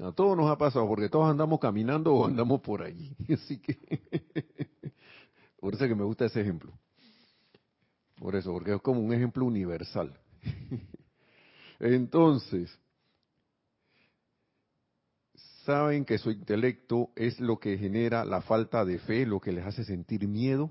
A 0.00 0.12
todos 0.12 0.36
nos 0.36 0.50
ha 0.50 0.58
pasado, 0.58 0.86
porque 0.86 1.08
todos 1.08 1.30
andamos 1.30 1.58
caminando 1.60 2.14
o 2.14 2.26
andamos 2.26 2.60
por 2.60 2.82
allí. 2.82 3.16
Así 3.32 3.58
que, 3.58 3.78
por 5.60 5.74
eso 5.74 5.86
que 5.86 5.94
me 5.94 6.04
gusta 6.04 6.26
ese 6.26 6.42
ejemplo. 6.42 6.72
Por 8.16 8.36
eso, 8.36 8.52
porque 8.52 8.74
es 8.74 8.82
como 8.82 9.00
un 9.00 9.14
ejemplo 9.14 9.44
universal. 9.46 10.18
Entonces, 11.80 12.78
saben 15.64 16.04
que 16.04 16.18
su 16.18 16.30
intelecto 16.30 17.10
es 17.16 17.40
lo 17.40 17.58
que 17.58 17.78
genera 17.78 18.24
la 18.24 18.42
falta 18.42 18.84
de 18.84 18.98
fe, 18.98 19.24
lo 19.24 19.40
que 19.40 19.52
les 19.52 19.64
hace 19.64 19.84
sentir 19.84 20.28
miedo. 20.28 20.70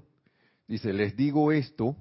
Dice, 0.68 0.94
les 0.94 1.16
digo 1.16 1.52
esto 1.52 1.96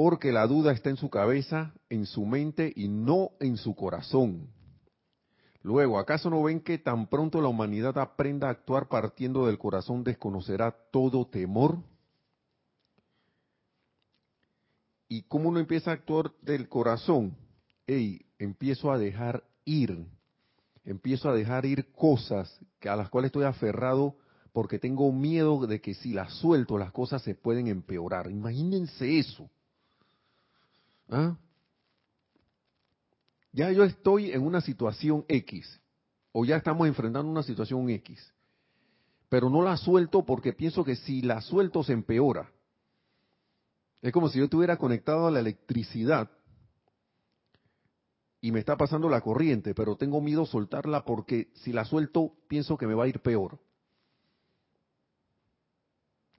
porque 0.00 0.30
la 0.30 0.46
duda 0.46 0.70
está 0.70 0.90
en 0.90 0.96
su 0.96 1.10
cabeza, 1.10 1.74
en 1.90 2.06
su 2.06 2.24
mente 2.24 2.72
y 2.76 2.86
no 2.86 3.32
en 3.40 3.56
su 3.56 3.74
corazón. 3.74 4.48
Luego, 5.60 5.98
¿acaso 5.98 6.30
no 6.30 6.40
ven 6.40 6.60
que 6.60 6.78
tan 6.78 7.08
pronto 7.08 7.40
la 7.40 7.48
humanidad 7.48 7.98
aprenda 7.98 8.46
a 8.46 8.52
actuar 8.52 8.86
partiendo 8.86 9.46
del 9.46 9.58
corazón 9.58 10.04
desconocerá 10.04 10.70
todo 10.92 11.26
temor? 11.26 11.78
¿Y 15.08 15.22
cómo 15.22 15.48
uno 15.48 15.58
empieza 15.58 15.90
a 15.90 15.94
actuar 15.94 16.30
del 16.42 16.68
corazón? 16.68 17.36
Ey, 17.84 18.24
empiezo 18.38 18.92
a 18.92 18.98
dejar 18.98 19.42
ir, 19.64 20.06
empiezo 20.84 21.28
a 21.28 21.34
dejar 21.34 21.66
ir 21.66 21.90
cosas 21.90 22.56
a 22.88 22.94
las 22.94 23.10
cuales 23.10 23.30
estoy 23.30 23.46
aferrado 23.46 24.14
porque 24.52 24.78
tengo 24.78 25.10
miedo 25.10 25.66
de 25.66 25.80
que 25.80 25.94
si 25.94 26.12
las 26.12 26.34
suelto 26.34 26.78
las 26.78 26.92
cosas 26.92 27.20
se 27.22 27.34
pueden 27.34 27.66
empeorar. 27.66 28.30
Imagínense 28.30 29.18
eso. 29.18 29.50
¿Ah? 31.08 31.36
Ya 33.52 33.72
yo 33.72 33.84
estoy 33.84 34.30
en 34.32 34.42
una 34.42 34.60
situación 34.60 35.24
X, 35.28 35.80
o 36.32 36.44
ya 36.44 36.56
estamos 36.56 36.86
enfrentando 36.86 37.30
una 37.30 37.42
situación 37.42 37.88
X, 37.90 38.32
pero 39.28 39.50
no 39.50 39.62
la 39.62 39.76
suelto 39.76 40.24
porque 40.24 40.52
pienso 40.52 40.84
que 40.84 40.96
si 40.96 41.22
la 41.22 41.40
suelto 41.40 41.82
se 41.82 41.92
empeora. 41.92 42.50
Es 44.00 44.12
como 44.12 44.28
si 44.28 44.38
yo 44.38 44.44
estuviera 44.44 44.76
conectado 44.76 45.26
a 45.26 45.30
la 45.30 45.40
electricidad 45.40 46.30
y 48.40 48.52
me 48.52 48.60
está 48.60 48.76
pasando 48.76 49.08
la 49.08 49.20
corriente, 49.20 49.74
pero 49.74 49.96
tengo 49.96 50.20
miedo 50.20 50.46
soltarla 50.46 51.04
porque 51.04 51.50
si 51.54 51.72
la 51.72 51.84
suelto 51.84 52.34
pienso 52.46 52.76
que 52.76 52.86
me 52.86 52.94
va 52.94 53.04
a 53.04 53.08
ir 53.08 53.20
peor. 53.20 53.58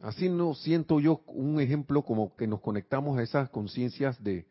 Así 0.01 0.29
no 0.29 0.53
siento 0.53 1.01
yo 1.01 1.21
un 1.27 1.60
ejemplo 1.60 2.03
como 2.03 2.34
que 2.38 2.47
nos 2.47 2.62
conectamos 2.62 3.17
a 3.17 3.23
esas 3.23 3.49
conciencias 3.49 4.23
de, 4.23 4.47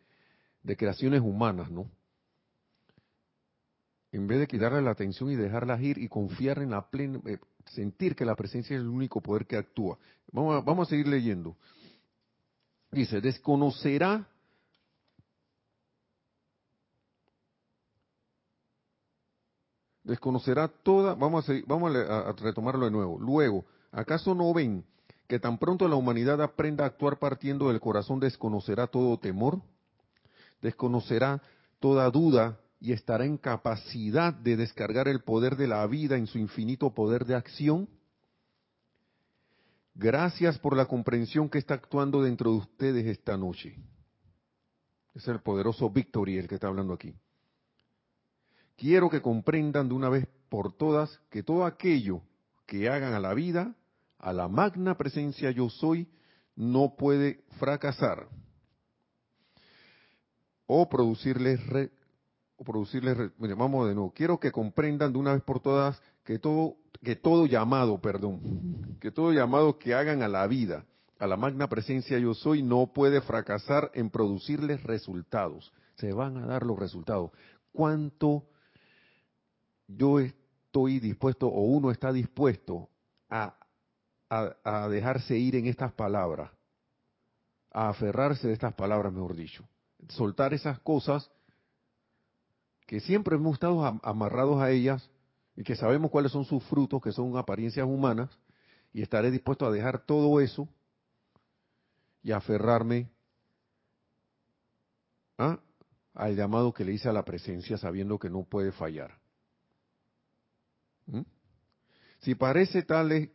de 0.69 0.77
creaciones 0.77 1.23
humanas, 1.23 1.71
¿no? 1.71 1.91
En 4.13 4.27
vez 4.27 4.39
de 4.39 4.47
quitarle 4.47 4.83
la 4.83 4.91
atención 4.91 5.31
y 5.31 5.35
dejarlas 5.35 5.81
ir 5.81 5.97
y 5.97 6.09
confiar 6.09 6.59
en 6.59 6.71
la 6.71 6.91
plena, 6.91 7.21
eh, 7.25 7.39
sentir 7.65 8.15
que 8.15 8.27
la 8.27 8.37
presencia 8.37 8.77
es 8.77 8.83
el 8.83 8.89
único 8.89 9.23
poder 9.23 9.47
que 9.47 9.57
actúa. 9.57 9.99
Vamos 10.31 10.63
vamos 10.65 10.87
a 10.87 10.91
seguir 10.91 11.09
leyendo. 11.09 11.57
Dice, 12.93 13.23
desconocerá 13.23 14.29
desconocerá 20.05 20.69
toda, 20.69 21.15
vamos 21.15 21.49
a, 21.49 21.53
vamos 21.67 21.95
a, 21.97 22.33
retomarlo 22.33 22.85
de 22.85 22.91
nuevo. 22.91 23.19
Luego, 23.19 23.65
¿acaso 23.91 24.35
no 24.35 24.53
ven 24.53 24.85
que 25.27 25.39
tan 25.39 25.57
pronto 25.57 25.89
la 25.89 25.97
humanidad 25.97 26.43
aprenda 26.43 26.85
a 26.85 26.89
actuar 26.89 27.19
partiendo 27.19 27.69
del 27.69 27.81
corazón, 27.81 28.21
desconocerá 28.21 28.87
todo 28.87 29.19
temor? 29.19 29.63
Desconocerá 30.61 31.43
toda 31.81 32.11
duda 32.11 32.61
y 32.81 32.93
estará 32.93 33.25
en 33.25 33.37
capacidad 33.37 34.33
de 34.33 34.57
descargar 34.57 35.09
el 35.09 35.23
poder 35.23 35.57
de 35.57 35.67
la 35.67 35.87
vida 35.87 36.17
en 36.17 36.27
su 36.27 36.39
infinito 36.39 36.95
poder 36.95 37.25
de 37.25 37.35
acción? 37.35 37.89
Gracias 39.95 40.59
por 40.59 40.77
la 40.77 40.87
comprensión 40.87 41.49
que 41.49 41.59
está 41.59 41.75
actuando 41.75 42.23
dentro 42.23 42.53
de 42.53 42.59
ustedes 42.59 43.07
esta 43.07 43.37
noche. 43.37 43.77
Es 45.15 45.27
el 45.27 45.41
poderoso 45.41 45.91
Victory 45.91 46.39
el 46.39 46.47
que 46.47 46.55
está 46.55 46.69
hablando 46.69 46.95
aquí. 46.95 47.15
Quiero 48.77 49.11
que 49.11 49.21
comprendan 49.21 49.89
de 49.89 49.95
una 49.95 50.09
vez 50.09 50.29
por 50.49 50.73
todas 50.73 51.19
que 51.31 51.43
todo 51.43 51.65
aquello 51.67 52.23
que 52.65 52.89
hagan 52.89 53.13
a 53.13 53.19
la 53.19 53.35
vida, 53.35 53.75
a 54.19 54.33
la 54.33 54.47
magna 54.47 54.97
presencia 54.97 55.51
yo 55.51 55.69
soy, 55.69 56.07
no 56.55 56.95
puede 56.97 57.43
fracasar 57.59 58.29
o 60.69 60.89
producirles, 60.89 61.59
o 62.57 62.63
producirles 62.65 63.17
vamos 63.39 63.89
de 63.89 63.95
nuevo, 63.95 64.13
quiero 64.13 64.39
que 64.39 64.53
comprendan 64.53 65.13
de 65.13 65.19
una 65.19 65.33
vez 65.33 65.43
por 65.43 65.59
todas 65.59 66.01
que 66.23 66.39
todo 66.39 66.77
que 67.03 67.17
todo 67.17 67.47
llamado, 67.47 68.01
perdón, 68.01 68.99
que 69.01 69.11
todo 69.11 69.33
llamado 69.33 69.79
que 69.79 69.95
hagan 69.95 70.23
a 70.23 70.29
la 70.29 70.47
vida, 70.47 70.85
a 71.19 71.27
la 71.27 71.37
magna 71.37 71.69
presencia 71.69 72.19
yo 72.19 72.35
soy, 72.35 72.63
no 72.63 72.93
puede 72.93 73.21
fracasar 73.21 73.91
en 73.95 74.11
producirles 74.11 74.83
resultados. 74.83 75.73
Se 75.97 76.13
van 76.13 76.37
a 76.37 76.47
dar 76.47 76.65
los 76.65 76.79
resultados. 76.79 77.31
¿Cuánto 77.73 78.45
yo 79.87 80.21
estoy 80.21 81.01
dispuesto 81.01 81.49
o 81.49 81.63
uno 81.63 81.91
está 81.91 82.13
dispuesto 82.13 82.89
a, 83.31 83.57
a, 84.29 84.89
dejarse 84.89 85.37
ir 85.37 85.57
en 85.57 85.67
estas 85.67 85.93
palabras? 85.93 86.51
A 87.71 87.91
aferrarse 87.91 88.49
de 88.49 88.55
estas 88.55 88.75
palabras, 88.75 89.13
mejor 89.13 89.35
dicho. 89.35 89.65
Soltar 90.09 90.55
esas 90.55 90.79
cosas 90.81 91.31
que 92.87 93.01
siempre 93.01 93.37
hemos 93.37 93.55
estado 93.55 93.85
amarrados 94.03 94.61
a 94.63 94.71
ellas 94.71 95.11
y 95.57 95.63
que 95.65 95.77
sabemos 95.77 96.11
cuáles 96.11 96.33
son 96.33 96.45
sus 96.45 96.63
frutos, 96.65 97.03
que 97.03 97.13
son 97.13 97.37
apariencias 97.37 97.87
humanas, 97.87 98.31
y 98.93 99.03
estaré 99.03 99.31
dispuesto 99.31 99.67
a 99.67 99.71
dejar 99.71 100.07
todo 100.07 100.41
eso 100.41 100.69
y 102.23 102.33
aferrarme 102.33 103.11
¿ah? 105.37 105.59
al 106.15 106.37
llamado 106.37 106.73
que 106.73 106.85
le 106.85 106.93
hice 106.93 107.09
a 107.09 107.13
la 107.13 107.25
presencia, 107.25 107.77
sabiendo 107.77 108.19
que 108.19 108.31
no 108.31 108.45
puede 108.45 108.73
fallar. 108.73 109.19
¿Mm? 111.07 111.23
Si 112.21 112.35
parece 112.35 112.83
tal 112.83 113.31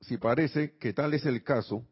si 0.00 0.16
parece 0.16 0.76
que 0.78 0.92
tal 0.92 1.14
es 1.14 1.24
el 1.26 1.42
caso, 1.44 1.84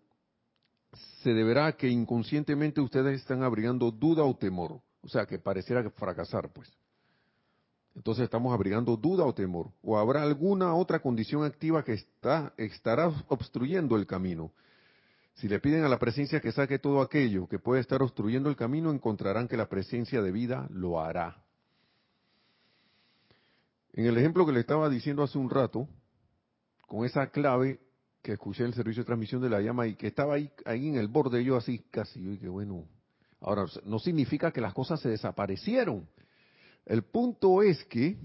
se 1.22 1.34
deberá 1.34 1.72
que 1.76 1.88
inconscientemente 1.88 2.80
ustedes 2.80 3.20
están 3.20 3.42
abrigando 3.42 3.90
duda 3.90 4.24
o 4.24 4.36
temor, 4.36 4.80
o 5.02 5.08
sea, 5.08 5.26
que 5.26 5.38
pareciera 5.38 5.88
fracasar, 5.90 6.52
pues. 6.52 6.70
Entonces 7.94 8.24
estamos 8.24 8.52
abrigando 8.52 8.96
duda 8.96 9.24
o 9.24 9.34
temor. 9.34 9.70
¿O 9.82 9.98
habrá 9.98 10.22
alguna 10.22 10.74
otra 10.74 11.00
condición 11.00 11.44
activa 11.44 11.84
que 11.84 11.94
está, 11.94 12.54
estará 12.56 13.08
obstruyendo 13.28 13.96
el 13.96 14.06
camino? 14.06 14.52
Si 15.34 15.48
le 15.48 15.58
piden 15.58 15.84
a 15.84 15.88
la 15.88 15.98
presencia 15.98 16.40
que 16.40 16.52
saque 16.52 16.78
todo 16.78 17.00
aquello 17.00 17.48
que 17.48 17.58
puede 17.58 17.80
estar 17.80 18.02
obstruyendo 18.02 18.48
el 18.48 18.56
camino, 18.56 18.90
encontrarán 18.90 19.48
que 19.48 19.56
la 19.56 19.68
presencia 19.68 20.22
de 20.22 20.32
vida 20.32 20.68
lo 20.70 21.00
hará. 21.00 21.42
En 23.92 24.06
el 24.06 24.16
ejemplo 24.18 24.46
que 24.46 24.52
le 24.52 24.60
estaba 24.60 24.88
diciendo 24.88 25.22
hace 25.22 25.38
un 25.38 25.50
rato, 25.50 25.88
con 26.86 27.04
esa 27.04 27.28
clave 27.28 27.80
que 28.22 28.32
escuché 28.32 28.64
el 28.64 28.74
servicio 28.74 29.02
de 29.02 29.06
transmisión 29.06 29.40
de 29.40 29.48
la 29.48 29.60
llama 29.60 29.86
y 29.86 29.94
que 29.94 30.08
estaba 30.08 30.34
ahí, 30.34 30.50
ahí 30.64 30.88
en 30.88 30.96
el 30.96 31.08
borde, 31.08 31.42
yo 31.42 31.56
así 31.56 31.78
casi, 31.90 32.22
yo 32.22 32.30
dije, 32.30 32.48
bueno, 32.48 32.86
ahora 33.40 33.64
no 33.84 33.98
significa 33.98 34.52
que 34.52 34.60
las 34.60 34.74
cosas 34.74 35.00
se 35.00 35.08
desaparecieron. 35.08 36.06
El 36.84 37.02
punto 37.02 37.62
es 37.62 37.82
que, 37.84 38.18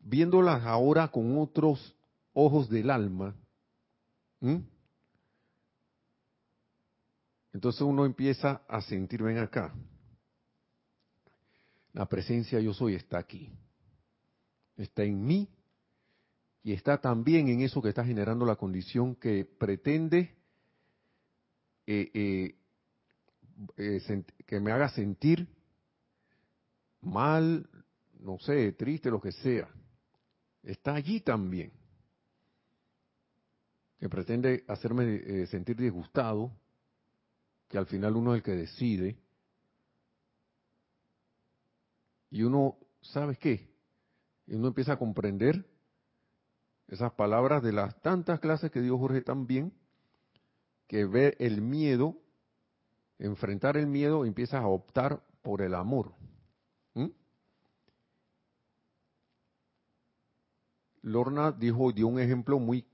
viéndolas 0.00 0.64
ahora 0.64 1.08
con 1.08 1.38
otros 1.38 1.94
ojos 2.32 2.68
del 2.68 2.90
alma, 2.90 3.34
entonces 7.52 7.80
uno 7.80 8.04
empieza 8.04 8.62
a 8.68 8.82
sentir, 8.82 9.22
ven 9.22 9.38
acá, 9.38 9.74
la 11.94 12.06
presencia 12.06 12.60
yo 12.60 12.74
soy 12.74 12.94
está 12.94 13.18
aquí, 13.18 13.50
está 14.76 15.02
en 15.02 15.24
mí 15.24 15.48
y 16.66 16.72
está 16.72 17.00
también 17.00 17.46
en 17.46 17.60
eso 17.60 17.80
que 17.80 17.90
está 17.90 18.04
generando 18.04 18.44
la 18.44 18.56
condición 18.56 19.14
que 19.14 19.44
pretende 19.44 20.34
eh, 21.86 22.10
eh, 22.12 22.56
eh, 23.76 24.24
que 24.44 24.58
me 24.58 24.72
haga 24.72 24.88
sentir 24.88 25.46
mal, 27.02 27.70
no 28.18 28.40
sé, 28.40 28.72
triste, 28.72 29.12
lo 29.12 29.20
que 29.20 29.30
sea. 29.30 29.68
Está 30.64 30.96
allí 30.96 31.20
también. 31.20 31.70
Que 34.00 34.08
pretende 34.08 34.64
hacerme 34.66 35.46
sentir 35.46 35.76
disgustado, 35.76 36.50
que 37.68 37.78
al 37.78 37.86
final 37.86 38.16
uno 38.16 38.34
es 38.34 38.38
el 38.38 38.42
que 38.42 38.56
decide. 38.56 39.16
Y 42.28 42.42
uno, 42.42 42.76
¿sabes 43.02 43.38
qué? 43.38 43.70
Y 44.48 44.56
uno 44.56 44.66
empieza 44.66 44.94
a 44.94 44.98
comprender 44.98 45.64
esas 46.88 47.12
palabras 47.12 47.62
de 47.62 47.72
las 47.72 48.00
tantas 48.02 48.40
clases 48.40 48.70
que 48.70 48.80
dio 48.80 48.98
Jorge 48.98 49.22
también, 49.22 49.72
que 50.86 51.04
ve 51.04 51.36
el 51.40 51.60
miedo, 51.60 52.16
enfrentar 53.18 53.76
el 53.76 53.86
miedo, 53.86 54.24
empiezas 54.24 54.62
a 54.62 54.68
optar 54.68 55.22
por 55.42 55.62
el 55.62 55.74
amor. 55.74 56.14
Lorna 61.02 61.52
dijo, 61.52 61.92
dio 61.92 62.08
un 62.08 62.18
ejemplo 62.18 62.58
muy 62.58 62.84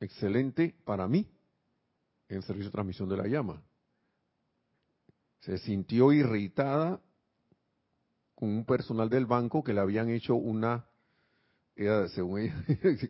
excelente 0.00 0.74
para 0.84 1.06
mí 1.06 1.30
en 2.28 2.38
el 2.38 2.42
servicio 2.42 2.70
de 2.70 2.72
transmisión 2.72 3.08
de 3.08 3.16
la 3.16 3.28
llama. 3.28 3.62
Se 5.40 5.58
sintió 5.58 6.12
irritada 6.12 7.00
con 8.34 8.48
un 8.48 8.64
personal 8.64 9.08
del 9.08 9.26
banco 9.26 9.62
que 9.62 9.72
le 9.72 9.80
habían 9.80 10.10
hecho 10.10 10.34
una 10.34 10.88
según 12.14 12.40
ella, 12.40 12.64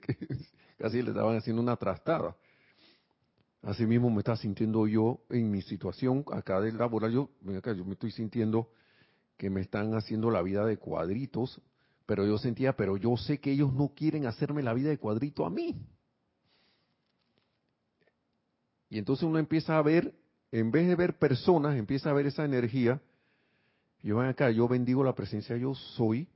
casi 0.79 1.03
le 1.03 1.11
estaban 1.11 1.37
haciendo 1.37 1.63
una 1.63 1.77
trastada. 1.77 2.37
Así 3.63 3.87
mismo 3.87 4.11
me 4.11 4.19
estaba 4.19 4.37
sintiendo 4.37 4.87
yo 4.87 5.21
en 5.31 5.51
mi 5.51 5.63
situación 5.63 6.25
acá 6.33 6.61
del 6.61 6.77
laboral. 6.77 7.13
Yo, 7.13 7.31
yo 7.43 7.85
me 7.85 7.93
estoy 7.93 8.13
sintiendo 8.13 8.71
que 9.37 9.51
me 9.51 9.61
están 9.61 9.95
haciendo 9.95 10.31
la 10.31 10.43
vida 10.43 10.65
de 10.65 10.77
cuadritos, 10.77 11.61
pero 12.07 12.27
yo 12.27 12.39
sentía, 12.39 12.77
pero 12.77 12.97
yo 12.97 13.17
sé 13.17 13.39
que 13.39 13.53
ellos 13.53 13.73
no 13.73 13.93
quieren 13.95 14.27
hacerme 14.27 14.63
la 14.63 14.75
vida 14.75 14.91
de 14.91 14.99
cuadrito 14.99 15.45
a 15.45 15.51
mí. 15.51 15.77
Y 18.91 18.99
entonces 18.99 19.25
uno 19.25 19.39
empieza 19.39 19.79
a 19.79 19.83
ver, 19.83 20.15
en 20.51 20.71
vez 20.71 20.89
de 20.89 20.95
ver 20.95 21.19
personas, 21.19 21.77
empieza 21.77 22.11
a 22.11 22.15
ver 22.15 22.27
esa 22.27 22.45
energía. 22.45 23.01
Yo 24.03 24.19
ven 24.19 24.29
acá, 24.29 24.51
yo 24.51 24.69
bendigo 24.69 25.05
la 25.05 25.15
presencia, 25.15 25.57
yo 25.57 25.75
soy, 25.75 26.29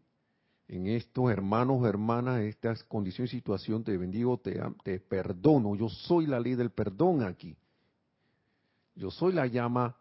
en 0.73 0.87
estos 0.87 1.31
hermanos, 1.31 1.87
hermanas, 1.87 2.41
estas 2.41 2.83
condición 2.85 3.27
y 3.27 3.29
situación, 3.29 3.85
te 3.85 3.95
bendigo, 3.99 4.39
te, 4.39 4.59
te 4.83 4.99
perdono. 5.01 5.77
Yo 5.77 5.91
soy 5.91 6.27
la 6.27 6.41
ley 6.41 6.55
del 6.55 6.70
perdón 6.70 7.23
aquí. 7.23 7.55
Yo 8.95 9.11
soy 9.11 9.35
la 9.35 9.47
llama 9.47 9.95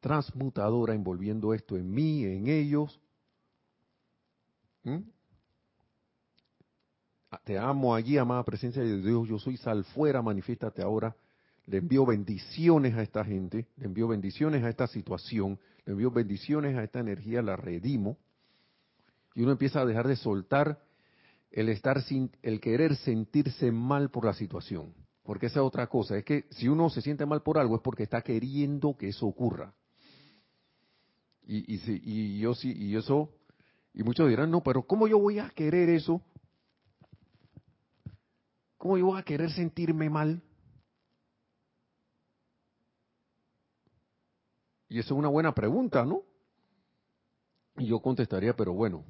transmutadora 0.00 0.94
envolviendo 0.94 1.52
esto 1.52 1.76
en 1.76 1.92
mí, 1.92 2.24
en 2.24 2.46
ellos. 2.46 2.98
¿Mm? 4.82 5.00
Ah, 7.30 7.40
te 7.44 7.58
amo 7.58 7.94
allí, 7.94 8.16
amada 8.16 8.42
presencia 8.44 8.82
de 8.82 8.96
Dios. 9.02 9.28
Yo 9.28 9.38
soy 9.38 9.58
sal 9.58 9.84
fuera, 9.84 10.22
manifiéstate 10.22 10.80
ahora. 10.80 11.14
Le 11.66 11.76
envío 11.76 12.06
bendiciones 12.06 12.94
a 12.94 13.02
esta 13.02 13.22
gente, 13.22 13.66
le 13.76 13.84
envío 13.84 14.08
bendiciones 14.08 14.64
a 14.64 14.70
esta 14.70 14.86
situación, 14.86 15.58
le 15.84 15.92
envío 15.92 16.10
bendiciones 16.10 16.74
a 16.78 16.82
esta 16.82 17.00
energía, 17.00 17.42
la 17.42 17.56
redimo 17.56 18.16
y 19.34 19.42
uno 19.42 19.52
empieza 19.52 19.80
a 19.80 19.86
dejar 19.86 20.06
de 20.06 20.16
soltar 20.16 20.80
el 21.50 21.68
estar 21.68 22.02
sin, 22.02 22.30
el 22.42 22.60
querer 22.60 22.96
sentirse 22.96 23.70
mal 23.70 24.10
por 24.10 24.24
la 24.24 24.34
situación. 24.34 24.94
Porque 25.22 25.46
esa 25.46 25.60
es 25.60 25.66
otra 25.66 25.86
cosa, 25.86 26.16
es 26.18 26.24
que 26.24 26.46
si 26.50 26.68
uno 26.68 26.90
se 26.90 27.00
siente 27.00 27.24
mal 27.26 27.42
por 27.42 27.58
algo 27.58 27.76
es 27.76 27.82
porque 27.82 28.02
está 28.02 28.22
queriendo 28.22 28.96
que 28.96 29.08
eso 29.08 29.26
ocurra. 29.26 29.72
Y, 31.46 31.74
y, 31.74 31.80
y 32.04 32.38
yo 32.40 32.54
sí, 32.54 32.72
y 32.72 32.96
eso, 32.96 33.30
y 33.92 34.02
muchos 34.02 34.28
dirán, 34.28 34.50
no, 34.50 34.62
pero 34.62 34.82
¿cómo 34.82 35.06
yo 35.06 35.18
voy 35.18 35.38
a 35.38 35.50
querer 35.50 35.88
eso? 35.88 36.20
¿Cómo 38.76 38.98
yo 38.98 39.06
voy 39.06 39.20
a 39.20 39.24
querer 39.24 39.50
sentirme 39.50 40.10
mal? 40.10 40.42
Y 44.88 44.98
eso 44.98 45.14
es 45.14 45.18
una 45.18 45.28
buena 45.28 45.54
pregunta, 45.54 46.04
¿no? 46.04 46.22
Y 47.76 47.86
yo 47.86 48.00
contestaría, 48.00 48.54
pero 48.54 48.74
bueno, 48.74 49.04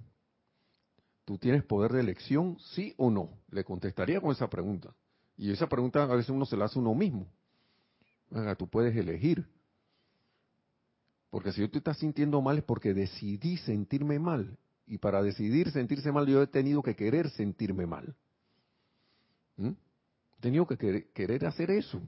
¿Tú 1.25 1.39
tienes 1.39 1.64
poder 1.64 1.93
de 1.93 2.01
elección, 2.01 2.59
sí 2.75 2.95
o 2.99 3.11
no? 3.11 3.31
Le 3.51 3.64
contestaría 3.64 4.20
con 4.20 4.33
esa 4.33 4.49
pregunta. 4.49 4.95
Y 5.37 5.51
esa 5.51 5.68
pregunta 5.68 6.03
a 6.03 6.14
veces 6.14 6.31
uno 6.31 6.45
se 6.45 6.57
la 6.57 6.66
hace 6.66 6.79
uno 6.79 6.95
mismo. 6.95 7.27
tú 8.59 8.68
puedes 8.68 8.95
elegir. 8.97 9.47
Porque 11.31 11.53
si 11.53 11.62
yo 11.62 11.70
te 11.70 11.79
estás 11.79 11.99
sintiendo 11.99 12.41
mal 12.41 12.59
es 12.59 12.64
porque 12.64 12.95
decidí 12.95 13.57
sentirme 13.57 14.18
mal. 14.18 14.57
Y 14.87 14.99
para 14.99 15.22
decidir 15.22 15.70
sentirse 15.70 16.12
mal 16.12 16.27
yo 16.27 16.43
he 16.43 16.47
tenido 16.47 16.83
que 16.83 16.95
querer 16.95 17.31
sentirme 17.31 17.87
mal. 17.87 18.14
¿Mm? 19.57 19.68
He 19.68 20.41
tenido 20.41 20.66
que 20.66 21.07
querer 21.12 21.47
hacer 21.47 21.70
eso. 21.70 22.01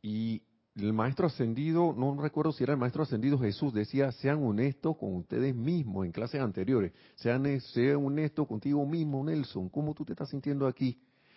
Y 0.00 0.42
el 0.74 0.92
maestro 0.92 1.26
ascendido, 1.26 1.94
no 1.96 2.20
recuerdo 2.20 2.52
si 2.52 2.64
era 2.64 2.72
el 2.72 2.78
maestro 2.78 3.02
ascendido 3.02 3.38
Jesús, 3.38 3.74
decía, 3.74 4.10
sean 4.12 4.42
honestos 4.42 4.96
con 4.96 5.14
ustedes 5.16 5.54
mismos 5.54 6.06
en 6.06 6.12
clases 6.12 6.40
anteriores, 6.40 6.92
sean, 7.14 7.60
sean 7.60 7.96
honestos 7.96 8.48
contigo 8.48 8.84
mismo, 8.86 9.22
Nelson, 9.22 9.68
¿cómo 9.68 9.92
tú 9.94 10.04
te 10.04 10.12
estás 10.12 10.30
sintiendo 10.30 10.66
aquí? 10.66 10.94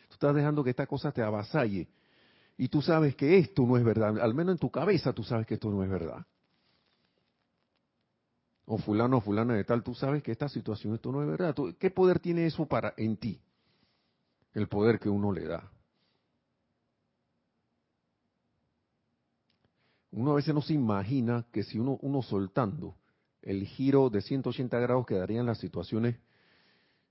Tú 0.07 0.13
estás 0.13 0.33
dejando 0.33 0.63
que 0.63 0.69
esta 0.69 0.87
cosa 0.87 1.11
te 1.11 1.21
avasalle 1.21 1.89
y 2.57 2.69
tú 2.69 2.81
sabes 2.81 3.15
que 3.15 3.37
esto 3.37 3.63
no 3.63 3.77
es 3.77 3.83
verdad, 3.83 4.17
al 4.19 4.33
menos 4.33 4.53
en 4.53 4.59
tu 4.59 4.71
cabeza 4.71 5.11
tú 5.11 5.23
sabes 5.23 5.45
que 5.45 5.55
esto 5.55 5.69
no 5.69 5.83
es 5.83 5.89
verdad. 5.89 6.25
O 8.67 8.77
fulano 8.77 9.17
o 9.17 9.21
fulana 9.21 9.53
de 9.53 9.63
tal, 9.63 9.83
tú 9.83 9.93
sabes 9.93 10.23
que 10.23 10.31
esta 10.31 10.49
situación, 10.49 10.95
esto 10.95 11.11
no 11.11 11.21
es 11.21 11.27
verdad. 11.27 11.55
¿Qué 11.77 11.91
poder 11.91 12.19
tiene 12.19 12.47
eso 12.47 12.65
para 12.65 12.95
en 12.97 13.15
ti? 13.17 13.39
El 14.53 14.67
poder 14.67 14.99
que 14.99 15.07
uno 15.07 15.31
le 15.31 15.45
da. 15.45 15.71
Uno 20.11 20.31
a 20.31 20.35
veces 20.35 20.53
no 20.53 20.61
se 20.61 20.73
imagina 20.73 21.45
que 21.51 21.63
si 21.63 21.79
uno, 21.79 21.97
uno 22.01 22.21
soltando 22.21 22.95
el 23.41 23.65
giro 23.65 24.09
de 24.09 24.21
180 24.21 24.79
grados 24.79 25.05
quedarían 25.05 25.45
las 25.45 25.59
situaciones 25.59 26.17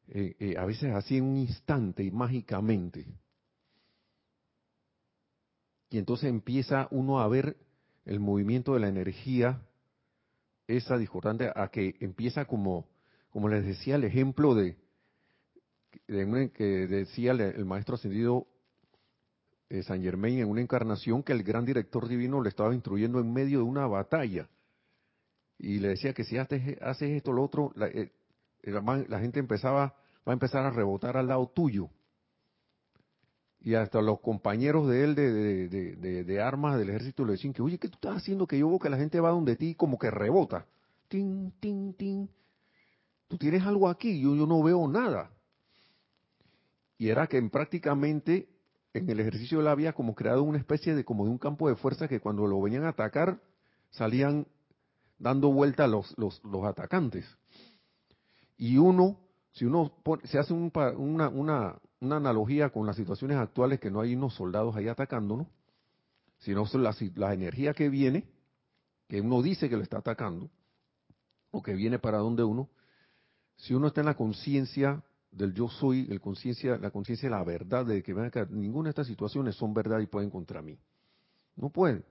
eh, 0.08 0.36
eh, 0.38 0.54
a 0.58 0.64
veces 0.66 0.92
así 0.92 1.16
en 1.16 1.24
un 1.24 1.36
instante 1.38 2.02
y 2.04 2.10
mágicamente. 2.10 3.06
Y 5.90 5.98
entonces 5.98 6.28
empieza 6.28 6.88
uno 6.90 7.20
a 7.20 7.28
ver 7.28 7.56
el 8.04 8.20
movimiento 8.20 8.74
de 8.74 8.80
la 8.80 8.88
energía, 8.88 9.62
esa 10.66 10.98
discordante, 10.98 11.50
a 11.54 11.68
que 11.68 11.94
empieza 12.00 12.44
como, 12.44 12.88
como 13.30 13.48
les 13.48 13.64
decía, 13.64 13.96
el 13.96 14.04
ejemplo 14.04 14.54
de 14.54 14.76
que 16.06 16.86
decía 16.88 17.32
el 17.32 17.64
maestro 17.64 17.94
ascendido 17.94 18.48
eh, 19.70 19.82
San 19.82 20.02
Germain 20.02 20.38
en 20.38 20.48
una 20.48 20.60
encarnación 20.60 21.22
que 21.22 21.32
el 21.32 21.42
gran 21.42 21.64
director 21.64 22.06
divino 22.06 22.42
le 22.42 22.50
estaba 22.50 22.74
instruyendo 22.74 23.18
en 23.20 23.32
medio 23.32 23.58
de 23.58 23.64
una 23.64 23.86
batalla. 23.86 24.48
Y 25.58 25.78
le 25.78 25.88
decía 25.88 26.12
que 26.12 26.24
si 26.24 26.36
haces, 26.36 26.80
haces 26.82 27.10
esto, 27.10 27.32
lo 27.32 27.42
otro, 27.42 27.72
la, 27.74 27.86
eh, 27.88 28.12
la, 28.62 29.18
gente 29.20 29.40
empezaba, 29.40 29.94
va 30.26 30.32
a 30.32 30.32
empezar 30.32 30.64
a 30.64 30.70
rebotar 30.70 31.16
al 31.16 31.28
lado 31.28 31.46
tuyo. 31.48 31.88
Y 33.60 33.74
hasta 33.74 34.02
los 34.02 34.20
compañeros 34.20 34.88
de 34.88 35.04
él 35.04 35.14
de, 35.14 35.68
de, 35.68 36.24
de, 36.24 36.40
armas 36.42 36.76
del 36.76 36.90
ejército 36.90 37.24
le 37.24 37.32
decían 37.32 37.54
que, 37.54 37.62
oye, 37.62 37.78
¿qué 37.78 37.88
tú 37.88 37.94
estás 37.94 38.18
haciendo? 38.18 38.46
Que 38.46 38.58
yo 38.58 38.68
veo 38.68 38.78
que 38.78 38.90
la 38.90 38.98
gente 38.98 39.20
va 39.20 39.30
donde 39.30 39.56
ti 39.56 39.74
como 39.74 39.98
que 39.98 40.10
rebota. 40.10 40.66
Tin, 41.08 41.50
tin, 41.60 41.94
tin. 41.94 42.28
Tú 43.26 43.38
tienes 43.38 43.62
algo 43.62 43.88
aquí, 43.88 44.20
yo, 44.20 44.34
yo 44.36 44.46
no 44.46 44.62
veo 44.62 44.86
nada. 44.86 45.30
y 46.98 47.08
era 47.08 47.26
que 47.26 47.40
prácticamente 47.42 48.53
en 48.94 49.10
el 49.10 49.20
ejercicio 49.20 49.60
él 49.60 49.66
había 49.66 49.92
como 49.92 50.14
creado 50.14 50.44
una 50.44 50.58
especie 50.58 50.94
de 50.94 51.04
como 51.04 51.24
de 51.24 51.30
un 51.30 51.38
campo 51.38 51.68
de 51.68 51.74
fuerza 51.74 52.08
que 52.08 52.20
cuando 52.20 52.46
lo 52.46 52.62
venían 52.62 52.84
a 52.84 52.90
atacar 52.90 53.40
salían 53.90 54.46
dando 55.18 55.52
vuelta 55.52 55.86
los, 55.86 56.16
los, 56.16 56.42
los 56.44 56.64
atacantes. 56.64 57.26
Y 58.56 58.78
uno, 58.78 59.18
si 59.52 59.64
uno 59.64 59.92
se 60.24 60.38
hace 60.38 60.52
una, 60.52 61.28
una, 61.28 61.28
una, 61.28 62.16
analogía 62.16 62.70
con 62.70 62.86
las 62.86 62.96
situaciones 62.96 63.36
actuales 63.36 63.80
que 63.80 63.90
no 63.90 64.00
hay 64.00 64.14
unos 64.14 64.34
soldados 64.34 64.76
ahí 64.76 64.88
atacándonos, 64.88 65.48
sino 66.38 66.64
la, 66.74 66.94
la 67.16 67.34
energía 67.34 67.74
que 67.74 67.88
viene, 67.88 68.28
que 69.08 69.20
uno 69.20 69.42
dice 69.42 69.68
que 69.68 69.76
lo 69.76 69.82
está 69.82 69.98
atacando, 69.98 70.50
o 71.50 71.62
que 71.62 71.74
viene 71.74 71.98
para 71.98 72.18
donde 72.18 72.44
uno, 72.44 72.68
si 73.56 73.74
uno 73.74 73.88
está 73.88 74.00
en 74.00 74.06
la 74.06 74.16
conciencia 74.16 75.02
del 75.34 75.52
yo 75.52 75.68
soy, 75.68 76.06
el 76.10 76.20
conciencia, 76.20 76.76
la 76.78 76.90
conciencia 76.90 77.28
de 77.28 77.34
la 77.34 77.44
verdad, 77.44 77.84
de 77.84 78.02
que, 78.02 78.14
ninguna 78.50 78.88
de 78.88 78.90
estas 78.90 79.06
situaciones 79.06 79.56
son 79.56 79.74
verdad 79.74 79.98
y 79.98 80.06
pueden 80.06 80.30
contra 80.30 80.62
mí. 80.62 80.78
No 81.56 81.70
pueden. 81.70 82.04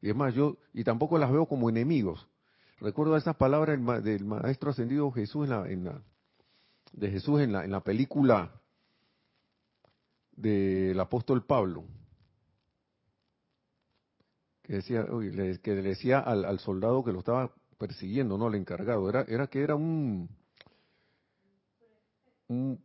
Y 0.00 0.10
es 0.10 0.16
más, 0.16 0.34
yo, 0.34 0.56
y 0.74 0.84
tampoco 0.84 1.16
las 1.18 1.30
veo 1.30 1.46
como 1.46 1.70
enemigos. 1.70 2.26
Recuerdo 2.80 3.16
esas 3.16 3.36
palabras 3.36 3.78
del, 4.04 4.24
maestro 4.24 4.70
ascendido 4.70 5.10
Jesús 5.12 5.44
en 5.44 5.50
la, 5.50 5.70
en 5.70 5.84
la, 5.84 6.02
de 6.92 7.10
Jesús 7.10 7.40
en 7.40 7.52
la, 7.52 7.64
en 7.64 7.70
la 7.70 7.80
película 7.80 8.60
del 10.32 10.98
apóstol 11.00 11.46
Pablo, 11.46 11.84
que 14.62 14.74
decía, 14.74 15.06
que 15.62 15.74
le 15.74 15.82
decía 15.82 16.18
al, 16.18 16.44
al, 16.44 16.58
soldado 16.58 17.02
que 17.04 17.12
lo 17.12 17.20
estaba 17.20 17.54
persiguiendo, 17.78 18.36
no 18.36 18.48
al 18.48 18.56
encargado, 18.56 19.08
era, 19.08 19.22
era 19.22 19.46
que 19.46 19.62
era 19.62 19.76
un 19.76 20.28
un, 22.48 22.82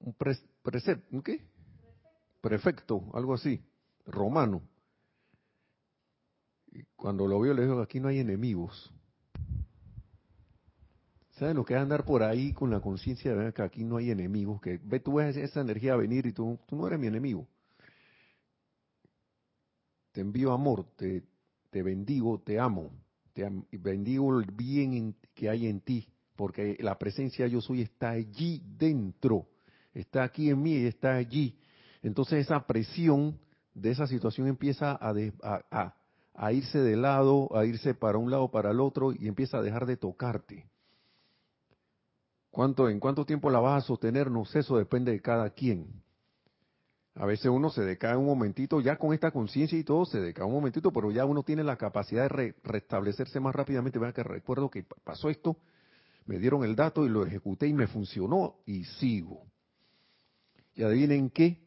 un 0.00 1.22
¿qué? 1.22 1.44
Prefecto, 2.40 3.10
algo 3.14 3.34
así, 3.34 3.64
romano. 4.06 4.62
Y 6.72 6.82
cuando 6.96 7.26
lo 7.26 7.40
vio 7.40 7.54
le 7.54 7.62
dijo, 7.62 7.80
aquí 7.80 8.00
no 8.00 8.08
hay 8.08 8.18
enemigos. 8.18 8.92
¿Saben 11.32 11.56
lo 11.56 11.64
que 11.64 11.74
es 11.74 11.80
andar 11.80 12.04
por 12.04 12.22
ahí 12.22 12.52
con 12.52 12.70
la 12.70 12.80
conciencia 12.80 13.34
de 13.34 13.52
que 13.52 13.62
aquí 13.62 13.82
no 13.82 13.96
hay 13.96 14.10
enemigos? 14.10 14.60
Que 14.60 14.78
ve, 14.82 15.00
tú 15.00 15.14
ves 15.14 15.36
esa 15.36 15.60
energía 15.60 15.96
venir 15.96 16.26
y 16.26 16.32
tú, 16.32 16.58
tú 16.66 16.76
no 16.76 16.86
eres 16.86 16.98
mi 16.98 17.06
enemigo. 17.06 17.48
Te 20.12 20.20
envío 20.20 20.52
amor, 20.52 20.86
te, 20.96 21.24
te 21.70 21.82
bendigo, 21.82 22.40
te 22.40 22.60
amo, 22.60 22.92
te 23.32 23.48
bendigo 23.72 24.38
el 24.38 24.52
bien 24.52 25.16
que 25.34 25.48
hay 25.48 25.66
en 25.66 25.80
ti 25.80 26.13
porque 26.36 26.76
la 26.80 26.98
presencia 26.98 27.46
yo 27.46 27.60
soy 27.60 27.82
está 27.82 28.10
allí 28.10 28.62
dentro, 28.76 29.46
está 29.92 30.24
aquí 30.24 30.50
en 30.50 30.62
mí 30.62 30.72
y 30.72 30.86
está 30.86 31.14
allí. 31.14 31.58
Entonces 32.02 32.44
esa 32.44 32.66
presión 32.66 33.38
de 33.74 33.90
esa 33.90 34.06
situación 34.06 34.46
empieza 34.48 34.92
a, 35.00 35.94
a, 36.34 36.52
irse 36.52 36.78
de 36.78 36.96
lado, 36.96 37.48
a 37.56 37.64
irse 37.64 37.94
para 37.94 38.18
un 38.18 38.30
lado, 38.30 38.50
para 38.50 38.70
el 38.70 38.80
otro 38.80 39.12
y 39.12 39.26
empieza 39.26 39.58
a 39.58 39.62
dejar 39.62 39.86
de 39.86 39.96
tocarte. 39.96 40.66
¿Cuánto, 42.50 42.88
¿En 42.88 43.00
cuánto 43.00 43.24
tiempo 43.24 43.50
la 43.50 43.58
vas 43.58 43.82
a 43.82 43.86
sostener? 43.86 44.30
No 44.30 44.44
sé, 44.44 44.60
eso 44.60 44.76
depende 44.76 45.10
de 45.10 45.20
cada 45.20 45.50
quien. 45.50 46.04
A 47.16 47.26
veces 47.26 47.46
uno 47.46 47.70
se 47.70 47.82
decae 47.82 48.16
un 48.16 48.26
momentito, 48.26 48.80
ya 48.80 48.96
con 48.96 49.12
esta 49.12 49.30
conciencia 49.30 49.78
y 49.78 49.84
todo, 49.84 50.04
se 50.04 50.20
decae 50.20 50.44
un 50.44 50.52
momentito, 50.52 50.92
pero 50.92 51.12
ya 51.12 51.24
uno 51.24 51.44
tiene 51.44 51.62
la 51.62 51.76
capacidad 51.76 52.28
de 52.28 52.54
restablecerse 52.64 53.38
más 53.38 53.54
rápidamente. 53.54 54.00
Vean 54.00 54.12
que 54.12 54.24
recuerdo 54.24 54.68
que 54.68 54.84
pasó 55.04 55.30
esto, 55.30 55.56
me 56.26 56.38
dieron 56.38 56.64
el 56.64 56.74
dato 56.74 57.04
y 57.04 57.08
lo 57.08 57.24
ejecuté 57.26 57.66
y 57.68 57.74
me 57.74 57.86
funcionó 57.86 58.56
y 58.66 58.84
sigo. 58.84 59.46
Y 60.74 60.82
adivinen 60.82 61.30
qué, 61.30 61.60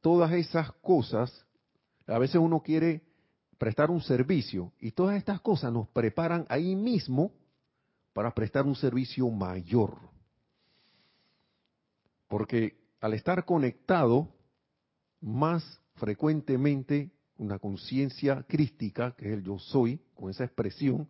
todas 0.00 0.32
esas 0.32 0.72
cosas, 0.74 1.44
a 2.06 2.18
veces 2.18 2.36
uno 2.36 2.62
quiere 2.62 3.02
prestar 3.58 3.90
un 3.90 4.00
servicio 4.00 4.72
y 4.80 4.92
todas 4.92 5.16
estas 5.16 5.40
cosas 5.40 5.72
nos 5.72 5.88
preparan 5.88 6.46
ahí 6.48 6.76
mismo 6.76 7.32
para 8.12 8.32
prestar 8.32 8.66
un 8.66 8.76
servicio 8.76 9.28
mayor. 9.28 9.98
Porque 12.28 12.78
al 13.00 13.14
estar 13.14 13.44
conectado 13.44 14.28
más 15.20 15.80
frecuentemente 15.96 17.10
una 17.38 17.58
conciencia 17.58 18.44
crística, 18.48 19.14
que 19.16 19.26
es 19.26 19.32
el 19.34 19.42
yo 19.42 19.58
soy, 19.58 20.00
con 20.14 20.30
esa 20.30 20.44
expresión, 20.44 21.08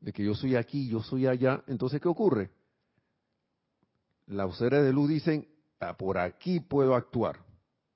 de 0.00 0.12
que 0.12 0.24
yo 0.24 0.34
soy 0.34 0.56
aquí, 0.56 0.88
yo 0.88 1.02
soy 1.02 1.26
allá, 1.26 1.62
entonces 1.66 2.00
¿qué 2.00 2.08
ocurre? 2.08 2.50
Las 4.26 4.56
seres 4.56 4.84
de 4.84 4.92
luz 4.92 5.08
dicen, 5.08 5.48
ah, 5.80 5.96
por 5.96 6.18
aquí 6.18 6.60
puedo 6.60 6.94
actuar, 6.94 7.38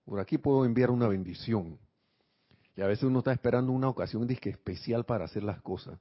por 0.05 0.21
aquí 0.21 0.39
puedo 0.39 0.65
enviar 0.65 0.91
una 0.91 1.09
bendición. 1.09 1.79
Y 2.77 2.83
a 2.83 2.87
veces 2.87 3.05
uno 3.05 3.19
está 3.19 3.33
esperando 3.33 3.73
una 3.73 3.89
ocasión 3.89 4.27
disque 4.27 4.51
especial 4.51 5.05
para 5.05 5.25
hacer 5.25 5.43
las 5.43 5.61
cosas. 5.61 5.99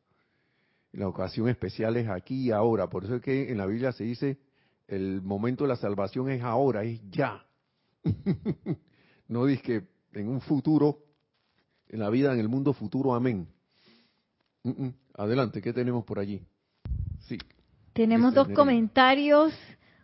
la 0.92 1.08
ocasión 1.08 1.50
especial 1.50 1.98
es 1.98 2.08
aquí 2.08 2.48
y 2.48 2.52
ahora. 2.52 2.90
Por 2.90 3.06
eso 3.06 3.16
es 3.16 3.22
que 3.22 3.52
en 3.52 3.58
la 3.58 3.66
Biblia 3.66 3.92
se 3.92 4.04
dice, 4.04 4.40
el 4.88 5.22
momento 5.22 5.64
de 5.64 5.70
la 5.70 5.76
salvación 5.76 6.30
es 6.30 6.42
ahora, 6.42 6.84
es 6.84 7.02
ya. 7.10 7.46
no 9.28 9.46
dice 9.46 9.62
que 9.62 9.88
en 10.14 10.28
un 10.28 10.42
futuro, 10.42 11.00
en 11.88 12.00
la 12.00 12.10
vida, 12.10 12.34
en 12.34 12.40
el 12.40 12.50
mundo 12.50 12.74
futuro, 12.74 13.14
amén. 13.14 13.48
Adelante, 15.20 15.62
¿qué 15.62 15.74
tenemos 15.74 16.06
por 16.06 16.18
allí? 16.18 16.42
Sí. 17.28 17.38
Tenemos 17.92 18.34
dos 18.34 18.48
comentarios. 18.56 19.54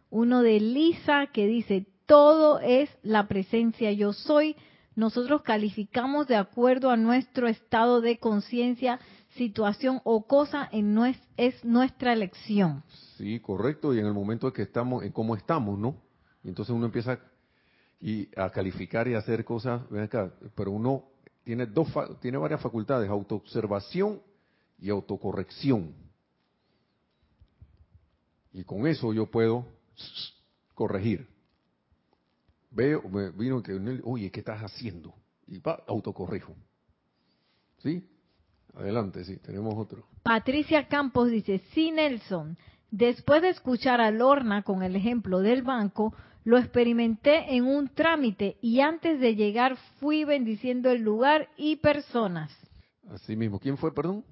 Uno 0.10 0.42
de 0.42 0.60
Lisa 0.60 1.28
que 1.28 1.48
dice, 1.48 1.88
todo 2.06 2.60
es 2.60 2.90
la 3.02 3.26
presencia 3.30 3.94
yo 3.94 4.12
soy. 4.12 4.58
Nosotros 4.94 5.42
calificamos 5.44 6.28
de 6.28 6.36
acuerdo 6.36 6.90
a 6.90 6.98
nuestro 6.98 7.48
estado 7.48 8.02
de 8.02 8.18
conciencia, 8.18 9.00
situación 9.38 10.02
o 10.04 10.28
cosa 10.28 10.68
en 10.70 10.94
no 10.94 11.06
es, 11.06 11.18
nuestra 11.64 12.12
elección. 12.12 12.84
Sí, 13.18 13.40
correcto. 13.40 13.94
Y 13.94 14.00
en 14.00 14.08
el 14.08 14.14
momento 14.14 14.48
en 14.48 14.54
que 14.54 14.64
estamos, 14.64 15.06
en 15.06 15.14
cómo 15.14 15.38
estamos, 15.38 15.80
¿no? 15.80 15.96
Y 16.44 16.50
entonces 16.50 16.76
uno 16.76 16.88
empieza 16.88 17.20
y 18.02 18.28
a 18.38 18.50
calificar 18.50 19.08
y 19.08 19.14
a 19.14 19.20
hacer 19.20 19.46
cosas, 19.46 19.90
ven 19.90 20.04
acá, 20.04 20.34
pero 20.56 20.72
uno 20.72 21.06
tiene 21.46 21.68
dos, 21.68 21.88
tiene 22.20 22.38
varias 22.38 22.60
facultades, 22.60 23.10
autoobservación 23.10 24.20
y 24.78 24.90
autocorrección. 24.90 25.94
Y 28.54 28.64
con 28.64 28.88
eso 28.88 29.14
yo 29.14 29.30
puedo 29.30 29.66
corregir. 30.74 31.28
Veo, 32.72 33.02
vino 33.34 33.64
que, 33.64 33.74
oye, 34.04 34.32
¿qué 34.32 34.40
estás 34.40 34.62
haciendo? 34.62 35.14
Y 35.48 35.60
va, 35.60 35.84
autocorrijo. 35.88 36.54
¿Sí? 37.80 38.04
Adelante, 38.74 39.24
sí, 39.24 39.38
tenemos 39.38 39.76
otro. 39.78 40.06
Patricia 40.24 40.88
Campos 40.88 41.30
dice, 41.30 41.62
sí, 41.74 41.92
Nelson, 41.92 42.58
después 42.92 43.42
de 43.42 43.50
escuchar 43.50 44.02
a 44.02 44.12
Lorna 44.12 44.64
con 44.64 44.84
el 44.84 44.96
ejemplo 44.96 45.40
del 45.40 45.62
banco, 45.62 46.14
lo 46.44 46.58
experimenté 46.58 47.56
en 47.56 47.66
un 47.66 47.90
trámite 47.90 48.58
y 48.62 48.82
antes 48.82 49.20
de 49.20 49.36
llegar 49.36 49.78
fui 50.00 50.26
bendiciendo 50.26 50.92
el 50.92 51.02
lugar 51.02 51.50
y 51.58 51.78
personas. 51.78 52.52
Así 53.10 53.36
mismo. 53.36 53.60
¿Quién 53.60 53.78
fue, 53.78 53.94
perdón? 53.94 54.24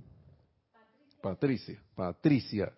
Patricia, 1.24 1.82
Patricia, 1.96 2.74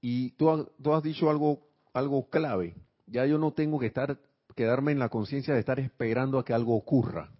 y 0.00 0.30
tú, 0.36 0.48
has 0.48 1.02
dicho 1.02 1.28
algo, 1.28 1.66
algo 1.92 2.30
clave. 2.30 2.76
Ya 3.08 3.26
yo 3.26 3.36
no 3.36 3.52
tengo 3.52 3.80
que 3.80 3.86
estar, 3.86 4.16
quedarme 4.54 4.92
en 4.92 5.00
la 5.00 5.08
conciencia 5.08 5.54
de 5.54 5.58
estar 5.58 5.80
esperando 5.80 6.38
a 6.38 6.44
que 6.44 6.54
algo 6.54 6.76
ocurra. 6.76 7.32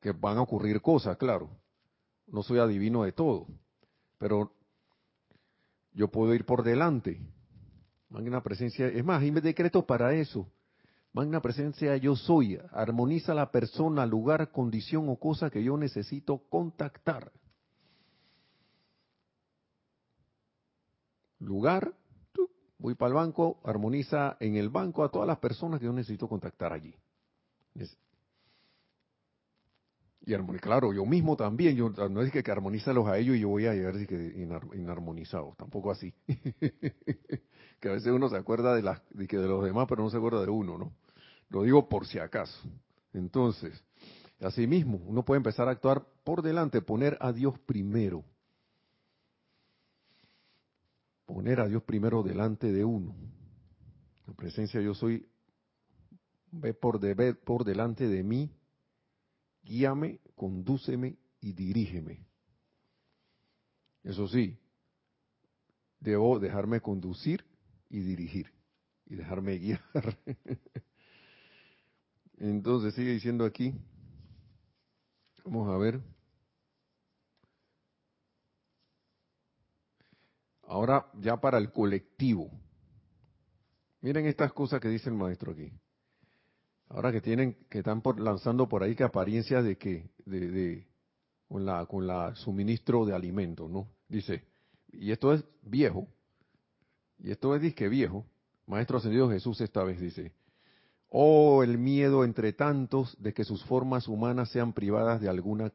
Que 0.00 0.12
van 0.12 0.38
a 0.38 0.40
ocurrir 0.40 0.80
cosas, 0.80 1.18
claro. 1.18 1.50
No 2.26 2.42
soy 2.42 2.58
adivino 2.58 3.02
de 3.02 3.12
todo. 3.12 3.48
Pero 4.16 4.50
yo 5.92 6.08
puedo 6.08 6.34
ir 6.34 6.46
por 6.46 6.62
delante. 6.62 7.20
Magna 8.08 8.42
presencia, 8.42 8.86
es 8.86 9.04
más, 9.04 9.20
hay 9.20 9.30
decreto 9.30 9.84
para 9.84 10.14
eso. 10.14 10.50
Magna 11.12 11.42
presencia 11.42 11.98
yo 11.98 12.16
soy. 12.16 12.58
Armoniza 12.72 13.34
la 13.34 13.50
persona, 13.50 14.06
lugar, 14.06 14.50
condición 14.52 15.06
o 15.10 15.16
cosa 15.16 15.50
que 15.50 15.62
yo 15.62 15.76
necesito 15.76 16.38
contactar. 16.48 17.30
Lugar, 21.40 21.92
voy 22.78 22.94
para 22.94 23.08
el 23.08 23.14
banco, 23.14 23.60
armoniza 23.64 24.36
en 24.40 24.56
el 24.56 24.68
banco 24.68 25.04
a 25.04 25.10
todas 25.10 25.26
las 25.26 25.38
personas 25.38 25.80
que 25.80 25.86
yo 25.86 25.92
necesito 25.92 26.28
contactar 26.28 26.72
allí. 26.72 26.94
Y 30.26 30.34
claro, 30.58 30.92
yo 30.92 31.04
mismo 31.06 31.36
también, 31.36 31.76
yo 31.76 31.90
no 31.90 32.22
es 32.22 32.30
que, 32.30 32.42
que 32.42 32.52
armonízalos 32.52 33.08
a 33.08 33.18
ellos 33.18 33.36
y 33.36 33.40
yo 33.40 33.48
voy 33.48 33.66
a 33.66 33.72
llegar 33.72 33.94
inarmonizados, 34.74 35.56
tampoco 35.56 35.90
así. 35.90 36.12
que 37.80 37.88
a 37.88 37.92
veces 37.92 38.12
uno 38.12 38.28
se 38.28 38.36
acuerda 38.36 38.74
de, 38.74 38.82
las, 38.82 39.00
de, 39.10 39.26
los 39.48 39.64
demás, 39.64 39.86
pero 39.88 40.02
no 40.02 40.10
se 40.10 40.18
acuerda 40.18 40.42
de 40.42 40.50
uno, 40.50 40.76
¿no? 40.76 40.92
Lo 41.48 41.62
digo 41.62 41.88
por 41.88 42.06
si 42.06 42.18
acaso. 42.18 42.60
Entonces, 43.14 43.82
así 44.40 44.66
mismo, 44.66 45.00
uno 45.06 45.24
puede 45.24 45.38
empezar 45.38 45.68
a 45.68 45.72
actuar 45.72 46.04
por 46.22 46.42
delante, 46.42 46.82
poner 46.82 47.16
a 47.20 47.32
Dios 47.32 47.58
primero 47.60 48.22
poner 51.32 51.60
a 51.60 51.68
Dios 51.68 51.84
primero 51.84 52.24
delante 52.24 52.72
de 52.72 52.84
uno. 52.84 53.14
presencia 54.36 54.80
yo 54.80 54.94
soy, 54.94 55.28
ve 56.50 56.74
por, 56.74 56.98
de, 56.98 57.34
por 57.34 57.64
delante 57.64 58.08
de 58.08 58.22
mí, 58.24 58.50
guíame, 59.62 60.20
condúceme 60.34 61.16
y 61.40 61.52
dirígeme. 61.52 62.26
Eso 64.02 64.26
sí, 64.26 64.58
debo 66.00 66.40
dejarme 66.40 66.80
conducir 66.80 67.44
y 67.88 68.00
dirigir 68.00 68.52
y 69.06 69.14
dejarme 69.14 69.58
guiar. 69.58 69.82
Entonces 72.38 72.94
sigue 72.94 73.12
diciendo 73.12 73.44
aquí, 73.44 73.72
vamos 75.44 75.68
a 75.68 75.76
ver. 75.78 76.00
Ahora 80.70 81.04
ya 81.14 81.36
para 81.36 81.58
el 81.58 81.72
colectivo. 81.72 82.48
Miren 84.02 84.26
estas 84.26 84.52
cosas 84.52 84.80
que 84.80 84.88
dice 84.88 85.10
el 85.10 85.16
maestro 85.16 85.50
aquí. 85.50 85.72
Ahora 86.88 87.10
que 87.10 87.20
tienen, 87.20 87.56
que 87.68 87.78
están 87.78 88.00
lanzando 88.18 88.68
por 88.68 88.84
ahí 88.84 88.94
que 88.94 89.02
apariencia 89.02 89.62
de 89.62 89.76
que, 89.76 90.10
de, 90.24 90.48
de, 90.48 90.86
con 91.48 91.66
la, 91.66 91.86
con 91.86 92.06
la 92.06 92.36
suministro 92.36 93.04
de 93.04 93.12
alimentos, 93.16 93.68
¿no? 93.68 93.88
Dice, 94.08 94.44
y 94.92 95.10
esto 95.10 95.32
es 95.32 95.44
viejo, 95.62 96.06
y 97.18 97.32
esto 97.32 97.56
es 97.56 97.62
disque 97.62 97.88
viejo, 97.88 98.24
Maestro 98.66 98.98
Ascendido 98.98 99.28
Jesús 99.28 99.60
esta 99.60 99.82
vez 99.82 100.00
dice, 100.00 100.32
oh 101.08 101.64
el 101.64 101.78
miedo 101.78 102.22
entre 102.22 102.52
tantos 102.52 103.20
de 103.20 103.34
que 103.34 103.42
sus 103.42 103.64
formas 103.64 104.06
humanas 104.06 104.50
sean 104.50 104.72
privadas 104.72 105.20
de, 105.20 105.28
alguna, 105.28 105.72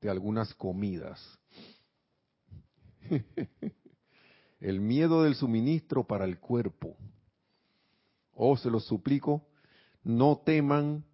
de 0.00 0.10
algunas 0.10 0.52
comidas. 0.54 1.38
el 4.62 4.80
miedo 4.80 5.22
del 5.22 5.34
suministro 5.34 6.04
para 6.04 6.24
el 6.24 6.38
cuerpo. 6.38 6.96
Oh, 8.34 8.56
se 8.56 8.70
los 8.70 8.84
suplico, 8.86 9.46
no 10.02 10.40
teman 10.44 11.04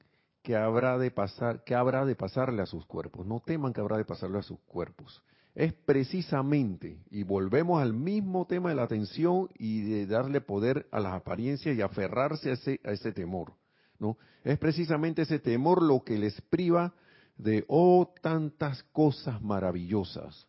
que 0.42 0.55
habrá 0.57 0.99
de 0.99 1.11
pasar, 1.11 1.64
que 1.64 1.74
habrá 1.74 2.05
de 2.07 2.14
pasarle 2.14 2.62
a 2.62 2.66
sus 2.66 2.86
cuerpos. 2.86 3.26
No 3.26 3.40
teman 3.44 3.72
que 3.72 3.80
habrá 3.80 3.96
de 3.96 4.05
pasarle 4.05 4.38
a 4.38 4.42
sus 4.42 4.61
cuerpos 4.61 5.22
es 5.59 5.72
precisamente, 5.72 7.03
y 7.11 7.24
volvemos 7.24 7.82
al 7.82 7.92
mismo 7.92 8.46
tema 8.46 8.68
de 8.68 8.76
la 8.76 8.84
atención 8.84 9.49
y 9.59 9.80
de 9.82 10.07
darle 10.07 10.40
poder 10.40 10.86
a 10.92 11.01
las 11.01 11.14
apariencias 11.14 11.76
y 11.76 11.82
aferrarse 11.82 12.51
a 12.51 12.53
ese, 12.53 12.80
a 12.84 12.92
ese 12.92 13.11
temor, 13.11 13.55
¿no? 13.99 14.16
Es 14.44 14.57
precisamente 14.57 15.22
ese 15.22 15.40
temor 15.40 15.82
lo 15.82 16.05
que 16.05 16.16
les 16.16 16.40
priva 16.42 16.94
de, 17.36 17.64
oh, 17.66 18.14
tantas 18.22 18.84
cosas 18.92 19.42
maravillosas. 19.42 20.46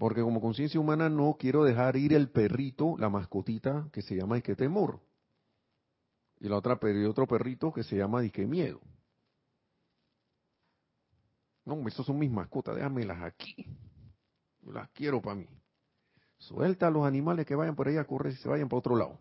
Porque 0.00 0.22
como 0.22 0.40
conciencia 0.40 0.80
humana 0.80 1.10
no 1.10 1.36
quiero 1.38 1.62
dejar 1.62 1.94
ir 1.96 2.14
el 2.14 2.30
perrito, 2.30 2.96
la 2.96 3.10
mascotita 3.10 3.86
que 3.92 4.00
se 4.00 4.16
llama 4.16 4.40
que 4.40 4.56
temor. 4.56 4.98
Y 6.38 6.48
la 6.48 6.56
otra 6.56 6.80
y 6.82 7.04
otro 7.04 7.26
perrito 7.26 7.70
que 7.70 7.84
se 7.84 7.98
llama 7.98 8.26
que 8.30 8.46
miedo. 8.46 8.80
No, 11.66 11.86
esos 11.86 12.06
son 12.06 12.18
mis 12.18 12.30
mascotas, 12.30 12.76
déjamelas 12.76 13.22
aquí. 13.22 13.66
Yo 14.62 14.72
las 14.72 14.88
quiero 14.92 15.20
para 15.20 15.36
mí. 15.36 15.46
Suelta 16.38 16.86
a 16.86 16.90
los 16.90 17.04
animales 17.04 17.44
que 17.44 17.54
vayan 17.54 17.76
por 17.76 17.86
ahí 17.86 17.98
a 17.98 18.06
correr 18.06 18.32
y 18.32 18.36
se 18.36 18.48
vayan 18.48 18.70
para 18.70 18.78
otro 18.78 18.96
lado. 18.96 19.18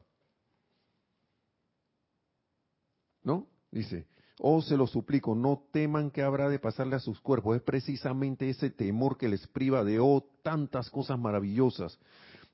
¿No? 3.21 3.49
Dice, 3.69 4.07
oh, 4.39 4.61
se 4.61 4.75
lo 4.75 4.87
suplico, 4.87 5.35
no 5.35 5.63
teman 5.71 6.09
que 6.09 6.23
habrá 6.23 6.49
de 6.49 6.57
pasarle 6.57 6.95
a 6.95 6.99
sus 6.99 7.19
cuerpos. 7.19 7.57
Es 7.57 7.61
precisamente 7.61 8.49
ese 8.49 8.71
temor 8.71 9.17
que 9.17 9.29
les 9.29 9.45
priva 9.47 9.83
de, 9.83 9.99
oh, 9.99 10.25
tantas 10.41 10.89
cosas 10.89 11.19
maravillosas. 11.19 11.99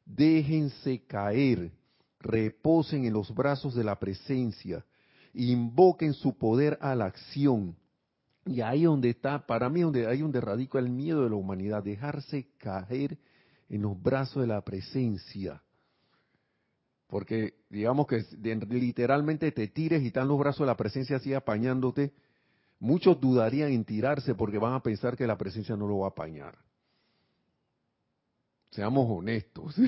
Déjense 0.06 1.06
caer, 1.06 1.72
reposen 2.20 3.06
en 3.06 3.14
los 3.14 3.34
brazos 3.34 3.76
de 3.76 3.84
la 3.84 3.98
presencia, 3.98 4.84
invoquen 5.34 6.14
su 6.14 6.38
poder 6.38 6.78
a 6.82 6.96
la 6.96 7.06
acción 7.06 7.76
y 8.46 8.62
ahí 8.62 8.84
donde 8.84 9.10
está, 9.10 9.46
para 9.46 9.70
mí, 9.70 9.82
donde 9.82 10.06
ahí 10.06 10.20
donde 10.20 10.40
radica 10.40 10.78
el 10.78 10.90
miedo 10.90 11.24
de 11.24 11.30
la 11.30 11.36
humanidad, 11.36 11.84
dejarse 11.84 12.48
caer 12.60 13.18
en 13.70 13.82
los 13.82 14.00
brazos 14.00 14.42
de 14.42 14.48
la 14.48 14.62
presencia. 14.62 15.64
Porque 17.16 17.54
digamos 17.70 18.08
que 18.08 18.26
literalmente 18.42 19.50
te 19.54 19.70
tires 19.70 20.04
y 20.04 20.08
están 20.08 20.28
los 20.28 20.38
brazos 20.38 20.60
de 20.60 20.66
la 20.66 20.76
presencia 20.76 21.16
así 21.16 21.34
apañándote, 21.34 22.12
muchos 22.78 23.22
dudarían 23.22 23.72
en 23.72 23.86
tirarse 23.86 24.36
porque 24.36 24.58
van 24.58 24.74
a 24.74 24.84
pensar 24.84 25.16
que 25.16 25.26
la 25.26 25.38
presencia 25.38 25.78
no 25.78 25.88
lo 25.88 26.00
va 26.00 26.08
a 26.08 26.10
apañar. 26.10 26.58
Seamos 28.70 29.08
honestos. 29.10 29.76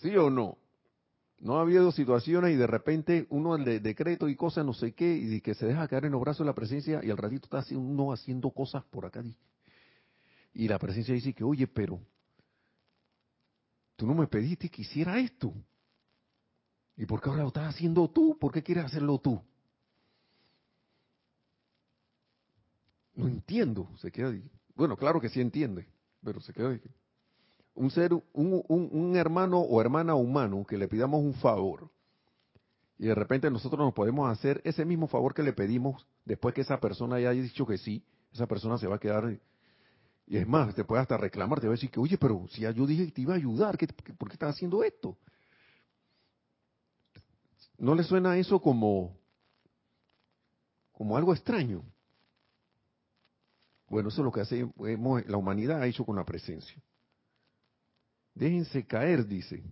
¿Sí 0.00 0.16
o 0.16 0.30
no? 0.30 0.58
No 1.38 1.58
ha 1.58 1.60
habido 1.60 1.92
situaciones 1.92 2.54
y 2.54 2.56
de 2.56 2.66
repente 2.66 3.28
uno 3.30 3.56
de 3.56 3.78
decreto 3.78 4.28
y 4.28 4.34
cosas, 4.34 4.66
no 4.66 4.74
sé 4.74 4.94
qué, 4.94 5.14
y 5.14 5.40
que 5.42 5.54
se 5.54 5.66
deja 5.66 5.86
caer 5.86 6.06
en 6.06 6.12
los 6.12 6.20
brazos 6.20 6.40
de 6.40 6.46
la 6.46 6.56
presencia 6.56 7.04
y 7.04 7.10
al 7.12 7.18
ratito 7.18 7.44
está 7.44 7.64
uno 7.76 8.12
haciendo 8.12 8.50
cosas 8.50 8.82
por 8.90 9.06
acá. 9.06 9.22
Y 10.52 10.68
la 10.68 10.78
presencia 10.78 11.14
dice 11.14 11.32
que, 11.32 11.44
oye, 11.44 11.66
pero 11.66 12.00
tú 13.96 14.06
no 14.06 14.14
me 14.14 14.26
pediste 14.26 14.68
que 14.68 14.82
hiciera 14.82 15.18
esto. 15.18 15.52
¿Y 16.96 17.06
por 17.06 17.20
qué 17.20 17.30
ahora 17.30 17.42
lo 17.42 17.48
estás 17.48 17.74
haciendo 17.74 18.08
tú? 18.10 18.36
¿Por 18.38 18.52
qué 18.52 18.62
quieres 18.62 18.84
hacerlo 18.84 19.18
tú? 19.18 19.40
No 23.14 23.28
entiendo. 23.28 23.88
Se 23.98 24.10
queda. 24.10 24.34
Bueno, 24.74 24.96
claro 24.96 25.20
que 25.20 25.28
sí 25.28 25.40
entiende, 25.40 25.86
pero 26.22 26.40
se 26.40 26.52
queda 26.52 26.78
un 27.74 27.90
ser, 27.90 28.12
un, 28.12 28.62
un, 28.68 29.16
hermano 29.16 29.60
o 29.60 29.80
hermana 29.80 30.14
humano 30.14 30.64
que 30.66 30.76
le 30.76 30.88
pidamos 30.88 31.22
un 31.22 31.34
favor 31.34 31.90
y 32.98 33.06
de 33.06 33.14
repente 33.14 33.50
nosotros 33.50 33.80
nos 33.80 33.94
podemos 33.94 34.30
hacer 34.30 34.60
ese 34.64 34.84
mismo 34.84 35.06
favor 35.06 35.32
que 35.32 35.42
le 35.42 35.54
pedimos 35.54 36.06
después 36.26 36.54
que 36.54 36.60
esa 36.60 36.78
persona 36.78 37.16
haya 37.16 37.30
dicho 37.30 37.66
que 37.66 37.78
sí, 37.78 38.04
esa 38.32 38.46
persona 38.46 38.76
se 38.76 38.86
va 38.86 38.96
a 38.96 39.00
quedar 39.00 39.40
y 40.30 40.36
es 40.36 40.46
más, 40.46 40.72
te 40.76 40.84
puede 40.84 41.02
hasta 41.02 41.16
reclamar, 41.16 41.58
te 41.58 41.66
va 41.66 41.72
a 41.72 41.74
decir 41.74 41.90
que, 41.90 41.98
oye, 41.98 42.16
pero 42.16 42.46
si 42.50 42.60
yo 42.60 42.86
dije 42.86 43.06
que 43.06 43.10
te 43.10 43.22
iba 43.22 43.34
a 43.34 43.36
ayudar, 43.36 43.76
¿por 44.16 44.28
qué 44.28 44.34
estás 44.34 44.54
haciendo 44.54 44.84
esto? 44.84 45.18
¿No 47.76 47.96
le 47.96 48.04
suena 48.04 48.38
eso 48.38 48.60
como, 48.60 49.18
como 50.92 51.16
algo 51.16 51.34
extraño? 51.34 51.82
Bueno, 53.88 54.10
eso 54.10 54.20
es 54.20 54.24
lo 54.24 54.30
que 54.30 54.42
hace, 54.42 54.70
la 55.26 55.36
humanidad 55.36 55.82
ha 55.82 55.88
hecho 55.88 56.04
con 56.04 56.14
la 56.14 56.24
presencia. 56.24 56.80
Déjense 58.32 58.86
caer, 58.86 59.26
dice. 59.26 59.64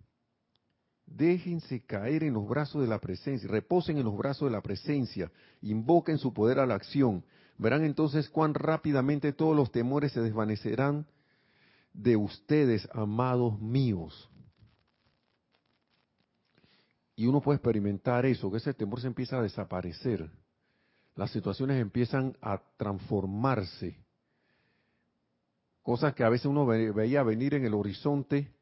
Déjense 1.06 1.82
caer 1.82 2.24
en 2.24 2.34
los 2.34 2.48
brazos 2.48 2.82
de 2.82 2.88
la 2.88 2.98
presencia, 2.98 3.48
reposen 3.48 3.96
en 3.96 4.04
los 4.06 4.16
brazos 4.16 4.50
de 4.50 4.56
la 4.56 4.60
presencia, 4.60 5.30
invoquen 5.62 6.18
su 6.18 6.34
poder 6.34 6.58
a 6.58 6.66
la 6.66 6.74
acción. 6.74 7.24
Verán 7.58 7.84
entonces 7.84 8.30
cuán 8.30 8.54
rápidamente 8.54 9.32
todos 9.32 9.54
los 9.54 9.72
temores 9.72 10.12
se 10.12 10.20
desvanecerán 10.20 11.06
de 11.92 12.16
ustedes, 12.16 12.88
amados 12.92 13.60
míos. 13.60 14.30
Y 17.16 17.26
uno 17.26 17.40
puede 17.40 17.56
experimentar 17.56 18.24
eso, 18.26 18.48
que 18.50 18.58
ese 18.58 18.74
temor 18.74 19.00
se 19.00 19.08
empieza 19.08 19.38
a 19.38 19.42
desaparecer. 19.42 20.30
Las 21.16 21.32
situaciones 21.32 21.80
empiezan 21.80 22.36
a 22.40 22.62
transformarse. 22.76 23.98
Cosas 25.82 26.14
que 26.14 26.22
a 26.22 26.28
veces 26.28 26.46
uno 26.46 26.64
veía 26.64 27.24
venir 27.24 27.54
en 27.54 27.64
el 27.64 27.74
horizonte, 27.74 28.52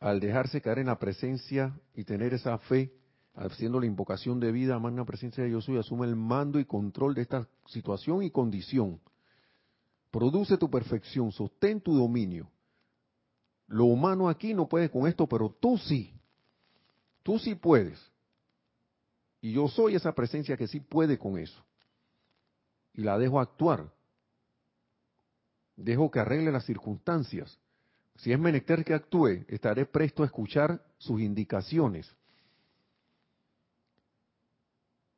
al 0.00 0.18
dejarse 0.18 0.60
caer 0.60 0.80
en 0.80 0.86
la 0.86 0.98
presencia 0.98 1.78
y 1.94 2.02
tener 2.02 2.34
esa 2.34 2.58
fe, 2.58 2.92
haciendo 3.34 3.80
la 3.80 3.86
invocación 3.86 4.40
de 4.40 4.52
vida, 4.52 4.78
magna 4.78 5.04
presencia 5.04 5.44
de 5.44 5.50
Yo 5.50 5.60
soy, 5.60 5.78
asume 5.78 6.06
el 6.06 6.16
mando 6.16 6.58
y 6.58 6.64
control 6.64 7.14
de 7.14 7.22
esta 7.22 7.48
situación 7.66 8.22
y 8.22 8.30
condición. 8.30 9.00
Produce 10.10 10.58
tu 10.58 10.68
perfección, 10.68 11.30
sostén 11.30 11.80
tu 11.80 11.94
dominio. 11.94 12.50
Lo 13.68 13.84
humano 13.84 14.28
aquí 14.28 14.52
no 14.52 14.68
puede 14.68 14.90
con 14.90 15.06
esto, 15.06 15.28
pero 15.28 15.48
tú 15.60 15.78
sí. 15.78 16.12
Tú 17.22 17.38
sí 17.38 17.54
puedes. 17.54 18.00
Y 19.40 19.52
yo 19.52 19.68
soy 19.68 19.94
esa 19.94 20.12
presencia 20.12 20.56
que 20.56 20.66
sí 20.66 20.80
puede 20.80 21.18
con 21.18 21.38
eso. 21.38 21.64
Y 22.94 23.02
la 23.02 23.16
dejo 23.16 23.40
actuar. 23.40 23.92
Dejo 25.76 26.10
que 26.10 26.18
arregle 26.18 26.50
las 26.50 26.66
circunstancias. 26.66 27.58
Si 28.16 28.32
es 28.32 28.38
menester 28.38 28.84
que 28.84 28.92
actúe, 28.92 29.44
estaré 29.48 29.86
presto 29.86 30.22
a 30.22 30.26
escuchar 30.26 30.84
sus 30.98 31.20
indicaciones. 31.20 32.14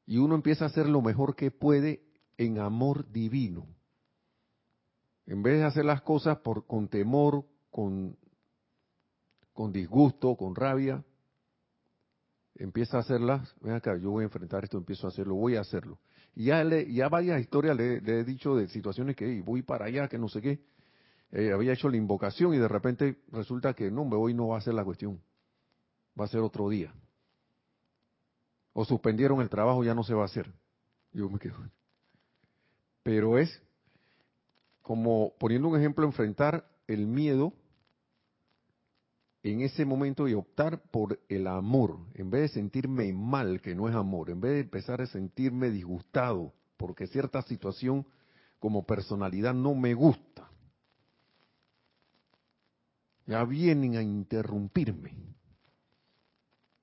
Y 0.06 0.18
uno 0.18 0.34
empieza 0.34 0.64
a 0.64 0.68
hacer 0.68 0.88
lo 0.88 1.00
mejor 1.02 1.36
que 1.36 1.50
puede 1.50 2.02
en 2.36 2.58
amor 2.58 3.10
divino. 3.10 3.66
En 5.26 5.42
vez 5.42 5.58
de 5.58 5.64
hacer 5.64 5.84
las 5.84 6.02
cosas 6.02 6.38
por, 6.38 6.66
con 6.66 6.88
temor, 6.88 7.44
con, 7.70 8.16
con 9.52 9.72
disgusto, 9.72 10.36
con 10.36 10.54
rabia, 10.54 11.04
empieza 12.56 12.96
a 12.96 13.00
hacerlas, 13.00 13.54
ven 13.60 13.74
acá, 13.74 13.96
yo 13.96 14.10
voy 14.10 14.22
a 14.22 14.26
enfrentar 14.26 14.64
esto, 14.64 14.78
empiezo 14.78 15.06
a 15.06 15.10
hacerlo, 15.10 15.34
voy 15.34 15.56
a 15.56 15.60
hacerlo. 15.60 15.98
Y 16.34 16.46
ya, 16.46 16.64
le, 16.64 16.92
ya 16.92 17.08
varias 17.08 17.40
historias 17.40 17.76
le, 17.76 17.96
he 17.96 18.24
dicho 18.24 18.56
de 18.56 18.68
situaciones 18.68 19.16
que 19.16 19.40
voy 19.42 19.62
para 19.62 19.86
allá, 19.86 20.08
que 20.08 20.18
no 20.18 20.28
sé 20.28 20.40
qué, 20.40 20.60
eh, 21.30 21.52
había 21.52 21.72
hecho 21.72 21.88
la 21.88 21.96
invocación 21.96 22.54
y 22.54 22.58
de 22.58 22.68
repente 22.68 23.22
resulta 23.30 23.74
que 23.74 23.90
no, 23.90 24.02
hoy 24.02 24.34
no 24.34 24.48
va 24.48 24.58
a 24.58 24.60
ser 24.60 24.74
la 24.74 24.84
cuestión, 24.84 25.20
va 26.18 26.24
a 26.24 26.28
ser 26.28 26.40
otro 26.40 26.68
día. 26.68 26.92
O 28.72 28.84
suspendieron 28.84 29.40
el 29.40 29.48
trabajo, 29.48 29.84
ya 29.84 29.94
no 29.94 30.02
se 30.02 30.14
va 30.14 30.22
a 30.22 30.26
hacer. 30.26 30.52
Yo 31.12 31.28
me 31.28 31.38
quedo. 31.38 31.56
Pero 33.02 33.38
es 33.38 33.62
como 34.80 35.32
poniendo 35.38 35.68
un 35.68 35.78
ejemplo, 35.78 36.04
enfrentar 36.04 36.66
el 36.86 37.06
miedo 37.06 37.52
en 39.42 39.60
ese 39.60 39.84
momento 39.84 40.28
y 40.28 40.34
optar 40.34 40.82
por 40.90 41.18
el 41.28 41.46
amor, 41.46 41.98
en 42.14 42.30
vez 42.30 42.42
de 42.42 42.48
sentirme 42.60 43.12
mal, 43.12 43.60
que 43.60 43.74
no 43.74 43.88
es 43.88 43.94
amor, 43.94 44.30
en 44.30 44.40
vez 44.40 44.52
de 44.52 44.60
empezar 44.60 45.00
a 45.00 45.06
sentirme 45.06 45.70
disgustado 45.70 46.52
porque 46.76 47.06
cierta 47.06 47.42
situación 47.42 48.06
como 48.58 48.84
personalidad 48.84 49.54
no 49.54 49.74
me 49.74 49.94
gusta. 49.94 50.48
Ya 53.26 53.44
vienen 53.44 53.96
a 53.96 54.02
interrumpirme. 54.02 55.31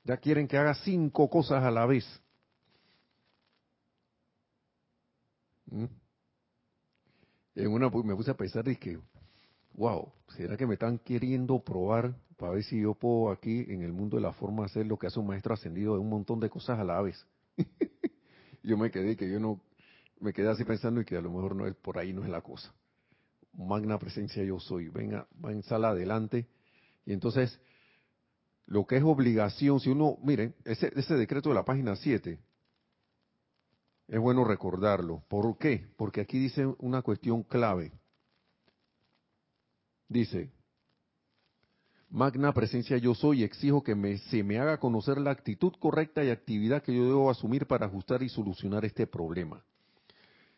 Ya 0.10 0.18
quieren 0.18 0.48
que 0.48 0.58
haga 0.58 0.74
cinco 0.74 1.30
cosas 1.30 1.64
a 1.64 1.70
la 1.70 1.86
vez. 1.86 2.04
¿Mm? 5.68 5.86
En 7.54 7.68
una 7.68 7.92
me 7.92 8.16
puse 8.16 8.32
a 8.32 8.34
pensar 8.34 8.68
y 8.70 8.76
que, 8.78 8.98
wow, 9.76 10.12
¿será 10.30 10.58
que 10.58 10.66
me 10.66 10.74
están 10.74 10.98
queriendo 10.98 11.64
probar 11.64 12.16
para 12.38 12.54
ver 12.54 12.64
si 12.64 12.82
yo 12.82 12.96
puedo 12.96 13.30
aquí 13.30 13.68
en 13.70 13.84
el 13.84 13.94
mundo 13.94 14.18
de 14.18 14.24
la 14.24 14.34
forma 14.34 14.66
hacer 14.66 14.88
lo 14.88 14.98
que 14.98 15.06
hace 15.06 15.20
un 15.20 15.28
maestro 15.28 15.54
ascendido 15.54 15.94
de 15.94 16.00
un 16.00 16.10
montón 16.10 16.40
de 16.40 16.50
cosas 16.50 16.80
a 16.80 16.84
la 16.84 17.00
vez? 17.04 17.24
yo 18.64 18.80
me 18.80 18.90
quedé 18.90 19.16
que 19.16 19.30
yo 19.30 19.40
no, 19.40 19.62
me 20.20 20.34
quedé 20.34 20.50
así 20.50 20.64
pensando 20.64 21.02
y 21.02 21.06
que 21.06 21.18
a 21.18 21.22
lo 21.22 21.30
mejor 21.30 21.56
no 21.56 21.68
es 21.68 21.76
por 21.76 22.00
ahí 22.00 22.14
no 22.14 22.24
es 22.24 22.32
la 22.32 22.42
cosa. 22.42 22.74
Magna 23.54 24.00
presencia 24.00 24.44
yo 24.44 24.60
soy. 24.60 24.90
Venga, 24.90 25.28
va 25.46 25.52
en 25.52 25.62
sala 25.62 25.90
adelante. 25.90 26.48
Y 27.06 27.14
entonces, 27.14 27.62
lo 28.70 28.86
que 28.86 28.98
es 28.98 29.04
obligación, 29.04 29.80
si 29.80 29.90
uno, 29.90 30.20
miren, 30.22 30.54
ese, 30.64 31.16
decreto 31.16 31.50
de 31.50 31.56
la 31.56 31.66
página 31.66 31.96
7, 31.96 32.40
es 34.08 34.20
bueno 34.20 34.44
recordarlo. 34.44 35.24
¿Por 35.28 35.58
qué? 35.58 35.88
Porque 35.98 36.22
aquí 36.22 36.38
dice 36.38 36.68
una 36.78 37.02
cuestión 37.02 37.42
clave. 37.42 37.92
Dice, 40.08 40.52
Magna 42.12 42.54
presencia 42.54 42.98
yo 42.98 43.16
soy, 43.16 43.44
exijo 43.44 43.84
que 43.84 43.96
me, 43.96 44.20
se 44.20 44.44
me 44.44 44.60
haga 44.60 44.80
conocer 44.80 45.18
la 45.18 45.32
actitud 45.32 45.74
correcta 45.80 46.24
y 46.24 46.30
actividad 46.30 46.84
que 46.84 46.96
yo 46.96 47.06
debo 47.06 47.32
asumir 47.32 47.66
para 47.66 47.88
ajustar 47.88 48.22
y 48.22 48.30
solucionar 48.30 48.86
este 48.86 49.08
problema. 49.08 49.64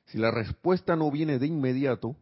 Si 0.08 0.18
la 0.18 0.32
respuesta 0.32 0.98
no 0.98 1.10
viene 1.12 1.40
de 1.40 1.48
inmediato, 1.48 2.18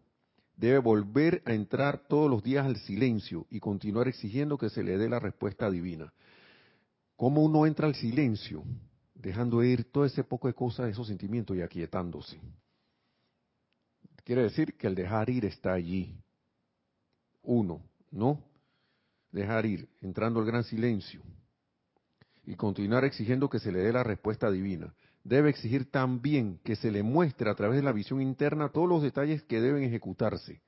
debe 0.60 0.80
volver 0.80 1.42
a 1.46 1.54
entrar 1.54 2.08
todos 2.08 2.30
los 2.30 2.44
días 2.44 2.66
al 2.66 2.78
silencio 2.78 3.48
y 3.50 3.60
continuar 3.60 4.08
exigiendo 4.08 4.58
que 4.58 4.70
se 4.70 4.84
le 4.84 4.98
dé 4.98 5.10
la 5.10 5.20
respuesta 5.20 5.70
divina. 5.72 6.14
¿Cómo 7.16 7.44
uno 7.44 7.66
entra 7.66 7.88
al 7.88 7.96
silencio? 7.96 8.64
dejando 9.20 9.62
ir 9.64 9.92
todo 9.92 10.06
ese 10.06 10.24
poco 10.24 10.48
de 10.48 10.54
cosas, 10.54 10.90
esos 10.90 11.08
sentimientos 11.08 11.56
y 11.56 11.62
aquietándose. 11.62 12.40
Quiere 14.24 14.44
decir 14.44 14.76
que 14.76 14.88
el 14.88 14.96
dejar 14.96 15.30
ir 15.30 15.46
está 15.46 15.74
allí. 15.74 16.16
Uno, 17.44 17.82
¿no? 18.12 18.42
Dejar 19.32 19.66
ir, 19.66 19.90
entrando 20.02 20.40
al 20.40 20.46
gran 20.46 20.64
silencio 20.64 21.22
y 22.46 22.56
continuar 22.56 23.04
exigiendo 23.06 23.50
que 23.50 23.60
se 23.60 23.72
le 23.72 23.80
dé 23.80 23.92
la 23.92 24.04
respuesta 24.04 24.50
divina. 24.50 24.94
Debe 25.30 25.50
exigir 25.50 25.92
también 25.92 26.60
que 26.64 26.76
se 26.76 26.92
le 26.92 27.04
muestre 27.04 27.50
a 27.50 27.56
través 27.56 27.78
de 27.78 27.84
la 27.84 27.92
visión 27.92 28.22
interna 28.22 28.70
todos 28.70 28.90
los 28.90 29.04
detalles 29.04 29.44
que 29.44 29.62
deben 29.62 29.84
ejecutarse. 29.84 30.62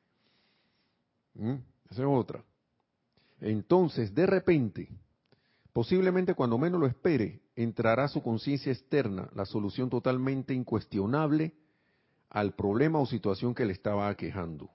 ¿Mm? 1.33 1.55
Esa 1.89 2.01
es 2.01 2.07
otra. 2.07 2.43
Entonces, 3.39 4.13
de 4.13 4.27
repente, 4.27 4.89
Posiblemente 5.73 6.35
cuando 6.35 6.57
menos 6.57 6.81
lo 6.81 6.87
espere, 6.87 7.41
entrará 7.55 8.07
su 8.07 8.21
conciencia 8.21 8.73
externa 8.73 9.29
la 9.33 9.45
solución 9.45 9.89
totalmente 9.89 10.53
incuestionable 10.53 11.53
al 12.29 12.55
problema 12.55 12.99
o 12.99 13.05
situación 13.05 13.55
que 13.55 13.65
le 13.65 13.71
estaba 13.71 14.09
aquejando. 14.09 14.69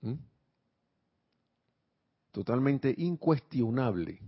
¿Mm? 0.00 0.14
Totalmente 2.32 2.92
incuestionable. 2.98 4.20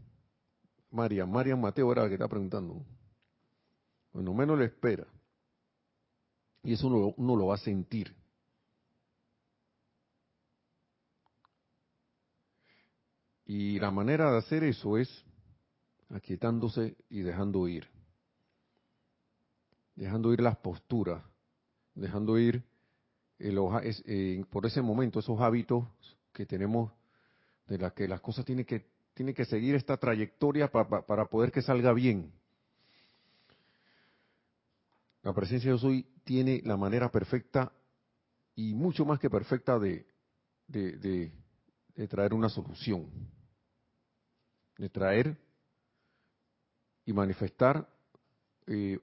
María, 0.92 1.26
María 1.26 1.56
Mateo 1.56 1.90
era 1.90 2.02
la 2.02 2.08
que 2.08 2.14
está 2.14 2.28
preguntando. 2.28 2.84
Cuando 4.16 4.32
menos 4.32 4.56
lo 4.56 4.64
espera. 4.64 5.06
Y 6.62 6.72
eso 6.72 6.86
uno 6.86 7.36
lo 7.36 7.46
va 7.48 7.56
a 7.56 7.58
sentir. 7.58 8.16
Y 13.44 13.78
la 13.78 13.90
manera 13.90 14.32
de 14.32 14.38
hacer 14.38 14.64
eso 14.64 14.96
es 14.96 15.22
aquietándose 16.08 16.96
y 17.10 17.20
dejando 17.20 17.68
ir. 17.68 17.90
Dejando 19.96 20.32
ir 20.32 20.40
las 20.40 20.56
posturas, 20.56 21.22
dejando 21.94 22.38
ir 22.38 22.64
eh, 23.38 24.44
por 24.48 24.64
ese 24.64 24.80
momento 24.80 25.18
esos 25.18 25.38
hábitos 25.42 25.84
que 26.32 26.46
tenemos 26.46 26.90
de 27.66 27.76
las 27.76 27.92
que 27.92 28.08
las 28.08 28.22
cosas 28.22 28.46
tienen 28.46 28.64
que, 28.64 28.86
tienen 29.12 29.34
que 29.34 29.44
seguir 29.44 29.74
esta 29.74 29.98
trayectoria 29.98 30.72
para 30.72 31.26
poder 31.26 31.52
que 31.52 31.60
salga 31.60 31.92
bien. 31.92 32.32
La 35.26 35.34
presencia 35.34 35.72
de 35.72 35.78
soy 35.78 36.06
tiene 36.22 36.62
la 36.64 36.76
manera 36.76 37.10
perfecta 37.10 37.72
y 38.54 38.74
mucho 38.74 39.04
más 39.04 39.18
que 39.18 39.28
perfecta 39.28 39.76
de, 39.76 40.06
de 40.68 42.08
traer 42.08 42.32
una 42.32 42.48
solución 42.48 43.10
de 44.78 44.90
traer 44.90 45.36
y 47.04 47.12
manifestar 47.12 47.88
eh, 48.66 48.98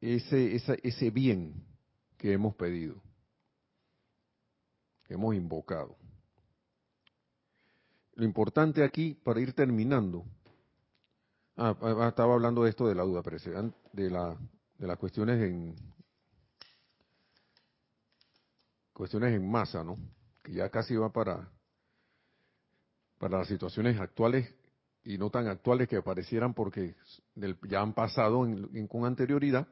ese, 0.00 0.56
ese 0.82 1.10
bien 1.10 1.64
que 2.18 2.32
hemos 2.32 2.54
pedido, 2.56 2.96
que 5.04 5.14
hemos 5.14 5.34
invocado. 5.34 5.96
Lo 8.14 8.24
importante 8.24 8.84
aquí, 8.84 9.14
para 9.14 9.40
ir 9.40 9.54
terminando, 9.54 10.24
ah, 11.56 11.76
ah, 11.80 11.96
ah 12.00 12.08
estaba 12.08 12.34
hablando 12.34 12.64
de 12.64 12.70
esto 12.70 12.86
de 12.86 12.94
la 12.94 13.02
duda, 13.02 13.22
de, 13.92 14.10
la, 14.10 14.36
de 14.78 14.86
las 14.86 14.98
cuestiones 14.98 15.40
en 15.42 15.74
cuestiones 18.92 19.34
en 19.34 19.50
masa, 19.50 19.82
¿no? 19.82 19.98
Que 20.42 20.52
ya 20.52 20.68
casi 20.70 20.96
va 20.96 21.10
para 21.10 21.50
para 23.18 23.38
las 23.38 23.48
situaciones 23.48 23.98
actuales 23.98 24.54
y 25.02 25.18
no 25.18 25.30
tan 25.30 25.48
actuales 25.48 25.88
que 25.88 26.02
parecieran 26.02 26.54
porque 26.54 26.94
ya 27.68 27.80
han 27.80 27.94
pasado 27.94 28.46
con 28.88 29.04
anterioridad, 29.06 29.66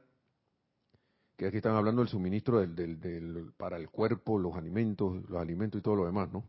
que 1.36 1.46
aquí 1.46 1.58
están 1.58 1.76
hablando 1.76 2.02
del 2.02 2.08
suministro 2.08 2.66
del, 2.66 3.52
para 3.56 3.76
el 3.76 3.90
cuerpo, 3.90 4.38
los 4.38 4.54
alimentos, 4.54 5.28
los 5.28 5.40
alimentos 5.40 5.78
y 5.78 5.82
todo 5.82 5.96
lo 5.96 6.06
demás, 6.06 6.32
¿no? 6.32 6.44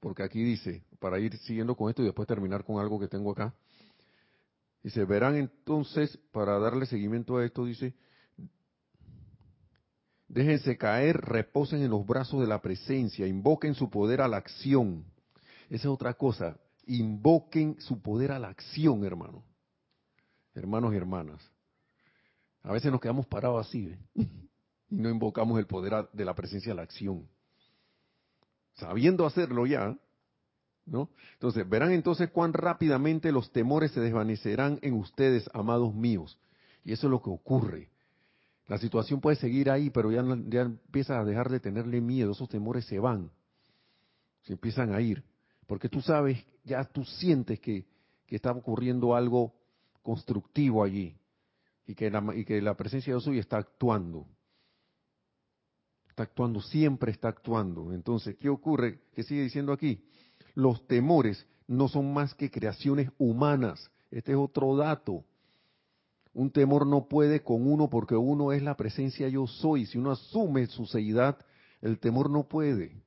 Porque 0.00 0.22
aquí 0.22 0.42
dice, 0.42 0.82
para 0.98 1.18
ir 1.18 1.36
siguiendo 1.38 1.76
con 1.76 1.90
esto 1.90 2.02
y 2.02 2.06
después 2.06 2.26
terminar 2.26 2.64
con 2.64 2.80
algo 2.80 2.98
que 2.98 3.08
tengo 3.08 3.30
acá, 3.32 3.54
dice, 4.82 5.04
verán 5.04 5.36
entonces, 5.36 6.18
para 6.32 6.58
darle 6.58 6.86
seguimiento 6.86 7.36
a 7.36 7.44
esto, 7.44 7.64
dice, 7.64 7.94
Déjense 10.30 10.78
caer, 10.78 11.16
reposen 11.22 11.82
en 11.82 11.90
los 11.90 12.06
brazos 12.06 12.40
de 12.40 12.46
la 12.46 12.62
presencia, 12.62 13.26
invoquen 13.26 13.74
su 13.74 13.90
poder 13.90 14.20
a 14.20 14.28
la 14.28 14.36
acción. 14.36 15.04
Esa 15.68 15.82
es 15.82 15.86
otra 15.86 16.14
cosa, 16.14 16.56
invoquen 16.86 17.80
su 17.80 18.00
poder 18.00 18.30
a 18.30 18.38
la 18.38 18.46
acción, 18.46 19.04
hermano. 19.04 19.42
Hermanos 20.54 20.94
y 20.94 20.96
hermanas. 20.96 21.42
A 22.62 22.72
veces 22.72 22.92
nos 22.92 23.00
quedamos 23.00 23.26
parados 23.26 23.66
así 23.66 23.88
¿eh? 23.88 23.98
y 24.88 24.94
no 24.94 25.10
invocamos 25.10 25.58
el 25.58 25.66
poder 25.66 26.08
de 26.12 26.24
la 26.24 26.34
presencia 26.36 26.70
a 26.74 26.76
la 26.76 26.82
acción. 26.82 27.26
Sabiendo 28.80 29.26
hacerlo 29.26 29.66
ya, 29.66 29.96
¿no? 30.86 31.10
Entonces, 31.34 31.68
verán 31.68 31.92
entonces 31.92 32.30
cuán 32.30 32.52
rápidamente 32.52 33.30
los 33.30 33.52
temores 33.52 33.92
se 33.92 34.00
desvanecerán 34.00 34.78
en 34.82 34.94
ustedes, 34.94 35.48
amados 35.54 35.94
míos. 35.94 36.38
Y 36.84 36.92
eso 36.92 37.06
es 37.06 37.10
lo 37.10 37.22
que 37.22 37.30
ocurre. 37.30 37.90
La 38.66 38.78
situación 38.78 39.20
puede 39.20 39.36
seguir 39.36 39.70
ahí, 39.70 39.90
pero 39.90 40.10
ya, 40.12 40.24
ya 40.46 40.62
empiezas 40.62 41.18
a 41.18 41.24
dejar 41.24 41.50
de 41.50 41.60
tenerle 41.60 42.00
miedo, 42.00 42.32
esos 42.32 42.48
temores 42.48 42.84
se 42.86 42.98
van, 42.98 43.30
se 44.42 44.52
empiezan 44.52 44.94
a 44.94 45.00
ir, 45.00 45.24
porque 45.66 45.88
tú 45.88 46.00
sabes, 46.00 46.38
ya 46.64 46.84
tú 46.84 47.04
sientes 47.04 47.60
que, 47.60 47.84
está 48.28 48.52
ocurriendo 48.52 49.16
algo 49.16 49.52
constructivo 50.02 50.84
allí 50.84 51.16
y 51.84 51.96
que, 51.96 52.08
la, 52.12 52.24
y 52.32 52.44
que 52.44 52.62
la 52.62 52.76
presencia 52.76 53.12
de 53.12 53.16
Dios 53.16 53.26
hoy 53.26 53.40
está 53.40 53.56
actuando. 53.56 54.24
Actuando, 56.22 56.60
siempre 56.60 57.12
está 57.12 57.28
actuando. 57.28 57.92
Entonces, 57.92 58.36
¿qué 58.36 58.48
ocurre? 58.48 59.00
¿Qué 59.14 59.22
sigue 59.22 59.42
diciendo 59.42 59.72
aquí? 59.72 60.04
Los 60.54 60.86
temores 60.86 61.46
no 61.66 61.88
son 61.88 62.12
más 62.12 62.34
que 62.34 62.50
creaciones 62.50 63.10
humanas. 63.18 63.90
Este 64.10 64.32
es 64.32 64.38
otro 64.38 64.76
dato. 64.76 65.24
Un 66.32 66.50
temor 66.50 66.86
no 66.86 67.08
puede 67.08 67.42
con 67.42 67.66
uno 67.66 67.88
porque 67.88 68.14
uno 68.16 68.52
es 68.52 68.62
la 68.62 68.76
presencia 68.76 69.28
yo 69.28 69.46
soy. 69.46 69.86
Si 69.86 69.98
uno 69.98 70.10
asume 70.10 70.66
su 70.66 70.86
seidad, 70.86 71.38
el 71.80 71.98
temor 71.98 72.28
no 72.30 72.46
puede, 72.46 73.02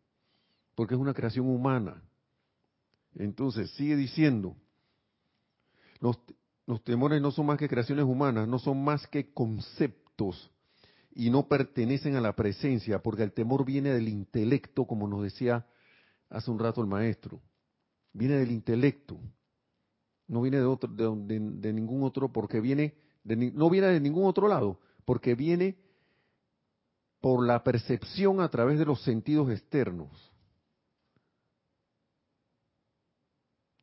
porque 0.75 0.95
es 0.95 0.99
una 0.99 1.13
creación 1.13 1.47
humana. 1.47 2.01
Entonces, 3.15 3.69
sigue 3.71 3.95
diciendo, 3.95 4.55
los 5.99 6.83
temores 6.83 7.21
no 7.21 7.31
son 7.31 7.45
más 7.45 7.57
que 7.57 7.69
creaciones 7.69 8.05
humanas, 8.05 8.47
no 8.47 8.59
son 8.59 8.83
más 8.83 9.05
que 9.07 9.31
conceptos 9.31 10.52
y 11.15 11.29
no 11.29 11.47
pertenecen 11.47 12.15
a 12.15 12.21
la 12.21 12.35
presencia, 12.35 13.01
porque 13.01 13.23
el 13.23 13.33
temor 13.33 13.65
viene 13.65 13.91
del 13.91 14.07
intelecto, 14.07 14.85
como 14.85 15.07
nos 15.07 15.23
decía 15.23 15.65
hace 16.29 16.49
un 16.49 16.59
rato 16.59 16.81
el 16.81 16.87
maestro. 16.87 17.41
Viene 18.13 18.35
del 18.37 18.51
intelecto, 18.51 19.19
no 20.27 20.41
viene 20.41 20.57
de, 20.57 20.65
otro, 20.65 20.89
de, 20.89 21.73
ningún 21.73 22.03
otro, 22.03 22.31
porque 22.31 22.59
viene, 22.59 22.95
no 23.23 23.69
viene 23.69 23.87
de 23.87 23.99
ningún 23.99 24.25
otro 24.25 24.47
lado, 24.47 24.79
porque 25.05 25.35
viene 25.35 25.77
por 27.21 27.45
la 27.45 27.63
percepción 27.63 28.41
a 28.41 28.49
través 28.49 28.79
de 28.79 28.85
los 28.85 29.01
sentidos 29.03 29.49
externos. 29.51 30.31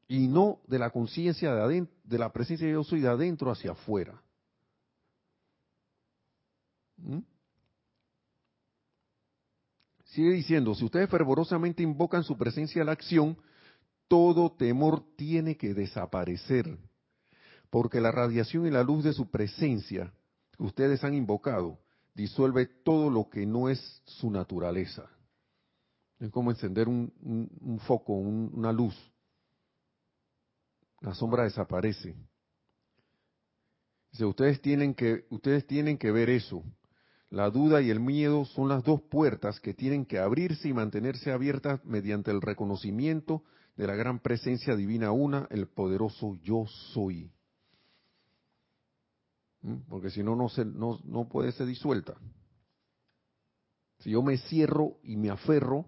Y 0.08 0.26
no 0.26 0.60
de 0.66 0.78
la 0.80 0.90
conciencia 0.90 1.54
de, 1.54 1.86
de 2.02 2.18
la 2.18 2.32
presencia 2.32 2.66
de 2.66 2.72
yo 2.72 2.82
soy 2.82 3.00
de 3.00 3.08
adentro 3.08 3.50
hacia 3.50 3.72
afuera. 3.72 4.20
¿Mm? 7.02 7.20
Sigue 10.04 10.32
diciendo, 10.32 10.74
si 10.74 10.84
ustedes 10.84 11.08
fervorosamente 11.08 11.82
invocan 11.82 12.24
su 12.24 12.36
presencia 12.36 12.82
a 12.82 12.84
la 12.84 12.92
acción, 12.92 13.36
todo 14.08 14.50
temor 14.50 15.04
tiene 15.16 15.56
que 15.56 15.72
desaparecer, 15.72 16.78
porque 17.70 18.00
la 18.00 18.10
radiación 18.10 18.66
y 18.66 18.70
la 18.70 18.82
luz 18.82 19.04
de 19.04 19.12
su 19.12 19.30
presencia 19.30 20.12
que 20.56 20.64
ustedes 20.64 21.04
han 21.04 21.14
invocado 21.14 21.78
disuelve 22.14 22.66
todo 22.66 23.08
lo 23.08 23.30
que 23.30 23.46
no 23.46 23.68
es 23.68 24.02
su 24.04 24.30
naturaleza. 24.30 25.08
Es 26.18 26.30
como 26.30 26.50
encender 26.50 26.88
un, 26.88 27.80
foco, 27.86 28.14
una 28.14 28.72
luz. 28.72 28.94
La 31.00 31.14
sombra 31.14 31.44
desaparece. 31.44 32.14
Dice, 34.10 34.24
ustedes 34.24 34.60
tienen 34.60 34.92
que, 34.92 35.24
ustedes 35.30 35.66
tienen 35.66 35.96
que 35.96 36.10
ver 36.10 36.28
eso. 36.28 36.62
La 37.30 37.48
duda 37.48 37.80
y 37.80 37.90
el 37.90 38.00
miedo 38.00 38.44
son 38.44 38.68
las 38.68 38.82
dos 38.82 39.00
puertas 39.02 39.60
que 39.60 39.72
tienen 39.72 40.04
que 40.04 40.18
abrirse 40.18 40.68
y 40.68 40.72
mantenerse 40.72 41.30
abiertas 41.30 41.84
mediante 41.84 42.32
el 42.32 42.40
reconocimiento 42.40 43.44
de 43.76 43.86
la 43.86 43.94
gran 43.94 44.18
presencia 44.18 44.74
divina 44.74 45.12
una, 45.12 45.46
el 45.50 45.68
poderoso 45.68 46.36
yo 46.42 46.66
soy. 46.92 47.30
¿Mm? 49.62 49.76
Porque 49.88 50.10
si 50.10 50.24
no, 50.24 50.34
no, 50.34 50.48
se, 50.48 50.64
no, 50.64 50.98
no 51.04 51.28
puede 51.28 51.52
ser 51.52 51.66
disuelta. 51.66 52.16
Si 54.00 54.10
yo 54.10 54.22
me 54.22 54.36
cierro 54.36 54.98
y 55.04 55.16
me 55.16 55.30
aferro 55.30 55.86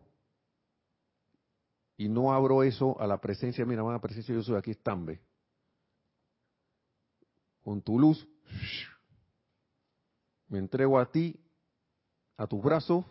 y 1.97 2.09
no 2.09 2.33
abro 2.33 2.63
eso 2.63 3.01
a 3.01 3.07
la 3.07 3.21
presencia, 3.21 3.65
mira, 3.65 3.83
la 3.83 4.01
presencia 4.01 4.35
yo 4.35 4.43
soy, 4.43 4.57
aquí 4.57 4.71
están, 4.71 5.05
ve. 5.07 5.21
Con 7.63 7.83
tu 7.83 7.99
luz, 7.99 8.29
me 10.53 10.59
entrego 10.59 10.99
a 10.99 11.11
ti, 11.11 11.41
a 12.37 12.47
tus 12.47 12.63
brazos, 12.63 13.07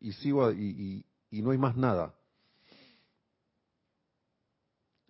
y 0.00 0.12
sigo 0.12 0.50
y, 0.50 1.04
y, 1.30 1.42
no 1.42 1.50
hay 1.50 1.58
más 1.58 1.76
nada. 1.76 2.14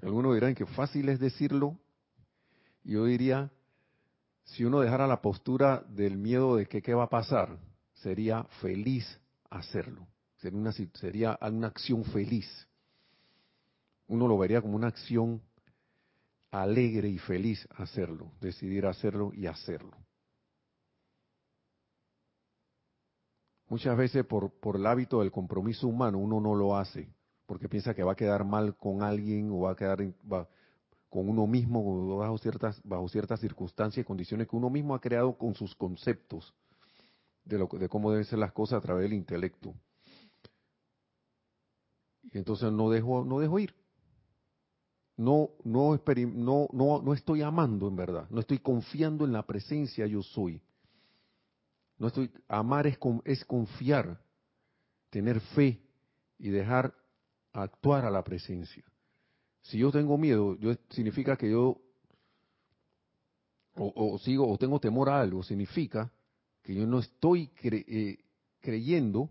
Algunos 0.03 0.34
dirán 0.34 0.57
que 0.57 0.66
fácil 0.66 1.09
es 1.09 1.20
decirlo. 1.20 1.78
Yo 2.82 3.05
diría, 3.05 3.53
si 4.43 4.64
uno 4.64 4.80
dejara 4.80 5.07
la 5.07 5.22
postura 5.22 5.84
del 5.89 6.16
miedo 6.18 6.57
de 6.57 6.66
que 6.66 6.82
qué 6.82 6.93
va 6.93 7.05
a 7.05 7.09
pasar, 7.09 7.57
sería 7.95 8.43
feliz 8.61 9.20
hacerlo. 9.49 10.09
Sería 10.39 10.59
una, 10.59 10.72
sería 10.72 11.39
una 11.41 11.68
acción 11.68 12.05
feliz. 12.05 12.66
Uno 14.09 14.26
lo 14.26 14.37
vería 14.37 14.61
como 14.61 14.74
una 14.74 14.89
acción 14.89 15.41
alegre 16.51 17.09
y 17.09 17.18
feliz 17.18 17.64
hacerlo, 17.76 18.32
decidir 18.41 18.87
hacerlo 18.87 19.30
y 19.32 19.47
hacerlo. 19.47 20.06
Muchas 23.69 23.97
veces 23.97 24.25
por, 24.25 24.51
por 24.51 24.77
el 24.77 24.87
hábito 24.87 25.21
del 25.21 25.33
compromiso 25.33 25.89
humano 25.89 26.19
uno 26.19 26.41
no 26.41 26.55
lo 26.55 26.77
hace, 26.77 27.09
porque 27.47 27.69
piensa 27.69 27.95
que 27.95 28.05
va 28.05 28.12
a 28.12 28.17
quedar 28.17 28.45
mal 28.45 28.77
con 28.77 29.03
alguien 29.03 29.51
o 29.51 29.61
va 29.61 29.73
a 29.73 29.77
quedar 29.77 29.99
con 31.09 31.29
uno 31.29 31.47
mismo 31.47 32.17
bajo 32.17 32.39
ciertas, 32.39 32.81
bajo 32.85 33.09
ciertas 33.09 33.41
circunstancias 33.41 34.05
y 34.05 34.07
condiciones 34.07 34.49
que 34.49 34.57
uno 34.57 34.71
mismo 34.71 34.95
ha 34.95 35.01
creado 35.01 35.37
con 35.37 35.55
sus 35.55 35.75
conceptos 35.75 36.55
de, 37.45 37.59
lo, 37.59 37.67
de 37.67 37.89
cómo 37.89 38.11
deben 38.11 38.25
ser 38.25 38.39
las 38.39 38.53
cosas 38.53 38.79
a 38.79 38.81
través 38.81 39.05
del 39.05 39.14
intelecto. 39.14 39.75
Y 42.33 42.39
entonces 42.39 42.71
no 42.71 42.91
dejo, 42.91 43.25
no 43.25 43.41
dejo 43.41 43.59
ir. 43.59 43.75
No, 45.17 45.51
no, 45.64 45.99
no, 46.17 46.69
no, 46.73 47.03
no 47.03 47.14
estoy 47.14 47.41
amando 47.41 47.89
en 47.89 47.97
verdad, 47.97 48.29
no 48.29 48.41
estoy 48.41 48.59
confiando 48.59 49.25
en 49.25 49.33
la 49.33 49.47
presencia 49.47 50.07
yo 50.07 50.23
soy. 50.23 50.61
No 51.99 52.09
estoy, 52.09 52.31
amar 52.49 52.87
es, 52.87 52.99
es 53.25 53.45
confiar, 53.45 54.21
tener 55.11 55.41
fe 55.41 55.81
y 56.39 56.51
dejar 56.51 56.95
actuar 57.53 58.05
a 58.05 58.11
la 58.11 58.23
presencia. 58.23 58.85
Si 59.63 59.79
yo 59.79 59.91
tengo 59.91 60.19
miedo, 60.19 60.57
yo, 60.59 60.75
significa 60.91 61.37
que 61.37 61.51
yo 61.51 61.81
o, 63.79 64.19
sigo 64.19 64.51
o 64.51 64.57
tengo 64.59 64.81
temor 64.81 65.09
a 65.09 65.21
algo, 65.21 65.43
significa 65.43 66.11
que 66.63 66.75
yo 66.75 66.87
no 66.87 66.99
estoy 66.99 67.51
eh, 67.63 68.19
creyendo 68.61 69.31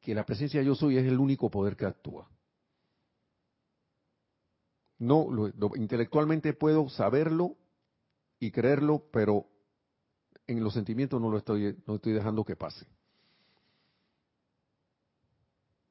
que 0.00 0.14
la 0.14 0.24
presencia 0.24 0.62
yo 0.62 0.74
soy 0.74 0.98
es 0.98 1.06
el 1.06 1.18
único 1.18 1.50
poder 1.50 1.76
que 1.76 1.86
actúa. 1.86 2.28
No, 4.98 5.28
intelectualmente 5.76 6.52
puedo 6.52 6.88
saberlo 6.90 7.56
y 8.38 8.50
creerlo, 8.50 9.02
pero 9.10 9.46
en 10.58 10.64
los 10.64 10.74
sentimientos 10.74 11.20
no 11.20 11.30
lo 11.30 11.38
estoy, 11.38 11.76
no 11.86 11.96
estoy 11.96 12.12
dejando 12.12 12.44
que 12.44 12.56
pase. 12.56 12.86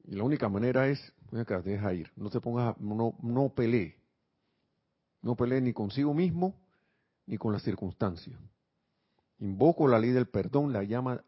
Y 0.04 0.16
la 0.16 0.24
única 0.24 0.48
manera 0.48 0.88
es, 0.88 1.12
acá, 1.32 1.62
deja 1.62 1.94
ir, 1.94 2.10
no 2.16 2.30
te 2.30 2.40
pongas, 2.40 2.78
no, 2.78 3.14
no 3.22 3.48
pelee. 3.50 3.96
No 5.22 5.36
pelee 5.36 5.60
ni 5.60 5.72
consigo 5.72 6.14
mismo 6.14 6.54
ni 7.26 7.36
con 7.38 7.52
las 7.52 7.62
circunstancias. 7.62 8.38
Invoco 9.38 9.86
la 9.86 9.98
ley 9.98 10.10
del 10.10 10.28
perdón, 10.28 10.72
la 10.72 10.82
llama 10.82 11.22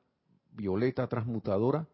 violeta 0.52 1.06
transmutadora 1.06 1.86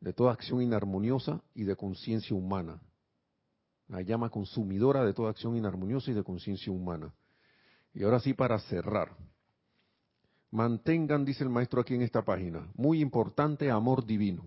de 0.00 0.12
toda 0.12 0.32
acción 0.32 0.62
inarmoniosa 0.62 1.42
y 1.54 1.64
de 1.64 1.76
conciencia 1.76 2.34
humana. 2.34 2.80
La 3.88 4.00
llama 4.00 4.30
consumidora 4.30 5.04
de 5.04 5.12
toda 5.12 5.30
acción 5.30 5.56
inarmoniosa 5.56 6.10
y 6.10 6.14
de 6.14 6.24
conciencia 6.24 6.72
humana. 6.72 7.12
Y 7.94 8.04
ahora 8.04 8.20
sí, 8.20 8.32
para 8.32 8.58
cerrar, 8.58 9.14
Mantengan, 10.52 11.24
dice 11.24 11.44
el 11.44 11.50
maestro 11.50 11.80
aquí 11.80 11.94
en 11.94 12.02
esta 12.02 12.26
página, 12.26 12.70
muy 12.74 13.00
importante 13.00 13.70
amor 13.70 14.04
divino. 14.04 14.44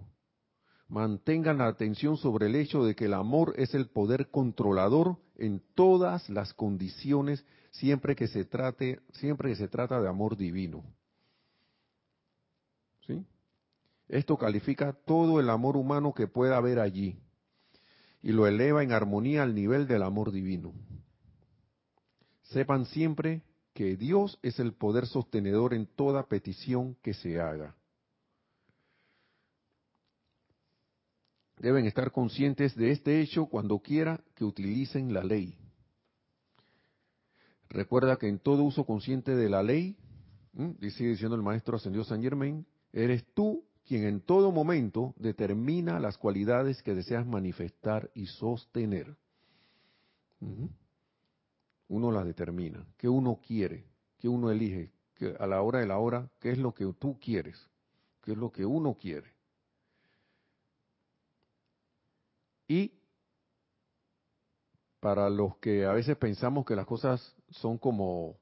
Mantengan 0.87 1.57
la 1.57 1.65
atención 1.65 2.15
sobre 2.15 2.45
el 2.45 2.55
hecho 2.55 2.85
de 2.85 2.95
que 2.95 3.05
el 3.05 3.15
amor 3.15 3.55
es 3.57 3.73
el 3.73 3.87
poder 3.87 4.29
controlador 4.29 5.17
en 5.35 5.63
todas 5.73 6.29
las 6.29 6.53
condiciones 6.53 7.43
siempre 7.71 8.15
que 8.15 8.27
se 8.27 8.45
trate, 8.45 8.99
siempre 9.13 9.49
que 9.49 9.55
se 9.55 9.67
trata 9.67 9.99
de 9.99 10.07
amor 10.07 10.37
divino. 10.37 10.83
¿Sí? 13.07 13.25
Esto 14.07 14.37
califica 14.37 14.93
todo 14.93 15.39
el 15.39 15.49
amor 15.49 15.75
humano 15.75 16.13
que 16.13 16.27
pueda 16.27 16.57
haber 16.57 16.79
allí 16.79 17.17
y 18.21 18.31
lo 18.31 18.45
eleva 18.45 18.83
en 18.83 18.91
armonía 18.91 19.41
al 19.41 19.55
nivel 19.55 19.87
del 19.87 20.03
amor 20.03 20.31
divino. 20.31 20.71
Sepan 22.43 22.85
siempre 22.85 23.41
que 23.75 23.97
Dios 23.97 24.39
es 24.41 24.57
el 24.61 24.73
poder 24.73 25.05
sostenedor 25.05 25.73
en 25.73 25.85
toda 25.85 26.27
petición 26.27 26.95
que 27.03 27.13
se 27.13 27.41
haga. 27.41 27.75
Deben 31.57 31.85
estar 31.85 32.09
conscientes 32.11 32.73
de 32.75 32.91
este 32.91 33.19
hecho 33.19 33.47
cuando 33.47 33.79
quiera 33.79 34.23
que 34.33 34.45
utilicen 34.45 35.13
la 35.13 35.25
ley. 35.25 35.57
Recuerda 37.67 38.15
que 38.15 38.29
en 38.29 38.39
todo 38.39 38.63
uso 38.63 38.85
consciente 38.85 39.35
de 39.35 39.49
la 39.49 39.61
ley, 39.61 39.97
dice 40.53 41.03
diciendo 41.03 41.35
el 41.35 41.43
maestro 41.43 41.75
ascendido 41.75 42.05
San 42.05 42.21
Germain, 42.23 42.65
eres 42.93 43.25
tú 43.33 43.65
quien 43.85 44.05
en 44.05 44.21
todo 44.21 44.53
momento 44.53 45.13
determina 45.17 45.99
las 45.99 46.17
cualidades 46.17 46.81
que 46.81 46.95
deseas 46.95 47.27
manifestar 47.27 48.09
y 48.15 48.27
sostener 48.27 49.17
uno 51.87 52.11
las 52.11 52.25
determina, 52.25 52.85
qué 52.97 53.07
uno 53.07 53.39
quiere, 53.45 53.85
qué 54.17 54.27
uno 54.27 54.51
elige, 54.51 54.91
que 55.15 55.35
a 55.39 55.47
la 55.47 55.61
hora 55.61 55.79
de 55.79 55.87
la 55.87 55.97
hora, 55.97 56.29
qué 56.39 56.51
es 56.51 56.57
lo 56.57 56.73
que 56.73 56.85
tú 56.99 57.19
quieres, 57.19 57.69
qué 58.21 58.31
es 58.33 58.37
lo 58.37 58.51
que 58.51 58.65
uno 58.65 58.95
quiere. 58.95 59.33
Y 62.67 62.91
para 64.99 65.29
los 65.29 65.57
que 65.57 65.85
a 65.85 65.91
veces 65.93 66.17
pensamos 66.17 66.65
que 66.65 66.75
las 66.75 66.87
cosas 66.87 67.35
son 67.49 67.77
como 67.77 68.37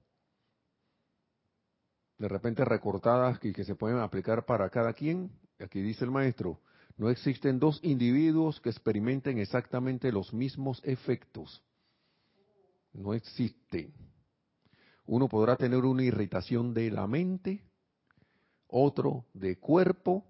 de 2.18 2.30
repente 2.30 2.64
recortadas 2.64 3.38
y 3.44 3.52
que 3.52 3.66
se 3.66 3.76
pueden 3.76 4.00
aplicar 4.00 4.46
para 4.46 4.70
cada 4.70 4.94
quien. 4.94 5.30
Aquí 5.60 5.82
dice 5.82 6.06
el 6.06 6.12
maestro, 6.12 6.62
no 6.96 7.10
existen 7.10 7.60
dos 7.60 7.80
individuos 7.84 8.62
que 8.62 8.70
experimenten 8.70 9.40
exactamente 9.40 10.12
los 10.12 10.34
mismos 10.34 10.80
efectos. 10.86 11.62
No 12.94 13.14
existen. 13.14 13.94
Uno 15.06 15.28
podrá 15.28 15.56
tener 15.58 15.80
una 15.80 16.04
irritación 16.04 16.74
de 16.74 16.90
la 16.92 17.08
mente, 17.08 17.64
otro 18.68 19.26
de 19.34 19.58
cuerpo, 19.58 20.26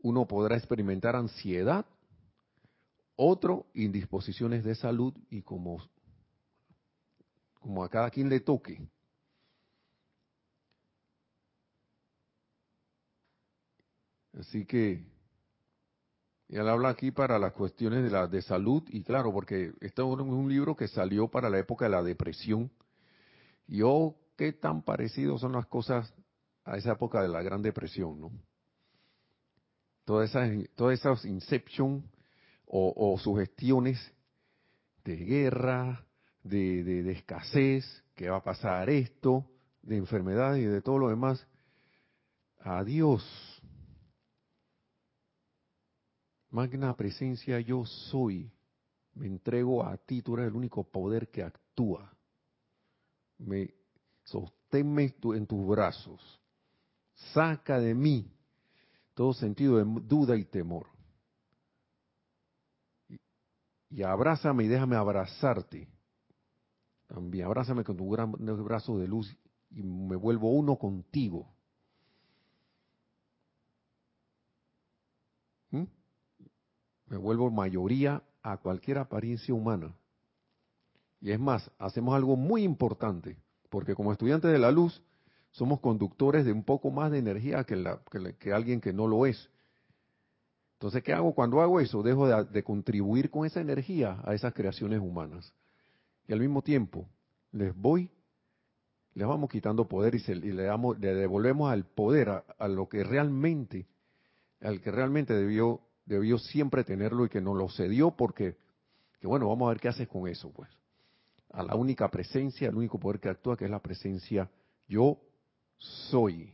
uno 0.00 0.26
podrá 0.26 0.56
experimentar 0.56 1.16
ansiedad, 1.16 1.86
otro 3.16 3.66
indisposiciones 3.74 4.62
de 4.62 4.74
salud 4.74 5.14
y 5.30 5.42
como, 5.42 5.78
como 7.54 7.82
a 7.82 7.88
cada 7.88 8.10
quien 8.10 8.28
le 8.28 8.40
toque. 8.40 8.78
Así 14.38 14.64
que 14.66 15.04
él 16.48 16.68
habla 16.68 16.88
aquí 16.88 17.10
para 17.10 17.38
las 17.38 17.52
cuestiones 17.52 18.02
de 18.02 18.10
la 18.10 18.26
de 18.26 18.40
salud 18.40 18.82
y 18.88 19.02
claro, 19.02 19.32
porque 19.32 19.72
este 19.80 20.00
es 20.02 20.08
un 20.08 20.48
libro 20.48 20.74
que 20.74 20.88
salió 20.88 21.28
para 21.28 21.50
la 21.50 21.58
época 21.58 21.84
de 21.84 21.90
la 21.90 22.02
depresión. 22.02 22.70
Y 23.66 23.82
oh, 23.82 24.16
qué 24.36 24.52
tan 24.52 24.82
parecidos 24.82 25.42
son 25.42 25.52
las 25.52 25.66
cosas 25.66 26.12
a 26.64 26.76
esa 26.76 26.92
época 26.92 27.20
de 27.20 27.28
la 27.28 27.42
Gran 27.42 27.60
Depresión, 27.60 28.20
¿no? 28.20 28.30
Todas 30.04 30.30
esas, 30.30 30.50
todas 30.74 30.98
esas 30.98 31.24
inception 31.26 32.02
o, 32.64 33.18
sugestiones 33.18 33.98
de 35.04 35.16
guerra, 35.16 36.06
de, 36.42 36.82
de, 36.82 37.12
escasez, 37.12 37.84
que 38.14 38.30
va 38.30 38.38
a 38.38 38.42
pasar 38.42 38.88
esto, 38.88 39.44
de 39.82 39.96
enfermedad 39.96 40.56
y 40.56 40.64
de 40.64 40.80
todo 40.80 40.98
lo 40.98 41.08
demás. 41.08 41.46
Adiós. 42.60 43.47
Magna 46.50 46.96
presencia 46.96 47.60
yo 47.60 47.84
soy. 47.84 48.50
Me 49.14 49.26
entrego 49.26 49.84
a 49.84 49.96
ti, 49.96 50.22
tú 50.22 50.34
eres 50.34 50.48
el 50.48 50.54
único 50.54 50.84
poder 50.84 51.28
que 51.28 51.42
actúa. 51.42 52.12
Me 53.38 53.74
sosténme 54.24 55.14
en 55.34 55.46
tus 55.46 55.66
brazos. 55.66 56.40
Saca 57.32 57.78
de 57.78 57.94
mí 57.94 58.30
todo 59.14 59.32
sentido 59.32 59.78
de 59.78 59.84
duda 60.02 60.36
y 60.36 60.44
temor. 60.44 60.86
Y, 63.90 64.02
abrázame 64.02 64.64
y 64.64 64.68
déjame 64.68 64.96
abrazarte. 64.96 65.88
También 67.08 67.46
abrázame 67.46 67.82
con 67.82 67.96
tu 67.96 68.08
gran 68.10 68.30
brazo 68.32 68.98
de 68.98 69.08
luz 69.08 69.34
y 69.70 69.82
me 69.82 70.14
vuelvo 70.14 70.52
uno 70.52 70.76
contigo. 70.76 71.52
¿Mm? 75.70 75.84
Me 77.08 77.16
vuelvo 77.16 77.50
mayoría 77.50 78.22
a 78.42 78.56
cualquier 78.58 78.98
apariencia 78.98 79.54
humana. 79.54 79.94
Y 81.20 81.32
es 81.32 81.40
más, 81.40 81.70
hacemos 81.78 82.14
algo 82.14 82.36
muy 82.36 82.62
importante, 82.62 83.36
porque 83.70 83.94
como 83.94 84.12
estudiantes 84.12 84.52
de 84.52 84.58
la 84.58 84.70
luz, 84.70 85.02
somos 85.50 85.80
conductores 85.80 86.44
de 86.44 86.52
un 86.52 86.62
poco 86.62 86.90
más 86.90 87.10
de 87.10 87.18
energía 87.18 87.64
que, 87.64 87.76
la, 87.76 88.00
que, 88.38 88.52
alguien 88.52 88.80
que 88.80 88.92
no 88.92 89.06
lo 89.06 89.26
es. 89.26 89.50
Entonces, 90.74 91.02
¿qué 91.02 91.12
hago 91.12 91.34
cuando 91.34 91.60
hago 91.60 91.80
eso? 91.80 92.02
Dejo 92.02 92.28
de, 92.28 92.62
contribuir 92.62 93.30
con 93.30 93.44
esa 93.44 93.60
energía 93.60 94.20
a 94.24 94.34
esas 94.34 94.54
creaciones 94.54 95.00
humanas. 95.00 95.52
Y 96.28 96.32
al 96.32 96.40
mismo 96.40 96.62
tiempo, 96.62 97.08
les 97.50 97.74
voy, 97.74 98.10
les 99.14 99.26
vamos 99.26 99.50
quitando 99.50 99.88
poder 99.88 100.14
y, 100.14 100.52
le, 100.52 100.62
damos, 100.62 100.98
le 101.00 101.14
devolvemos 101.14 101.72
al 101.72 101.84
poder 101.84 102.44
a, 102.56 102.68
lo 102.68 102.88
que 102.88 103.02
realmente, 103.02 103.88
al 104.60 104.80
que 104.80 104.92
realmente 104.92 105.34
debió, 105.34 105.80
debió 106.08 106.38
siempre 106.38 106.84
tenerlo 106.84 107.26
y 107.26 107.28
que 107.28 107.40
no 107.40 107.54
lo 107.54 107.68
cedió 107.68 108.10
porque, 108.10 108.56
que 109.20 109.26
bueno, 109.26 109.48
vamos 109.48 109.66
a 109.66 109.70
ver 109.70 109.80
qué 109.80 109.88
haces 109.88 110.08
con 110.08 110.26
eso, 110.26 110.50
pues. 110.50 110.70
A 111.52 111.62
la 111.62 111.76
única 111.76 112.10
presencia, 112.10 112.68
al 112.68 112.76
único 112.76 112.98
poder 112.98 113.20
que 113.20 113.28
actúa, 113.28 113.56
que 113.56 113.66
es 113.66 113.70
la 113.70 113.82
presencia 113.82 114.50
yo 114.86 115.20
soy. 115.76 116.52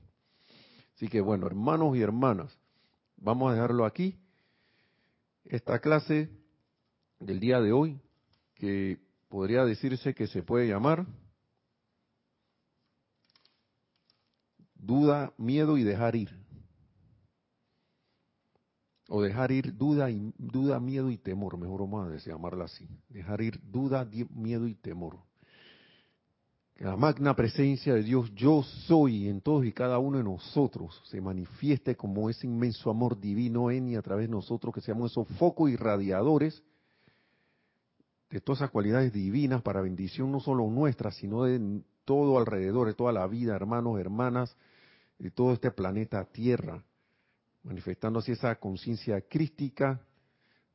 Así 0.95 1.09
que 1.09 1.21
bueno, 1.21 1.47
hermanos 1.47 1.97
y 1.97 2.03
hermanas, 2.03 2.57
vamos 3.17 3.51
a 3.51 3.55
dejarlo 3.55 3.85
aquí. 3.85 4.19
Esta 5.45 5.79
clase 5.79 6.31
del 7.21 7.39
día 7.39 7.61
de 7.61 7.73
hoy, 7.73 8.01
que 8.55 8.99
podría 9.29 9.65
decirse 9.65 10.15
que 10.15 10.27
se 10.27 10.43
puede 10.43 10.69
llamar 10.69 11.07
duda, 14.75 15.33
miedo 15.39 15.79
y 15.79 15.85
dejar 15.85 16.17
ir. 16.17 16.44
O 19.09 19.23
dejar 19.23 19.53
ir 19.53 19.77
duda, 19.77 20.11
y, 20.11 20.33
duda, 20.39 20.81
miedo 20.81 21.11
y 21.11 21.19
temor, 21.19 21.59
mejor 21.59 21.83
o 21.83 21.87
más, 21.87 22.25
llamarla 22.25 22.65
así. 22.65 22.89
Dejar 23.09 23.43
ir 23.43 23.61
duda, 23.63 24.09
miedo 24.35 24.67
y 24.67 24.75
temor 24.75 25.19
que 26.75 26.85
la 26.85 26.97
magna 26.97 27.37
presencia 27.37 27.95
de 27.95 28.03
Dios 28.03 28.35
yo 28.35 28.63
soy 28.63 29.29
en 29.29 29.41
todos 29.41 29.65
y 29.65 29.73
cada 29.73 29.99
uno 29.99 30.19
de 30.19 30.25
nosotros 30.25 31.01
se 31.05 31.21
manifieste 31.21 31.97
como 31.97 32.29
ese 32.29 32.49
inmenso 32.49 32.91
amor 32.91 33.21
divino 33.21 33.71
en 33.71 33.89
y 33.89 33.97
a 33.97 34.03
través 34.03 34.27
de 34.27 34.33
nosotros, 34.33 34.75
que 34.75 34.81
seamos 34.81 35.13
esos 35.13 35.29
focos 35.39 35.71
irradiadores 35.71 36.63
de 38.29 38.41
todas 38.41 38.59
esas 38.59 38.71
cualidades 38.71 39.13
divinas 39.13 39.63
para 39.63 39.81
bendición 39.81 40.33
no 40.33 40.41
solo 40.41 40.69
nuestra, 40.69 41.13
sino 41.13 41.45
de 41.45 41.83
todo 42.05 42.39
alrededor, 42.39 42.89
de 42.89 42.95
toda 42.95 43.13
la 43.13 43.29
vida, 43.29 43.55
hermanos, 43.55 44.01
hermanas, 44.01 44.57
de 45.21 45.31
todo 45.31 45.53
este 45.53 45.71
planeta 45.71 46.25
Tierra, 46.25 46.83
manifestando 47.65 48.21
así 48.21 48.33
esa 48.33 48.55
conciencia 48.57 49.21
crística 49.23 50.01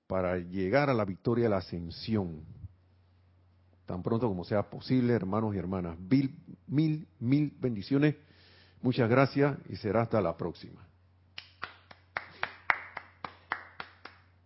para 0.07 0.37
llegar 0.37 0.89
a 0.89 0.93
la 0.93 1.05
victoria 1.05 1.45
de 1.45 1.49
la 1.49 1.57
ascensión 1.57 2.43
tan 3.89 4.03
pronto 4.03 4.27
como 4.27 4.43
sea 4.43 4.69
posible, 4.69 5.13
hermanos 5.13 5.55
y 5.55 5.57
hermanas. 5.57 5.97
Mil, 5.97 6.35
mil, 6.67 7.07
mil 7.19 7.51
bendiciones. 7.59 8.13
Muchas 8.83 9.09
gracias 9.09 9.57
y 9.67 9.77
será 9.77 10.03
hasta 10.03 10.21
la 10.21 10.37
próxima. 10.37 10.88